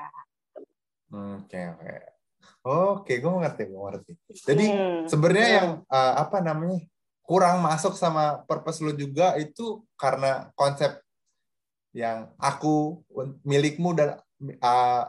Oke 1.11 1.51
okay, 1.51 1.65
oke. 1.75 1.83
Okay. 1.83 2.01
Oke, 2.61 3.25
gue 3.25 3.33
ngerti, 3.41 3.63
gue 3.73 3.81
ngerti. 3.81 4.13
Jadi 4.45 4.65
hmm. 4.69 5.01
sebenarnya 5.09 5.49
hmm. 5.49 5.57
yang 5.57 5.69
uh, 5.89 6.15
apa 6.21 6.45
namanya 6.45 6.81
kurang 7.31 7.63
masuk 7.63 7.95
sama 7.95 8.43
purpose 8.51 8.83
lu 8.83 8.91
juga 8.91 9.39
itu 9.39 9.87
karena 9.95 10.51
konsep 10.59 10.99
yang 11.95 12.27
aku 12.43 13.07
milikmu 13.47 13.95
dan 13.95 14.19
uh, 14.59 15.07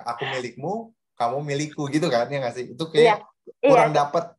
aku 0.00 0.24
milikmu, 0.32 0.96
kamu 1.12 1.44
milikku 1.44 1.92
gitu 1.92 2.08
kan 2.08 2.24
ya 2.32 2.40
nggak 2.40 2.56
sih? 2.56 2.72
Itu 2.72 2.88
kayak 2.88 3.20
iya. 3.20 3.68
kurang 3.68 3.92
iya. 3.92 3.96
dapat 4.00 4.32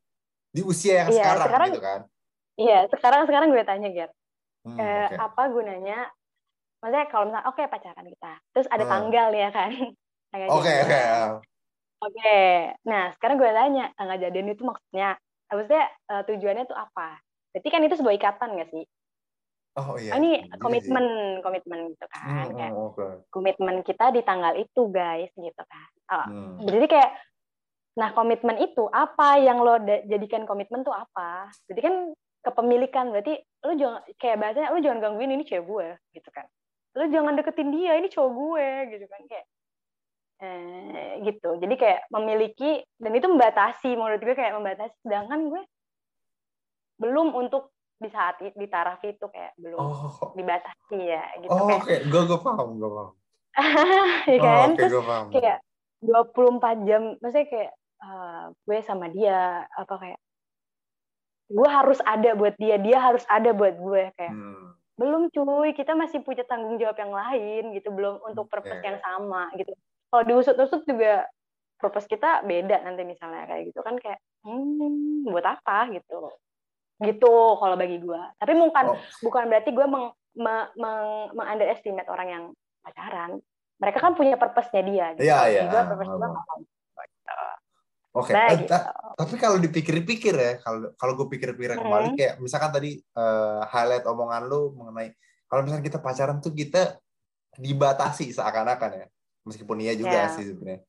di 0.49 0.65
usia 0.65 1.05
yang 1.05 1.09
iya, 1.13 1.21
sekarang, 1.21 1.45
sekarang 1.45 1.67
gitu 1.69 1.83
kan? 1.85 1.99
Iya, 2.57 2.79
sekarang 2.89 3.21
sekarang 3.29 3.47
gue 3.53 3.61
tanya 3.61 3.89
Ger, 3.93 4.09
hmm, 4.65 4.77
eh, 4.81 5.05
okay. 5.13 5.17
apa 5.21 5.41
gunanya? 5.53 5.99
Maksudnya 6.81 7.05
kalau 7.13 7.23
misalnya 7.29 7.45
oke 7.45 7.61
okay, 7.61 7.69
pacaran 7.69 8.07
kita, 8.09 8.33
terus 8.57 8.67
ada 8.73 8.85
hmm. 8.85 8.93
tanggal 8.97 9.29
ya 9.37 9.49
kan? 9.53 9.71
Oke 10.27 10.43
oke. 10.59 10.91
Okay, 10.91 11.05
Oke, 11.97 12.37
nah 12.83 13.09
sekarang 13.15 13.39
gue 13.39 13.47
tanya 13.47 13.89
tanggal 13.95 14.19
jadian 14.21 14.51
itu 14.51 14.61
maksudnya, 14.61 15.15
maksudnya 15.51 15.85
uh, 16.11 16.23
tujuannya 16.27 16.65
tuh 16.67 16.77
apa? 16.77 17.19
Berarti 17.55 17.69
kan 17.71 17.81
itu 17.83 17.95
sebuah 17.97 18.15
ikatan 18.19 18.49
nggak 18.59 18.69
sih? 18.71 18.85
Oh 19.77 19.93
iya. 20.01 20.11
Oh, 20.13 20.17
ini 20.17 20.49
komitmen, 20.57 21.05
sih. 21.05 21.41
komitmen 21.45 21.79
gitu 21.93 22.05
kan. 22.09 22.49
Hmm, 22.49 22.57
kayak 22.57 22.73
okay. 22.73 23.11
Komitmen 23.29 23.75
kita 23.85 24.09
di 24.09 24.21
tanggal 24.25 24.57
itu, 24.57 24.81
guys, 24.89 25.29
gitu 25.37 25.63
kan. 25.69 25.89
Oh, 26.09 26.25
hmm. 26.25 26.65
Jadi 26.65 26.85
kayak 26.89 27.11
nah 27.97 28.13
komitmen 28.13 28.61
itu 28.61 28.85
apa 28.93 29.41
yang 29.41 29.61
lo 29.65 29.81
jadikan 29.85 30.45
komitmen 30.45 30.85
tuh 30.85 30.93
apa? 30.93 31.49
Jadi 31.69 31.79
kan 31.81 31.95
kepemilikan 32.45 33.09
berarti 33.09 33.41
lo 33.65 33.73
jangan 33.73 34.01
kayak 34.21 34.37
bahasanya 34.37 34.69
lo 34.73 34.79
jangan 34.81 34.99
gangguin 35.01 35.33
ini 35.33 35.43
cewek 35.45 35.65
gue 35.65 35.87
gitu 36.17 36.29
kan. 36.33 36.45
Lo 36.97 37.05
jangan 37.09 37.37
deketin 37.37 37.69
dia, 37.73 37.97
ini 37.97 38.09
cowok 38.09 38.31
gue 38.33 38.67
gitu 38.97 39.05
kan 39.05 39.21
kayak 39.29 39.45
eh, 40.41 41.21
gitu. 41.25 41.57
Jadi 41.57 41.75
kayak 41.77 42.09
memiliki 42.13 42.81
dan 43.01 43.11
itu 43.13 43.27
membatasi 43.29 43.93
menurut 43.93 44.21
gue 44.21 44.35
kayak 44.37 44.53
membatasi 44.57 44.93
sedangkan 45.01 45.49
gue 45.49 45.61
belum 46.97 47.33
untuk 47.37 47.73
di 47.97 48.09
saat 48.13 48.37
di 48.41 48.67
taraf 48.69 49.01
itu 49.01 49.25
kayak 49.25 49.57
belum 49.57 49.81
oh. 49.81 50.33
dibatasi 50.37 50.99
ya 51.01 51.25
gitu 51.41 51.49
oh, 51.49 51.65
kayak 51.65 51.81
oke 51.81 51.89
okay. 51.89 51.99
gue 52.05 52.21
gue 52.29 52.39
paham 52.45 52.69
gue 52.77 52.89
paham 52.93 53.13
ya 54.33 54.37
kan 54.37 54.69
oh, 54.69 54.73
okay, 54.73 54.77
terus 54.85 55.01
paham. 55.01 55.25
kayak 55.33 55.57
24 56.05 56.85
jam 56.85 57.01
maksudnya 57.17 57.47
kayak 57.49 57.71
uh, 58.05 58.43
gue 58.53 58.77
sama 58.85 59.09
dia 59.09 59.65
apa 59.65 59.93
kayak 59.97 60.19
gue 61.49 61.69
harus 61.69 61.99
ada 62.05 62.37
buat 62.37 62.53
dia 62.61 62.77
dia 62.77 62.97
harus 63.01 63.25
ada 63.25 63.49
buat 63.49 63.73
gue 63.81 64.03
kayak 64.13 64.33
hmm. 64.35 64.77
belum 65.01 65.33
cuy 65.33 65.73
kita 65.73 65.97
masih 65.97 66.21
punya 66.21 66.45
tanggung 66.45 66.77
jawab 66.77 67.01
yang 67.01 67.13
lain 67.17 67.73
gitu 67.73 67.89
belum 67.89 68.21
untuk 68.29 68.45
purpose 68.45 68.83
yang 68.85 69.01
sama 69.01 69.49
gitu 69.57 69.73
kalau 70.11 70.23
diusut-usut 70.23 70.81
juga 70.87 71.27
purpose 71.77 72.09
kita 72.09 72.41
beda 72.41 72.81
nanti 72.81 73.05
misalnya 73.05 73.45
kayak 73.45 73.69
gitu 73.69 73.79
kan 73.85 73.95
kayak 74.01 74.17
hmm, 74.41 75.29
buat 75.29 75.45
apa 75.45 75.93
gitu 75.93 76.33
gitu 76.97 77.35
kalau 77.61 77.75
bagi 77.77 78.01
gue 78.01 78.21
tapi 78.41 78.57
bukan 78.57 78.85
oh. 78.93 78.97
bukan 79.21 79.43
berarti 79.45 79.69
gue 79.69 79.85
meng, 79.85 80.09
meng, 80.33 80.65
meng, 80.73 81.07
meng 81.37 81.47
underestimate 81.53 82.09
orang 82.09 82.27
yang 82.27 82.43
pacaran 82.81 83.37
mereka 83.77 84.01
kan 84.01 84.17
punya 84.17 84.35
purpose-nya 84.41 84.81
dia 84.81 85.05
gitu. 85.13 85.29
Iya, 85.29 85.39
iya. 85.53 85.61
Gue 85.69 85.81
purpose 85.93 86.13
gue 86.17 86.29
Oke, 88.17 88.33
okay. 88.33 88.65
gitu. 88.65 88.73
tapi 89.13 89.35
kalau 89.37 89.61
dipikir-pikir 89.61 90.33
ya, 90.33 90.53
kalau 90.57 90.89
kalau 90.97 91.13
gue 91.21 91.37
pikir-pikir 91.37 91.77
hmm. 91.77 91.85
kembali 91.85 92.09
kayak 92.17 92.33
misalkan 92.41 92.73
tadi 92.73 92.97
uh, 93.13 93.61
highlight 93.69 94.09
omongan 94.09 94.49
lu 94.49 94.73
mengenai 94.73 95.13
kalau 95.45 95.61
misalkan 95.61 95.85
kita 95.85 96.01
pacaran 96.01 96.41
tuh 96.41 96.49
kita 96.49 96.97
dibatasi 97.61 98.33
seakan-akan 98.33 99.05
ya, 99.05 99.07
meskipun 99.47 99.79
iya 99.79 99.95
juga 99.95 100.27
yeah. 100.27 100.33
sih 100.35 100.43
sebenarnya. 100.51 100.83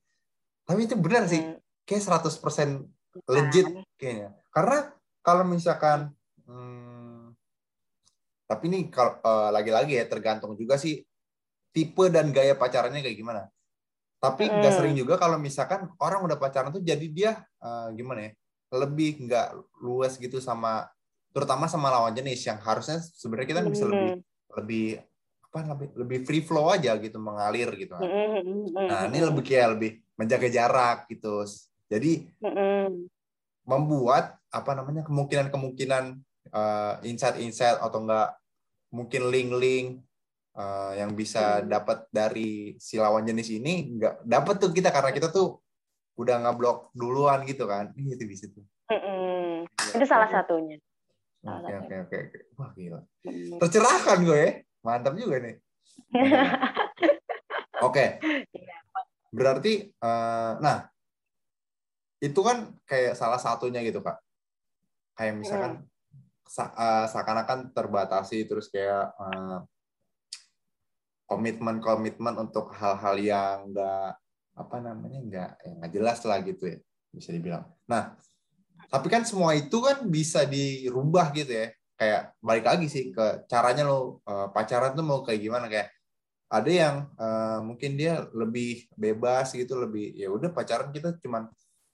Tapi 0.67 0.81
itu 0.85 0.95
benar 0.99 1.25
hmm. 1.25 1.33
sih, 1.33 1.43
kayak 1.87 2.03
100% 2.27 2.85
legit 3.31 3.67
kayaknya. 3.97 4.37
Karena 4.51 4.79
kalau 5.23 5.45
misalkan 5.47 6.13
hmm, 6.45 7.33
tapi 8.49 8.65
ini 8.69 8.91
kalau 8.93 9.17
uh, 9.23 9.49
lagi-lagi 9.55 9.97
ya 9.97 10.05
tergantung 10.11 10.59
juga 10.59 10.77
sih 10.77 11.05
tipe 11.73 12.05
dan 12.11 12.35
gaya 12.35 12.59
pacarannya 12.59 13.01
kayak 13.01 13.19
gimana. 13.19 13.43
Tapi 14.19 14.51
nggak 14.51 14.73
hmm. 14.75 14.79
sering 14.83 14.95
juga 14.99 15.15
kalau 15.15 15.39
misalkan 15.39 15.87
orang 16.03 16.27
udah 16.27 16.37
pacaran 16.37 16.75
tuh 16.75 16.83
jadi 16.83 17.07
dia 17.07 17.33
uh, 17.63 17.95
gimana 17.95 18.29
ya 18.29 18.33
lebih 18.69 19.25
nggak 19.25 19.81
luas 19.81 20.21
gitu 20.21 20.43
sama 20.45 20.85
terutama 21.33 21.71
sama 21.71 21.89
lawan 21.89 22.13
jenis 22.13 22.45
yang 22.45 22.61
harusnya 22.61 23.01
sebenarnya 23.01 23.49
kita 23.49 23.61
bisa 23.65 23.85
lebih 23.89 24.13
lebih 24.59 24.87
apa 25.59 25.75
lebih 25.75 25.89
lebih 25.99 26.19
free 26.23 26.45
flow 26.47 26.71
aja 26.71 26.95
gitu 27.03 27.19
mengalir 27.19 27.75
gitu. 27.75 27.99
Nah 28.75 29.11
ini 29.11 29.19
lebih 29.19 29.43
kayak 29.43 29.75
lebih 29.75 29.91
menjaga 30.15 30.47
jarak 30.47 31.11
gitu. 31.11 31.43
Jadi 31.89 32.31
membuat 33.69 34.39
apa 34.49 34.73
namanya 34.73 35.05
kemungkinan-kemungkinan 35.05 36.05
uh, 36.57 36.95
insight-insight 37.05 37.77
atau 37.85 38.01
enggak 38.01 38.33
mungkin 38.89 39.29
link-link 39.29 40.01
uh, 40.57 40.97
yang 40.97 41.13
bisa 41.13 41.61
dapat 41.61 42.09
dari 42.09 42.81
si 42.81 42.97
lawan 42.97 43.29
jenis 43.29 43.53
ini 43.53 43.93
enggak 43.93 44.25
dapat 44.25 44.57
tuh 44.57 44.73
kita 44.73 44.89
karena 44.89 45.13
kita 45.13 45.29
tuh 45.29 45.61
udah 46.17 46.49
ngeblok 46.49 46.97
duluan 46.97 47.45
gitu 47.45 47.69
kan. 47.69 47.93
Ini 47.93 48.17
itu 48.17 48.25
bisa 48.25 48.49
tuh 48.49 48.65
mm 48.89 49.69
itu 49.69 50.05
salah 50.09 50.33
satunya. 50.33 50.81
Oke 51.45 51.73
oke 51.77 51.95
oke 52.09 52.19
wah 52.57 52.73
gila. 52.73 53.01
Tercerahkan 53.61 54.19
gue 54.25 54.39
ya 54.41 54.51
mantap 54.85 55.15
juga 55.19 55.43
nih 55.43 55.57
oke 57.87 57.93
okay. 57.93 58.09
Iya, 58.55 58.77
berarti 59.31 59.93
uh, 60.03 60.59
nah 60.63 60.89
itu 62.19 62.41
kan 62.43 62.75
kayak 62.87 63.15
salah 63.15 63.39
satunya 63.39 63.83
gitu 63.87 64.03
kak 64.03 64.19
kayak 65.19 65.39
misalkan 65.39 65.87
uh, 66.57 67.07
seakan-akan 67.11 67.71
terbatasi 67.75 68.47
terus 68.47 68.71
kayak 68.71 69.13
uh, 69.19 69.63
komitmen-komitmen 71.29 72.41
untuk 72.41 72.73
hal-hal 72.73 73.17
yang 73.21 73.69
enggak 73.69 74.17
apa 74.59 74.77
namanya 74.83 75.19
enggak 75.21 75.51
yang 75.63 75.77
nggak 75.79 75.93
jelas 75.93 76.19
lah 76.25 76.41
gitu 76.43 76.65
ya 76.73 76.79
bisa 77.13 77.31
dibilang. 77.33 77.65
Nah, 77.89 78.17
tapi 78.89 79.09
kan 79.13 79.25
semua 79.25 79.57
itu 79.57 79.77
kan 79.81 80.05
bisa 80.09 80.45
dirubah 80.45 81.33
gitu 81.37 81.53
ya. 81.53 81.69
Kayak 81.99 82.39
balik 82.39 82.65
lagi 82.65 82.87
sih 82.87 83.11
ke 83.11 83.45
caranya 83.51 83.83
lo 83.83 84.23
uh, 84.23 84.49
pacaran 84.55 84.95
tuh 84.95 85.03
mau 85.03 85.27
kayak 85.27 85.43
gimana? 85.43 85.67
Kayak 85.67 85.91
ada 86.49 86.71
yang 86.71 86.97
uh, 87.21 87.61
mungkin 87.61 87.99
dia 87.99 88.25
lebih 88.33 88.89
bebas 88.97 89.53
gitu 89.53 89.77
lebih 89.77 90.17
ya 90.17 90.33
udah 90.33 90.49
pacaran 90.49 90.89
kita 90.89 91.21
cuman 91.21 91.45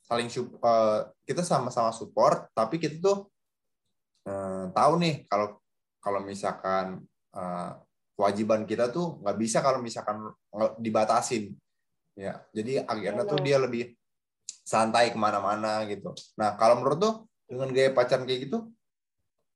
saling 0.07 0.31
uh, 0.63 1.11
kita 1.27 1.43
sama-sama 1.43 1.91
support 1.91 2.53
tapi 2.55 2.79
kita 2.79 3.03
tuh 3.03 3.27
uh, 4.31 4.71
tahu 4.71 4.93
nih 5.03 5.27
kalau 5.27 5.59
kalau 5.99 6.21
misalkan 6.23 7.03
uh, 7.35 7.73
kewajiban 8.15 8.63
kita 8.63 8.95
tuh 8.95 9.19
nggak 9.21 9.37
bisa 9.41 9.59
kalau 9.59 9.83
misalkan 9.83 10.31
dibatasin. 10.79 11.55
Ya 12.15 12.47
jadi 12.55 12.87
akhirnya 12.87 13.27
tuh 13.27 13.43
dia 13.43 13.59
lebih 13.59 13.91
santai 14.47 15.11
ke 15.11 15.19
mana-mana 15.19 15.83
gitu. 15.91 16.15
Nah 16.39 16.55
kalau 16.55 16.79
menurut 16.79 16.99
tuh 17.03 17.15
dengan 17.51 17.69
gaya 17.75 17.91
pacaran 17.91 18.23
kayak 18.25 18.49
gitu 18.49 18.71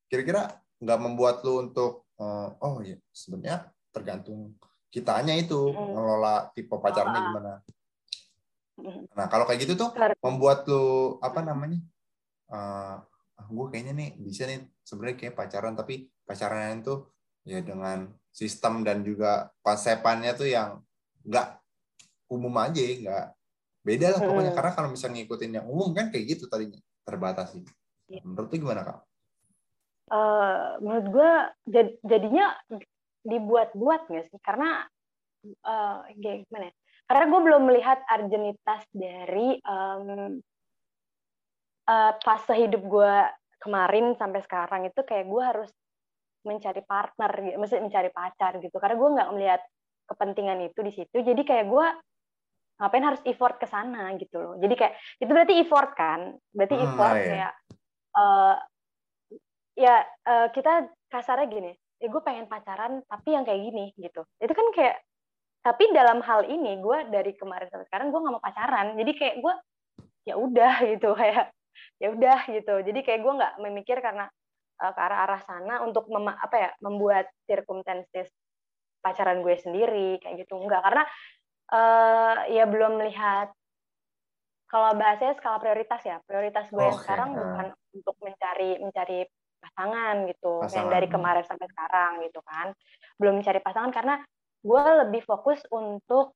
kira-kira 0.09 0.61
nggak 0.83 0.99
membuat 0.99 1.45
lu 1.45 1.69
untuk 1.69 2.09
uh, 2.19 2.57
oh 2.65 2.81
ya 2.83 2.97
sebenarnya 3.13 3.69
tergantung 3.93 4.57
kitanya 4.89 5.37
itu 5.37 5.73
mengelola 5.73 6.49
tipe 6.57 6.73
pacarnya 6.81 7.21
gimana 7.29 7.61
Nah 9.15 9.27
kalau 9.27 9.45
kayak 9.47 9.67
gitu 9.67 9.75
tuh 9.75 9.91
membuat 10.23 10.63
lu 10.71 11.19
apa 11.19 11.43
namanya? 11.43 11.83
Uh, 12.49 13.03
ah, 13.37 13.47
gue 13.47 13.67
kayaknya 13.75 13.93
nih 13.95 14.11
bisa 14.23 14.49
nih 14.49 14.65
sebenarnya 14.87 15.17
kayak 15.19 15.35
pacaran 15.37 15.75
tapi 15.77 16.09
pacaran 16.25 16.81
itu 16.81 17.05
ya 17.45 17.61
dengan 17.61 18.09
sistem 18.33 18.87
dan 18.87 19.05
juga 19.05 19.53
konsepannya 19.61 20.33
tuh 20.33 20.49
yang 20.49 20.81
nggak 21.27 21.61
umum 22.33 22.55
aja 22.61 22.81
nggak 22.81 23.27
beda 23.85 24.07
lah 24.17 24.21
pokoknya 24.21 24.53
hmm. 24.53 24.59
karena 24.59 24.73
kalau 24.77 24.89
misalnya 24.93 25.17
ngikutin 25.25 25.53
yang 25.61 25.67
umum 25.69 25.91
kan 25.97 26.13
kayak 26.13 26.37
gitu 26.37 26.45
tadinya 26.49 26.77
terbatas 27.05 27.57
sih 27.57 27.65
ya. 28.09 28.21
menurut 28.25 28.49
lu 28.53 28.57
gimana 28.61 28.85
kak? 28.85 28.99
Uh, 30.09 30.81
menurut 30.81 31.07
gue 31.13 31.31
jadinya 32.05 32.57
dibuat-buat 33.29 34.09
nggak 34.09 34.27
sih 34.33 34.41
karena 34.41 34.89
uh, 35.69 36.01
gimana 36.17 36.73
ya? 36.73 36.75
karena 37.09 37.25
gue 37.29 37.41
belum 37.41 37.63
melihat 37.69 37.99
argenitas 38.09 38.85
dari 38.93 39.57
um, 39.65 40.41
uh, 41.89 42.13
fase 42.21 42.55
hidup 42.57 42.85
gue 42.85 43.15
kemarin 43.59 44.13
sampai 44.21 44.45
sekarang 44.45 44.87
itu 44.87 45.01
kayak 45.03 45.27
gue 45.27 45.43
harus 45.43 45.71
mencari 46.47 46.85
partner 46.85 47.31
gitu, 47.43 47.57
mesti 47.59 47.81
mencari 47.83 48.11
pacar 48.13 48.61
gitu. 48.63 48.77
Karena 48.79 48.97
gue 48.97 49.09
nggak 49.19 49.31
melihat 49.35 49.61
kepentingan 50.09 50.59
itu 50.69 50.81
di 50.85 50.93
situ. 50.95 51.17
Jadi 51.17 51.43
kayak 51.43 51.67
gue 51.67 51.87
ngapain 52.79 53.05
harus 53.05 53.23
effort 53.27 53.59
ke 53.59 53.67
sana 53.67 54.15
gitu 54.21 54.39
loh. 54.39 54.55
Jadi 54.63 54.75
kayak 54.79 54.95
itu 55.19 55.31
berarti 55.33 55.55
effort 55.59 55.91
kan? 55.99 56.39
Berarti 56.55 56.77
hmm, 56.79 56.85
effort 56.87 57.17
iya. 57.19 57.27
kayak 57.27 57.53
uh, 58.15 58.55
ya 59.79 60.03
uh, 60.26 60.51
kita 60.51 60.91
kasarnya 61.07 61.47
gini, 61.47 61.72
ya 62.03 62.09
gue 62.11 62.22
pengen 62.26 62.51
pacaran 62.51 62.99
tapi 63.07 63.39
yang 63.39 63.47
kayak 63.47 63.62
gini 63.62 63.95
gitu. 63.95 64.26
Itu 64.43 64.53
kan 64.53 64.66
kayak 64.74 64.99
tapi 65.62 65.85
dalam 65.95 66.18
hal 66.26 66.47
ini 66.51 66.83
gue 66.83 66.99
dari 67.14 67.33
kemarin 67.39 67.70
sampai 67.70 67.87
sekarang 67.87 68.11
gue 68.11 68.18
nggak 68.18 68.35
mau 68.35 68.43
pacaran. 68.43 68.99
Jadi 68.99 69.12
kayak 69.14 69.37
gue 69.39 69.55
ya 70.26 70.35
udah 70.35 70.74
gitu 70.99 71.14
kayak 71.14 71.55
ya 72.03 72.09
udah 72.11 72.39
gitu. 72.51 72.74
Jadi 72.83 73.01
kayak 73.07 73.20
gue 73.22 73.33
nggak 73.39 73.55
memikir 73.62 74.03
karena 74.03 74.26
uh, 74.83 74.93
ke 74.95 75.01
arah 75.01 75.18
arah 75.26 75.41
sana 75.47 75.74
untuk 75.87 76.11
mem 76.11 76.35
apa 76.35 76.57
ya 76.59 76.70
membuat 76.83 77.31
circumstances 77.47 78.31
pacaran 78.99 79.43
gue 79.47 79.55
sendiri 79.59 80.18
kayak 80.18 80.43
gitu 80.43 80.59
enggak 80.59 80.83
karena 80.83 81.05
uh, 81.70 82.35
ya 82.51 82.66
belum 82.66 82.99
melihat 82.99 83.51
kalau 84.68 84.93
bahasanya 84.99 85.39
skala 85.39 85.59
prioritas 85.62 86.03
ya 86.05 86.16
prioritas 86.26 86.66
gue 86.68 86.83
okay. 86.83 86.99
sekarang 87.03 87.33
bukan 87.35 87.66
untuk 87.95 88.16
mencari 88.20 88.70
mencari 88.83 89.18
pasangan 89.59 90.27
gitu 90.31 90.63
pasangan. 90.63 90.77
yang 90.79 90.89
dari 90.89 91.07
kemarin 91.11 91.45
sampai 91.45 91.67
sekarang 91.71 92.13
gitu 92.27 92.41
kan 92.47 92.73
belum 93.19 93.43
mencari 93.43 93.61
pasangan 93.61 93.93
karena 93.93 94.15
gue 94.63 94.85
lebih 95.07 95.23
fokus 95.23 95.63
untuk 95.71 96.35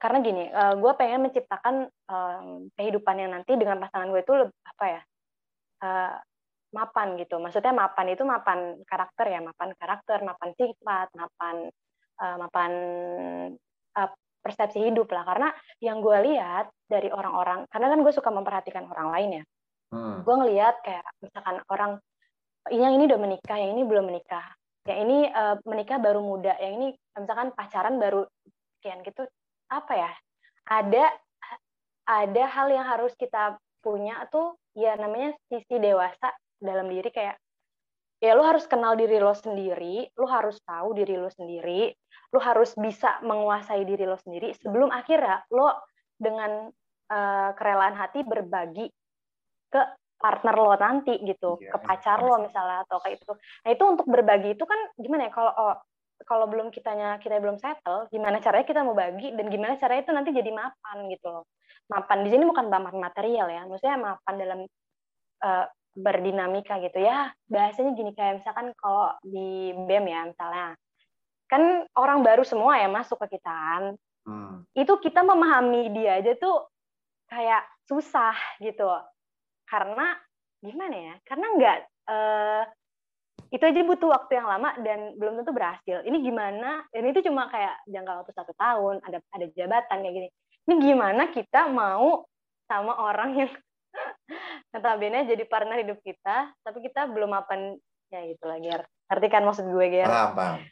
karena 0.00 0.18
gini 0.24 0.44
uh, 0.48 0.74
gue 0.80 0.92
pengen 0.96 1.28
menciptakan 1.28 1.88
um, 2.08 2.72
kehidupan 2.72 3.16
yang 3.20 3.36
nanti 3.36 3.52
dengan 3.60 3.76
pasangan 3.84 4.08
gue 4.08 4.24
itu 4.24 4.32
lebih, 4.32 4.56
apa 4.64 4.84
ya 4.88 5.02
uh, 5.84 6.16
mapan 6.72 7.18
gitu 7.20 7.36
maksudnya 7.36 7.74
mapan 7.74 8.06
itu 8.14 8.22
mapan 8.24 8.80
karakter 8.88 9.26
ya 9.28 9.40
mapan 9.44 9.76
karakter 9.76 10.24
mapan 10.24 10.50
sifat 10.56 11.08
mapan 11.12 11.68
uh, 12.16 12.36
mapan 12.40 12.72
uh, 13.98 14.10
persepsi 14.40 14.88
hidup 14.88 15.12
lah 15.12 15.28
karena 15.28 15.48
yang 15.84 16.00
gue 16.00 16.16
lihat 16.32 16.72
dari 16.88 17.12
orang-orang 17.12 17.68
karena 17.68 17.92
kan 17.92 18.00
gue 18.00 18.12
suka 18.14 18.30
memperhatikan 18.32 18.88
orang 18.88 19.08
lain 19.12 19.30
ya 19.36 19.44
hmm. 19.92 20.16
gue 20.24 20.34
ngelihat 20.40 20.80
kayak 20.80 21.04
misalkan 21.20 21.60
orang 21.68 21.92
yang 22.70 22.96
ini 22.96 23.10
udah 23.10 23.20
menikah 23.20 23.56
yang 23.58 23.76
ini 23.76 23.82
belum 23.84 24.04
menikah. 24.08 24.46
Yang 24.88 24.98
ini 25.04 25.18
uh, 25.28 25.56
menikah 25.68 25.98
baru 26.00 26.24
muda 26.24 26.56
yang 26.58 26.80
ini 26.80 26.88
misalkan 27.18 27.52
pacaran 27.52 28.00
baru 28.00 28.24
sekian 28.78 29.04
gitu 29.04 29.28
apa 29.68 29.92
ya? 29.94 30.12
Ada 30.70 31.04
ada 32.08 32.44
hal 32.50 32.72
yang 32.72 32.86
harus 32.86 33.12
kita 33.14 33.60
punya 33.84 34.26
tuh 34.32 34.56
ya 34.74 34.96
namanya 34.96 35.36
sisi 35.50 35.76
dewasa 35.78 36.32
dalam 36.60 36.88
diri 36.88 37.08
kayak 37.10 37.36
ya 38.20 38.36
lu 38.36 38.44
harus 38.44 38.68
kenal 38.68 38.94
diri 38.94 39.16
lo 39.16 39.32
sendiri, 39.32 40.08
lu 40.16 40.26
harus 40.28 40.60
tahu 40.64 40.92
diri 40.92 41.16
lo 41.16 41.32
sendiri, 41.32 41.88
lu 42.30 42.38
harus 42.38 42.76
bisa 42.76 43.18
menguasai 43.24 43.82
diri 43.88 44.04
lo 44.04 44.20
sendiri 44.20 44.52
sebelum 44.60 44.92
akhirnya 44.92 45.42
lo 45.50 45.72
dengan 46.20 46.68
uh, 47.08 47.50
kerelaan 47.56 47.96
hati 47.96 48.20
berbagi 48.20 48.86
ke 49.72 49.82
partner 50.20 50.54
lo 50.54 50.76
nanti 50.76 51.16
gitu, 51.24 51.56
yeah, 51.58 51.72
ke 51.72 51.78
pacar 51.80 52.20
lo 52.20 52.36
misalnya 52.44 52.84
atau 52.84 53.00
kayak 53.00 53.18
itu. 53.18 53.32
Nah 53.64 53.70
itu 53.72 53.84
untuk 53.88 54.06
berbagi 54.06 54.54
itu 54.54 54.64
kan 54.68 54.76
gimana 55.00 55.26
ya 55.28 55.32
kalau 55.32 55.52
oh, 55.56 55.76
kalau 56.28 56.44
belum 56.52 56.68
kitanya 56.68 57.16
kita 57.24 57.40
belum 57.40 57.56
settle, 57.56 58.06
gimana 58.12 58.44
caranya 58.44 58.66
kita 58.68 58.84
mau 58.84 58.92
bagi 58.92 59.32
dan 59.32 59.48
gimana 59.48 59.80
caranya 59.80 60.04
itu 60.04 60.12
nanti 60.12 60.30
jadi 60.36 60.52
mapan 60.52 61.08
gitu 61.08 61.26
loh. 61.32 61.44
Mapan 61.88 62.22
di 62.22 62.28
sini 62.30 62.44
bukan 62.44 62.68
mapan 62.68 63.00
material 63.00 63.48
ya, 63.48 63.64
maksudnya 63.64 63.96
mapan 63.96 64.34
dalam 64.36 64.60
uh, 65.40 65.66
berdinamika 65.96 66.78
gitu 66.78 67.02
ya 67.02 67.34
bahasanya 67.50 67.98
gini 67.98 68.14
kayak 68.14 68.42
misalkan 68.42 68.70
kalau 68.78 69.10
di 69.26 69.74
BEM 69.74 70.06
ya 70.06 70.20
misalnya 70.30 70.78
kan 71.50 71.82
orang 71.98 72.22
baru 72.22 72.46
semua 72.46 72.78
ya 72.78 72.86
masuk 72.86 73.18
ke 73.26 73.38
kita 73.38 73.50
kan 73.50 73.84
hmm. 74.26 74.70
itu 74.78 74.92
kita 75.02 75.26
memahami 75.26 75.90
dia 75.90 76.22
aja 76.22 76.38
tuh 76.38 76.70
kayak 77.26 77.66
susah 77.90 78.34
gitu 78.62 78.86
karena 79.70 80.18
gimana 80.60 80.96
ya 80.98 81.14
karena 81.24 81.46
nggak 81.56 81.78
uh, 82.10 82.64
itu 83.50 83.64
aja 83.66 83.82
butuh 83.82 84.08
waktu 84.14 84.38
yang 84.38 84.46
lama 84.46 84.70
dan 84.86 85.18
belum 85.18 85.42
tentu 85.42 85.50
berhasil. 85.50 86.06
Ini 86.06 86.22
gimana 86.22 86.86
dan 86.94 87.02
itu 87.02 87.18
cuma 87.26 87.50
kayak 87.50 87.82
jangka 87.90 88.22
waktu 88.22 88.32
satu 88.36 88.52
tahun 88.54 89.02
ada 89.02 89.18
ada 89.34 89.46
jabatan 89.58 89.96
kayak 90.06 90.14
gini. 90.14 90.28
Ini 90.70 90.74
gimana 90.78 91.22
kita 91.34 91.66
mau 91.66 92.22
sama 92.70 92.94
orang 92.94 93.34
yang 93.34 93.50
notabene 94.70 95.26
jadi 95.26 95.42
partner 95.50 95.82
hidup 95.82 95.98
kita 96.06 96.54
tapi 96.62 96.78
kita 96.86 97.10
belum 97.10 97.34
apa 97.34 97.78
ya 98.14 98.22
gitu 98.30 98.44
lah 98.46 98.62
Ger. 98.62 98.86
Ngerti 99.10 99.26
kan 99.26 99.42
maksud 99.42 99.66
gue 99.66 99.86
Ger? 99.90 100.06
Paham 100.06 100.62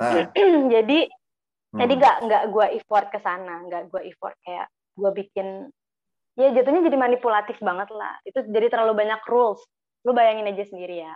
nah. 0.00 0.26
jadi 0.74 0.98
hmm. 1.06 1.78
jadi 1.78 1.92
nggak 1.94 2.16
nggak 2.26 2.44
gue 2.50 2.66
effort 2.82 3.06
ke 3.14 3.18
sana 3.22 3.62
nggak 3.70 3.94
gue 3.94 4.00
effort 4.10 4.34
kayak 4.42 4.66
gue 4.94 5.10
bikin 5.14 5.70
ya 6.34 6.50
jatuhnya 6.50 6.82
jadi 6.86 6.98
manipulatif 6.98 7.56
banget 7.62 7.88
lah 7.94 8.18
itu 8.26 8.42
jadi 8.50 8.66
terlalu 8.70 9.06
banyak 9.06 9.20
rules 9.30 9.62
lu 10.02 10.12
bayangin 10.12 10.50
aja 10.50 10.64
sendiri 10.66 11.06
ya 11.06 11.12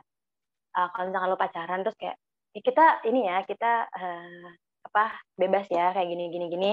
uh, 0.79 0.89
kalau 0.95 1.11
misalkan 1.11 1.31
lu 1.31 1.39
pacaran 1.39 1.81
terus 1.83 1.97
kayak 1.99 2.17
ya 2.55 2.61
kita 2.65 2.85
ini 3.07 3.21
ya 3.27 3.43
kita 3.45 3.73
uh, 3.91 4.47
apa 4.89 5.05
bebas 5.37 5.67
ya 5.69 5.93
kayak 5.93 6.09
gini 6.09 6.25
gini 6.33 6.47
gini 6.49 6.71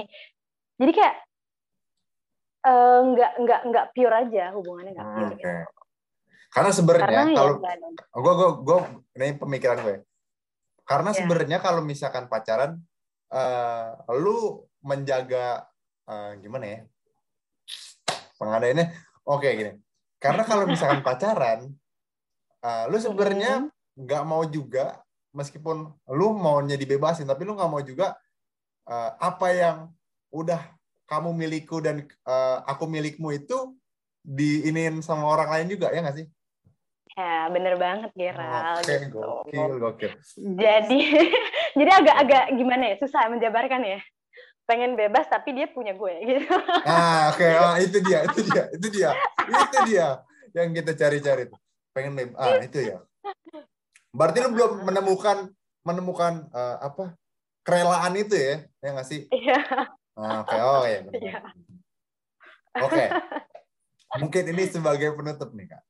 jadi 0.76 0.92
kayak 0.92 1.14
uh, 2.66 2.98
nggak 3.14 3.32
nggak 3.42 3.60
nggak 3.70 3.86
pure 3.94 4.14
aja 4.14 4.44
hubungannya 4.52 4.92
nggak 4.92 5.08
pure. 5.08 5.26
Okay. 5.26 5.36
Gitu. 5.38 5.54
Karena 6.52 6.70
sebenarnya 6.72 7.22
ya 7.32 7.36
kalau 7.36 7.54
gue 8.16 8.32
gue 8.32 8.50
gue 8.64 8.78
ini 9.20 9.28
pemikiran 9.36 9.78
gue. 9.84 9.96
Karena 10.86 11.10
yeah. 11.10 11.18
sebenarnya 11.18 11.58
kalau 11.58 11.82
misalkan 11.82 12.30
pacaran, 12.30 12.78
uh, 13.34 13.90
lu 14.14 14.62
menjaga 14.86 15.66
uh, 16.06 16.38
gimana 16.38 16.64
ya? 16.64 16.80
Pengadainnya, 18.36 18.92
oke 19.24 19.44
okay, 19.44 19.50
gini. 19.56 19.72
Karena 20.20 20.42
kalau 20.44 20.64
misalkan 20.68 21.00
pacaran, 21.06 21.72
uh, 22.64 22.84
lu 22.88 22.96
sebenarnya 23.00 23.68
nggak 23.96 24.22
mau 24.24 24.44
juga, 24.44 25.00
meskipun 25.32 25.92
lu 26.12 26.26
maunya 26.36 26.76
dibebasin, 26.76 27.28
tapi 27.28 27.44
lu 27.44 27.56
nggak 27.56 27.70
mau 27.72 27.82
juga 27.84 28.16
uh, 28.88 29.10
apa 29.20 29.48
yang 29.52 29.76
udah 30.32 30.60
kamu 31.06 31.30
milikku 31.32 31.78
dan 31.80 32.04
uh, 32.26 32.66
aku 32.66 32.84
milikmu 32.90 33.30
itu 33.32 33.74
diinin 34.26 34.98
sama 35.00 35.30
orang 35.30 35.48
lain 35.54 35.78
juga 35.78 35.94
ya 35.94 36.02
nggak 36.02 36.18
sih? 36.18 36.26
Ya 37.16 37.48
bener 37.48 37.80
banget 37.80 38.12
Gerald. 38.12 38.84
Oke, 38.84 39.08
gitu. 39.08 39.16
gokil, 39.16 39.72
gokil. 39.80 40.12
Jadi, 40.36 41.00
jadi 41.78 41.90
agak-agak 42.04 42.44
gimana 42.60 42.92
ya, 42.92 42.94
susah 43.00 43.32
menjabarkan 43.32 43.80
ya. 43.88 44.00
Pengen 44.66 44.98
bebas 44.98 45.30
tapi 45.30 45.54
dia 45.54 45.70
punya 45.70 45.94
gue 45.94 46.14
gitu. 46.30 46.50
Ah, 46.82 47.30
oke, 47.30 47.38
okay. 47.38 47.52
oh, 47.54 47.74
itu 47.78 47.98
dia, 48.02 48.26
itu 48.26 48.40
dia, 48.50 48.64
itu 48.74 48.86
dia, 48.90 49.10
itu 49.46 49.78
dia 49.86 50.06
yang 50.52 50.74
kita 50.74 50.92
cari-cari 50.98 51.46
tuh. 51.46 51.58
Pengen 51.94 52.18
bebas, 52.18 52.36
ah 52.36 52.58
itu 52.60 52.78
ya. 52.82 52.98
Berarti 54.10 54.38
lu 54.42 54.50
belum 54.52 54.84
menemukan 54.84 55.48
menemukan 55.86 56.50
uh, 56.50 56.82
apa 56.82 57.14
kerelaan 57.62 58.18
itu 58.18 58.34
ya, 58.34 58.54
ya 58.82 58.88
nggak 58.90 59.08
sih? 59.08 59.20
Iya. 59.30 59.60
Ah, 60.16 60.42
oke, 60.42 60.50
okay. 60.50 60.60
oh 60.60 60.84
ya. 60.84 61.00
Iya. 61.14 61.38
Oke. 62.80 63.04
Okay. 63.04 63.06
Mungkin 64.16 64.42
ini 64.52 64.64
sebagai 64.70 65.12
penutup 65.12 65.52
nih, 65.52 65.66
Kak. 65.68 65.82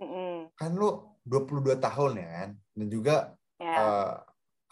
Mm-hmm. 0.00 0.56
Kan 0.56 0.70
lu 0.74 1.12
22 1.28 1.76
tahun 1.76 2.12
ya 2.18 2.28
kan? 2.28 2.50
Dan 2.72 2.86
juga 2.88 3.16
yeah. 3.60 3.76
Ya. 3.76 3.78
uh, 3.78 4.12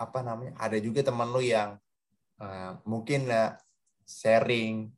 apa 0.01 0.19
namanya? 0.25 0.57
Ada 0.57 0.81
juga 0.81 1.05
teman 1.05 1.29
lu 1.29 1.45
yang 1.45 1.77
uh, 2.41 2.81
mungkin 2.89 3.29
uh, 3.29 3.55
sharing 4.09 4.91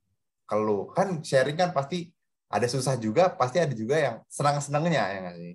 ke 0.47 0.57
lu. 0.57 0.89
Kan 0.95 1.21
sharing 1.21 1.59
kan 1.59 1.71
pasti 1.75 2.09
ada 2.49 2.65
susah 2.71 2.97
juga, 2.97 3.35
pasti 3.35 3.59
ada 3.59 3.73
juga 3.77 3.99
yang 3.99 4.17
senang-senangnya 4.31 5.03
ya 5.03 5.19
nggak 5.27 5.37
sih? 5.37 5.53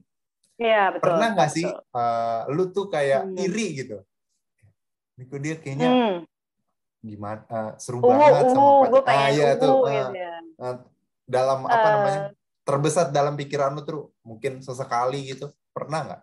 Iya, 0.57 0.83
betul. 0.93 1.03
Pernah 1.07 1.27
nggak 1.33 1.51
sih 1.51 1.67
uh, 1.71 2.41
lu 2.51 2.69
tuh 2.69 2.91
kayak 2.91 3.25
hmm. 3.25 3.45
iri 3.47 3.67
gitu? 3.81 3.97
Ini 5.17 5.25
dia 5.41 5.55
kayaknya 5.57 5.89
hmm 5.89 6.17
gimana 7.07 7.41
uh, 7.47 7.71
seru 7.77 8.03
ungu, 8.03 8.09
banget 8.09 8.51
ungu, 8.51 8.53
sama 8.89 8.99
pengen 9.05 9.23
ah, 9.23 9.29
iya, 9.31 9.49
tuh, 9.55 9.73
uh, 9.85 9.87
gitu 9.87 10.13
ya. 10.17 10.35
uh, 10.59 10.75
dalam 11.23 11.59
apa 11.63 11.87
uh, 11.87 11.91
namanya 11.93 12.21
terbesar 12.67 13.05
dalam 13.15 13.33
pikiran 13.39 13.77
lu 13.77 13.81
tuh 13.85 14.11
mungkin 14.25 14.59
sesekali 14.59 15.31
gitu 15.31 15.47
pernah 15.71 16.03
nggak? 16.03 16.21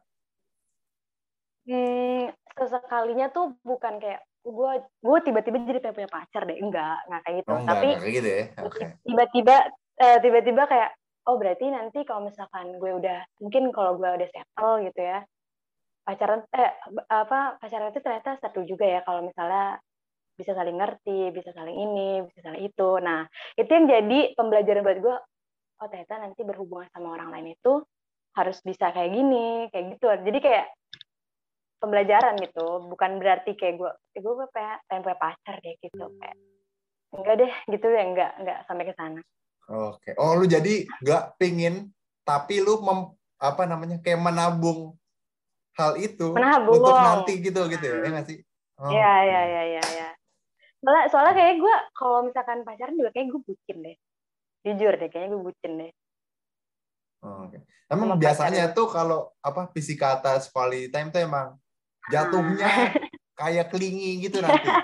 Hmm, 1.64 2.24
sesekalinya 2.58 3.32
tuh 3.32 3.56
bukan 3.64 3.96
kayak 3.96 4.20
gue 4.44 4.72
gue 5.00 5.18
tiba-tiba 5.24 5.56
jadi 5.64 5.80
pengen 5.80 5.96
punya 5.96 6.10
pacar 6.12 6.42
deh 6.44 6.58
enggak 6.60 6.98
nggak 7.08 7.20
kayak 7.24 7.36
gitu 7.40 7.48
oh, 7.48 7.56
enggak, 7.56 7.72
tapi 7.72 7.88
enggak 7.88 8.12
gitu 8.12 8.28
ya? 8.28 8.44
okay. 8.60 8.86
tiba-tiba 9.08 9.56
uh, 10.04 10.18
tiba-tiba 10.20 10.62
kayak 10.68 10.90
oh 11.24 11.36
berarti 11.40 11.64
nanti 11.72 11.98
kalau 12.04 12.28
misalkan 12.28 12.66
gue 12.76 12.90
udah 12.92 13.18
mungkin 13.40 13.72
kalau 13.72 13.96
gue 13.96 14.08
udah 14.08 14.28
settle 14.28 14.84
gitu 14.84 15.00
ya 15.00 15.24
pacaran 16.04 16.44
eh 16.52 16.72
apa 17.08 17.56
pacaran 17.56 17.88
itu 17.88 18.00
ternyata 18.04 18.36
seru 18.36 18.68
juga 18.68 18.84
ya 18.84 19.00
kalau 19.08 19.24
misalnya 19.24 19.80
bisa 20.34 20.50
saling 20.50 20.74
ngerti, 20.74 21.30
bisa 21.30 21.54
saling 21.54 21.78
ini, 21.78 22.18
bisa 22.26 22.50
saling 22.50 22.66
itu. 22.66 22.90
Nah, 22.98 23.22
itu 23.54 23.70
yang 23.70 23.86
jadi 23.86 24.34
pembelajaran 24.34 24.82
buat 24.82 24.98
gue, 24.98 25.16
oh 25.78 25.86
ternyata 25.92 26.22
nanti 26.22 26.42
berhubungan 26.42 26.90
sama 26.90 27.14
orang 27.14 27.30
lain 27.30 27.54
itu 27.54 27.82
harus 28.34 28.58
bisa 28.66 28.90
kayak 28.90 29.14
gini 29.14 29.70
kayak 29.70 29.94
gitu 29.94 30.06
jadi 30.10 30.38
kayak 30.42 30.66
pembelajaran 31.78 32.34
gitu 32.40 32.66
bukan 32.88 33.20
berarti 33.20 33.54
kayak 33.58 33.76
gue 33.76 33.90
eh, 34.16 34.20
gue 34.22 34.34
pengen, 34.50 34.78
pengen 34.88 35.02
punya 35.04 35.18
pacar 35.20 35.56
kayak 35.60 35.76
gitu 35.82 36.04
kayak 36.20 36.36
enggak 37.14 37.34
deh 37.38 37.52
gitu 37.70 37.86
ya 37.90 38.02
enggak 38.02 38.32
enggak 38.42 38.58
sampai 38.66 38.84
ke 38.90 38.94
sana. 38.98 39.20
Oke. 39.70 40.12
Oh 40.20 40.36
lu 40.36 40.44
jadi 40.44 40.84
enggak 41.00 41.38
pingin 41.40 41.94
tapi 42.26 42.60
lu 42.60 42.80
mem, 42.82 43.12
apa 43.40 43.62
namanya 43.64 44.00
kayak 44.00 44.20
menabung 44.20 44.96
hal 45.76 45.98
itu 46.00 46.32
menabung. 46.32 46.80
untuk 46.80 46.96
nanti 46.96 47.32
gitu 47.42 47.60
gitu 47.68 47.84
ya, 47.84 47.96
ya 48.08 48.22
sih? 48.24 48.38
Oh, 48.80 48.90
iya 48.90 49.12
iya 49.22 49.40
iya 49.46 49.62
iya 49.78 49.84
ya. 49.84 50.08
soalnya 50.84 51.04
soalnya 51.08 51.34
kayak 51.38 51.54
gue 51.62 51.76
kalau 51.96 52.18
misalkan 52.28 52.60
pacaran 52.66 52.98
juga 52.98 53.10
kayak 53.14 53.26
gue 53.32 53.40
bucin 53.40 53.78
deh. 53.80 53.96
Jujur 54.64 54.92
deh 54.96 55.08
kayaknya 55.08 55.28
gue 55.32 55.42
bucin 55.42 55.72
deh. 55.80 55.92
Oke. 57.24 57.56
Okay. 57.56 57.60
Emang 57.88 58.16
Sama 58.16 58.20
biasanya 58.20 58.64
tuh 58.72 58.86
kalau 58.88 59.32
apa 59.40 59.68
physical 59.72 60.20
touch 60.20 60.48
quality 60.52 60.88
time 60.88 61.08
tuh 61.12 61.24
emang 61.24 61.56
jatuhnya 62.12 62.68
ah. 62.68 62.90
kayak 63.40 63.66
kelingi 63.72 64.24
gitu 64.24 64.40
nanti. 64.42 64.68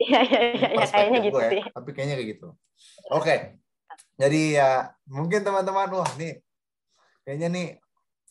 Iya 0.00 0.24
iya 0.24 0.40
iya 0.56 0.68
ya, 0.80 0.86
kayaknya 0.88 1.18
gitu 1.28 1.40
ya. 1.44 1.50
sih. 1.52 1.62
Tapi 1.76 1.90
kayaknya 1.92 2.16
kayak 2.16 2.30
gitu. 2.32 2.48
Oke. 3.12 3.20
Okay. 3.20 3.38
Jadi 4.16 4.56
ya 4.56 4.88
mungkin 5.12 5.44
teman-teman 5.44 5.92
wah 5.92 6.08
nih 6.16 6.40
kayaknya 7.20 7.48
nih 7.52 7.66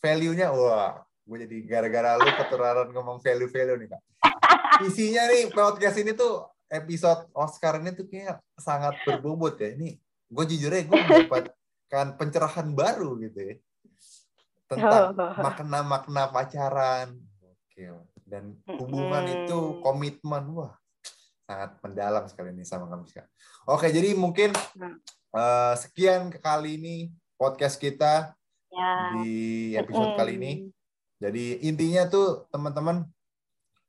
value-nya 0.02 0.50
wah 0.50 0.98
gue 1.06 1.46
jadi 1.46 1.56
gara-gara 1.70 2.18
lu 2.18 2.26
ketularan 2.26 2.90
ngomong 2.90 3.22
value-value 3.22 3.86
nih 3.86 3.88
kak. 3.94 4.02
Isinya 4.90 5.30
nih 5.30 5.54
podcast 5.54 6.02
ini 6.02 6.10
tuh 6.10 6.42
episode 6.66 7.30
Oscar 7.38 7.78
ini 7.78 7.94
tuh 7.94 8.10
kayak 8.10 8.42
sangat 8.58 8.98
berbobot 9.06 9.54
ya. 9.62 9.70
Ini 9.70 9.94
gue 10.26 10.44
jujur 10.50 10.74
aja 10.74 10.90
gue 10.90 10.98
mendapatkan 10.98 12.06
pencerahan 12.18 12.66
baru 12.74 13.14
gitu 13.22 13.46
ya 13.46 13.54
tentang 14.70 15.18
makna-makna 15.18 16.30
pacaran, 16.30 17.18
dan 18.26 18.54
hubungan 18.78 19.24
hmm. 19.26 19.34
itu 19.44 19.58
komitmen 19.82 20.44
wah 20.54 20.74
sangat 21.50 21.70
mendalam 21.82 22.24
sekali 22.30 22.54
ini 22.54 22.62
sama 22.62 22.86
kami 22.86 23.10
sekarang. 23.10 23.32
Oke, 23.66 23.90
jadi 23.90 24.14
mungkin 24.14 24.54
uh, 25.34 25.74
sekian 25.74 26.30
kali 26.30 26.78
ini 26.78 26.96
podcast 27.34 27.74
kita 27.82 28.38
ya. 28.70 28.90
di 29.18 29.34
episode 29.74 30.14
hmm. 30.14 30.18
kali 30.22 30.32
ini. 30.38 30.52
Jadi 31.20 31.66
intinya 31.66 32.06
tuh 32.06 32.46
teman-teman 32.54 33.02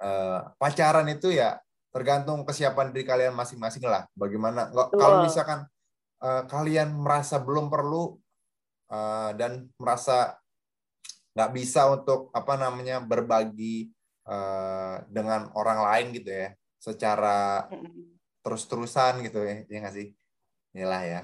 uh, 0.01 0.39
pacaran 0.57 1.05
itu 1.07 1.31
ya 1.31 1.61
tergantung 1.93 2.43
kesiapan 2.43 2.89
diri 2.89 3.05
kalian 3.05 3.37
masing-masing 3.37 3.85
lah. 3.85 4.09
Bagaimana 4.17 4.73
kalau 4.73 5.21
misalkan 5.21 5.69
uh, 6.25 6.43
kalian 6.49 6.97
merasa 6.97 7.37
belum 7.37 7.69
perlu 7.69 8.17
uh, 8.89 9.31
dan 9.37 9.69
merasa 9.77 10.40
nggak 11.31 11.51
bisa 11.55 11.87
untuk 11.87 12.27
apa 12.35 12.59
namanya 12.59 12.99
berbagi 12.99 13.91
uh, 14.27 15.03
dengan 15.07 15.51
orang 15.55 15.79
lain 15.87 16.07
gitu 16.15 16.31
ya. 16.31 16.49
Secara 16.81 17.69
terus-terusan 18.41 19.21
gitu 19.25 19.45
ya 19.45 19.63
ya 19.69 19.77
nggak 19.85 19.95
sih? 19.95 20.07
Inilah 20.75 21.01
ya. 21.03 21.21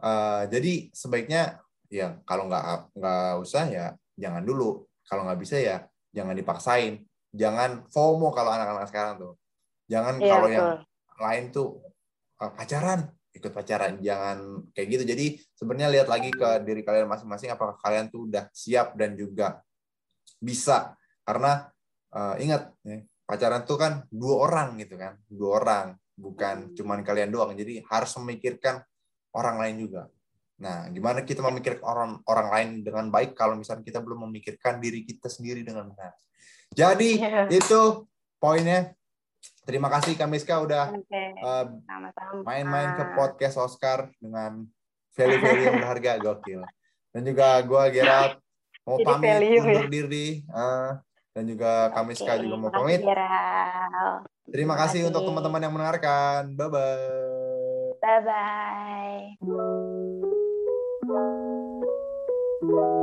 Uh, 0.00 0.42
jadi 0.52 0.88
sebaiknya 0.94 1.60
ya 1.90 2.22
kalau 2.22 2.46
nggak 2.46 2.94
nggak 2.94 3.32
usah 3.42 3.64
ya 3.68 3.86
jangan 4.16 4.42
dulu. 4.44 4.86
Kalau 5.04 5.26
nggak 5.26 5.40
bisa 5.40 5.56
ya 5.60 5.84
jangan 6.14 6.34
dipaksain. 6.36 7.04
Jangan 7.30 7.86
FOMO 7.90 8.34
kalau 8.34 8.50
anak-anak 8.50 8.90
sekarang 8.90 9.14
tuh. 9.18 9.34
Jangan 9.90 10.18
ya, 10.18 10.26
kalau 10.30 10.46
betul. 10.46 10.56
yang 10.56 10.68
lain 11.20 11.44
tuh 11.50 11.68
uh, 12.40 12.50
pacaran 12.54 13.19
ikut 13.40 13.52
pacaran 13.56 13.96
jangan 14.04 14.68
kayak 14.76 14.88
gitu. 14.92 15.04
Jadi 15.08 15.26
sebenarnya 15.56 15.88
lihat 15.88 16.08
lagi 16.12 16.28
ke 16.28 16.60
diri 16.62 16.84
kalian 16.84 17.08
masing-masing 17.08 17.48
apakah 17.56 17.80
kalian 17.80 18.12
tuh 18.12 18.28
udah 18.28 18.52
siap 18.52 18.92
dan 19.00 19.16
juga 19.16 19.64
bisa. 20.36 20.92
Karena 21.24 21.64
uh, 22.12 22.36
ingat 22.36 22.76
ya, 22.84 23.00
pacaran 23.24 23.64
tuh 23.64 23.80
kan 23.80 23.92
dua 24.12 24.44
orang 24.44 24.76
gitu 24.76 25.00
kan 25.00 25.16
dua 25.26 25.64
orang 25.64 25.86
bukan 26.12 26.76
cuman 26.76 27.00
kalian 27.00 27.32
doang. 27.32 27.56
Jadi 27.56 27.80
harus 27.88 28.12
memikirkan 28.20 28.84
orang 29.32 29.56
lain 29.56 29.88
juga. 29.88 30.02
Nah 30.60 30.92
gimana 30.92 31.24
kita 31.24 31.40
memikirkan 31.40 31.80
orang 31.80 32.12
orang 32.28 32.48
lain 32.52 32.68
dengan 32.84 33.08
baik 33.08 33.32
kalau 33.32 33.56
misalnya 33.56 33.80
kita 33.80 34.04
belum 34.04 34.28
memikirkan 34.28 34.76
diri 34.76 35.08
kita 35.08 35.32
sendiri 35.32 35.64
dengan 35.64 35.88
benar? 35.88 36.12
Jadi 36.70 37.16
yeah. 37.18 37.48
itu 37.48 38.04
poinnya 38.36 38.92
Terima 39.70 39.86
kasih 39.86 40.18
Kamiska 40.18 40.66
udah 40.66 40.90
okay. 40.98 41.30
uh, 41.46 41.62
eh, 41.62 42.42
main-main 42.42 42.98
ke 42.98 43.14
podcast 43.14 43.54
Oscar 43.54 44.10
dengan 44.18 44.66
value-value 45.14 45.62
yang 45.62 45.78
berharga 45.78 46.18
gokil. 46.26 46.66
Dan 47.14 47.22
juga 47.22 47.62
gue 47.62 47.82
Gerald 47.94 48.42
mau 48.82 48.98
Jadi 48.98 49.06
pamit 49.06 49.30
value, 49.30 49.62
undur 49.62 49.86
ya? 49.86 49.94
diri 49.94 50.42
uh, 50.50 50.98
dan 51.30 51.44
juga 51.46 51.94
Kamiska 51.94 52.34
okay. 52.34 52.42
juga 52.42 52.56
mau 52.58 52.74
pamit. 52.74 52.98
Terima 54.50 54.74
kasih 54.74 55.06
untuk 55.06 55.22
teman-teman 55.22 55.62
yang 55.62 55.70
mendengarkan. 55.70 56.50
Bye 56.58 56.66
bye. 56.66 57.94
Bye 58.02 58.26
bye. 62.66 62.98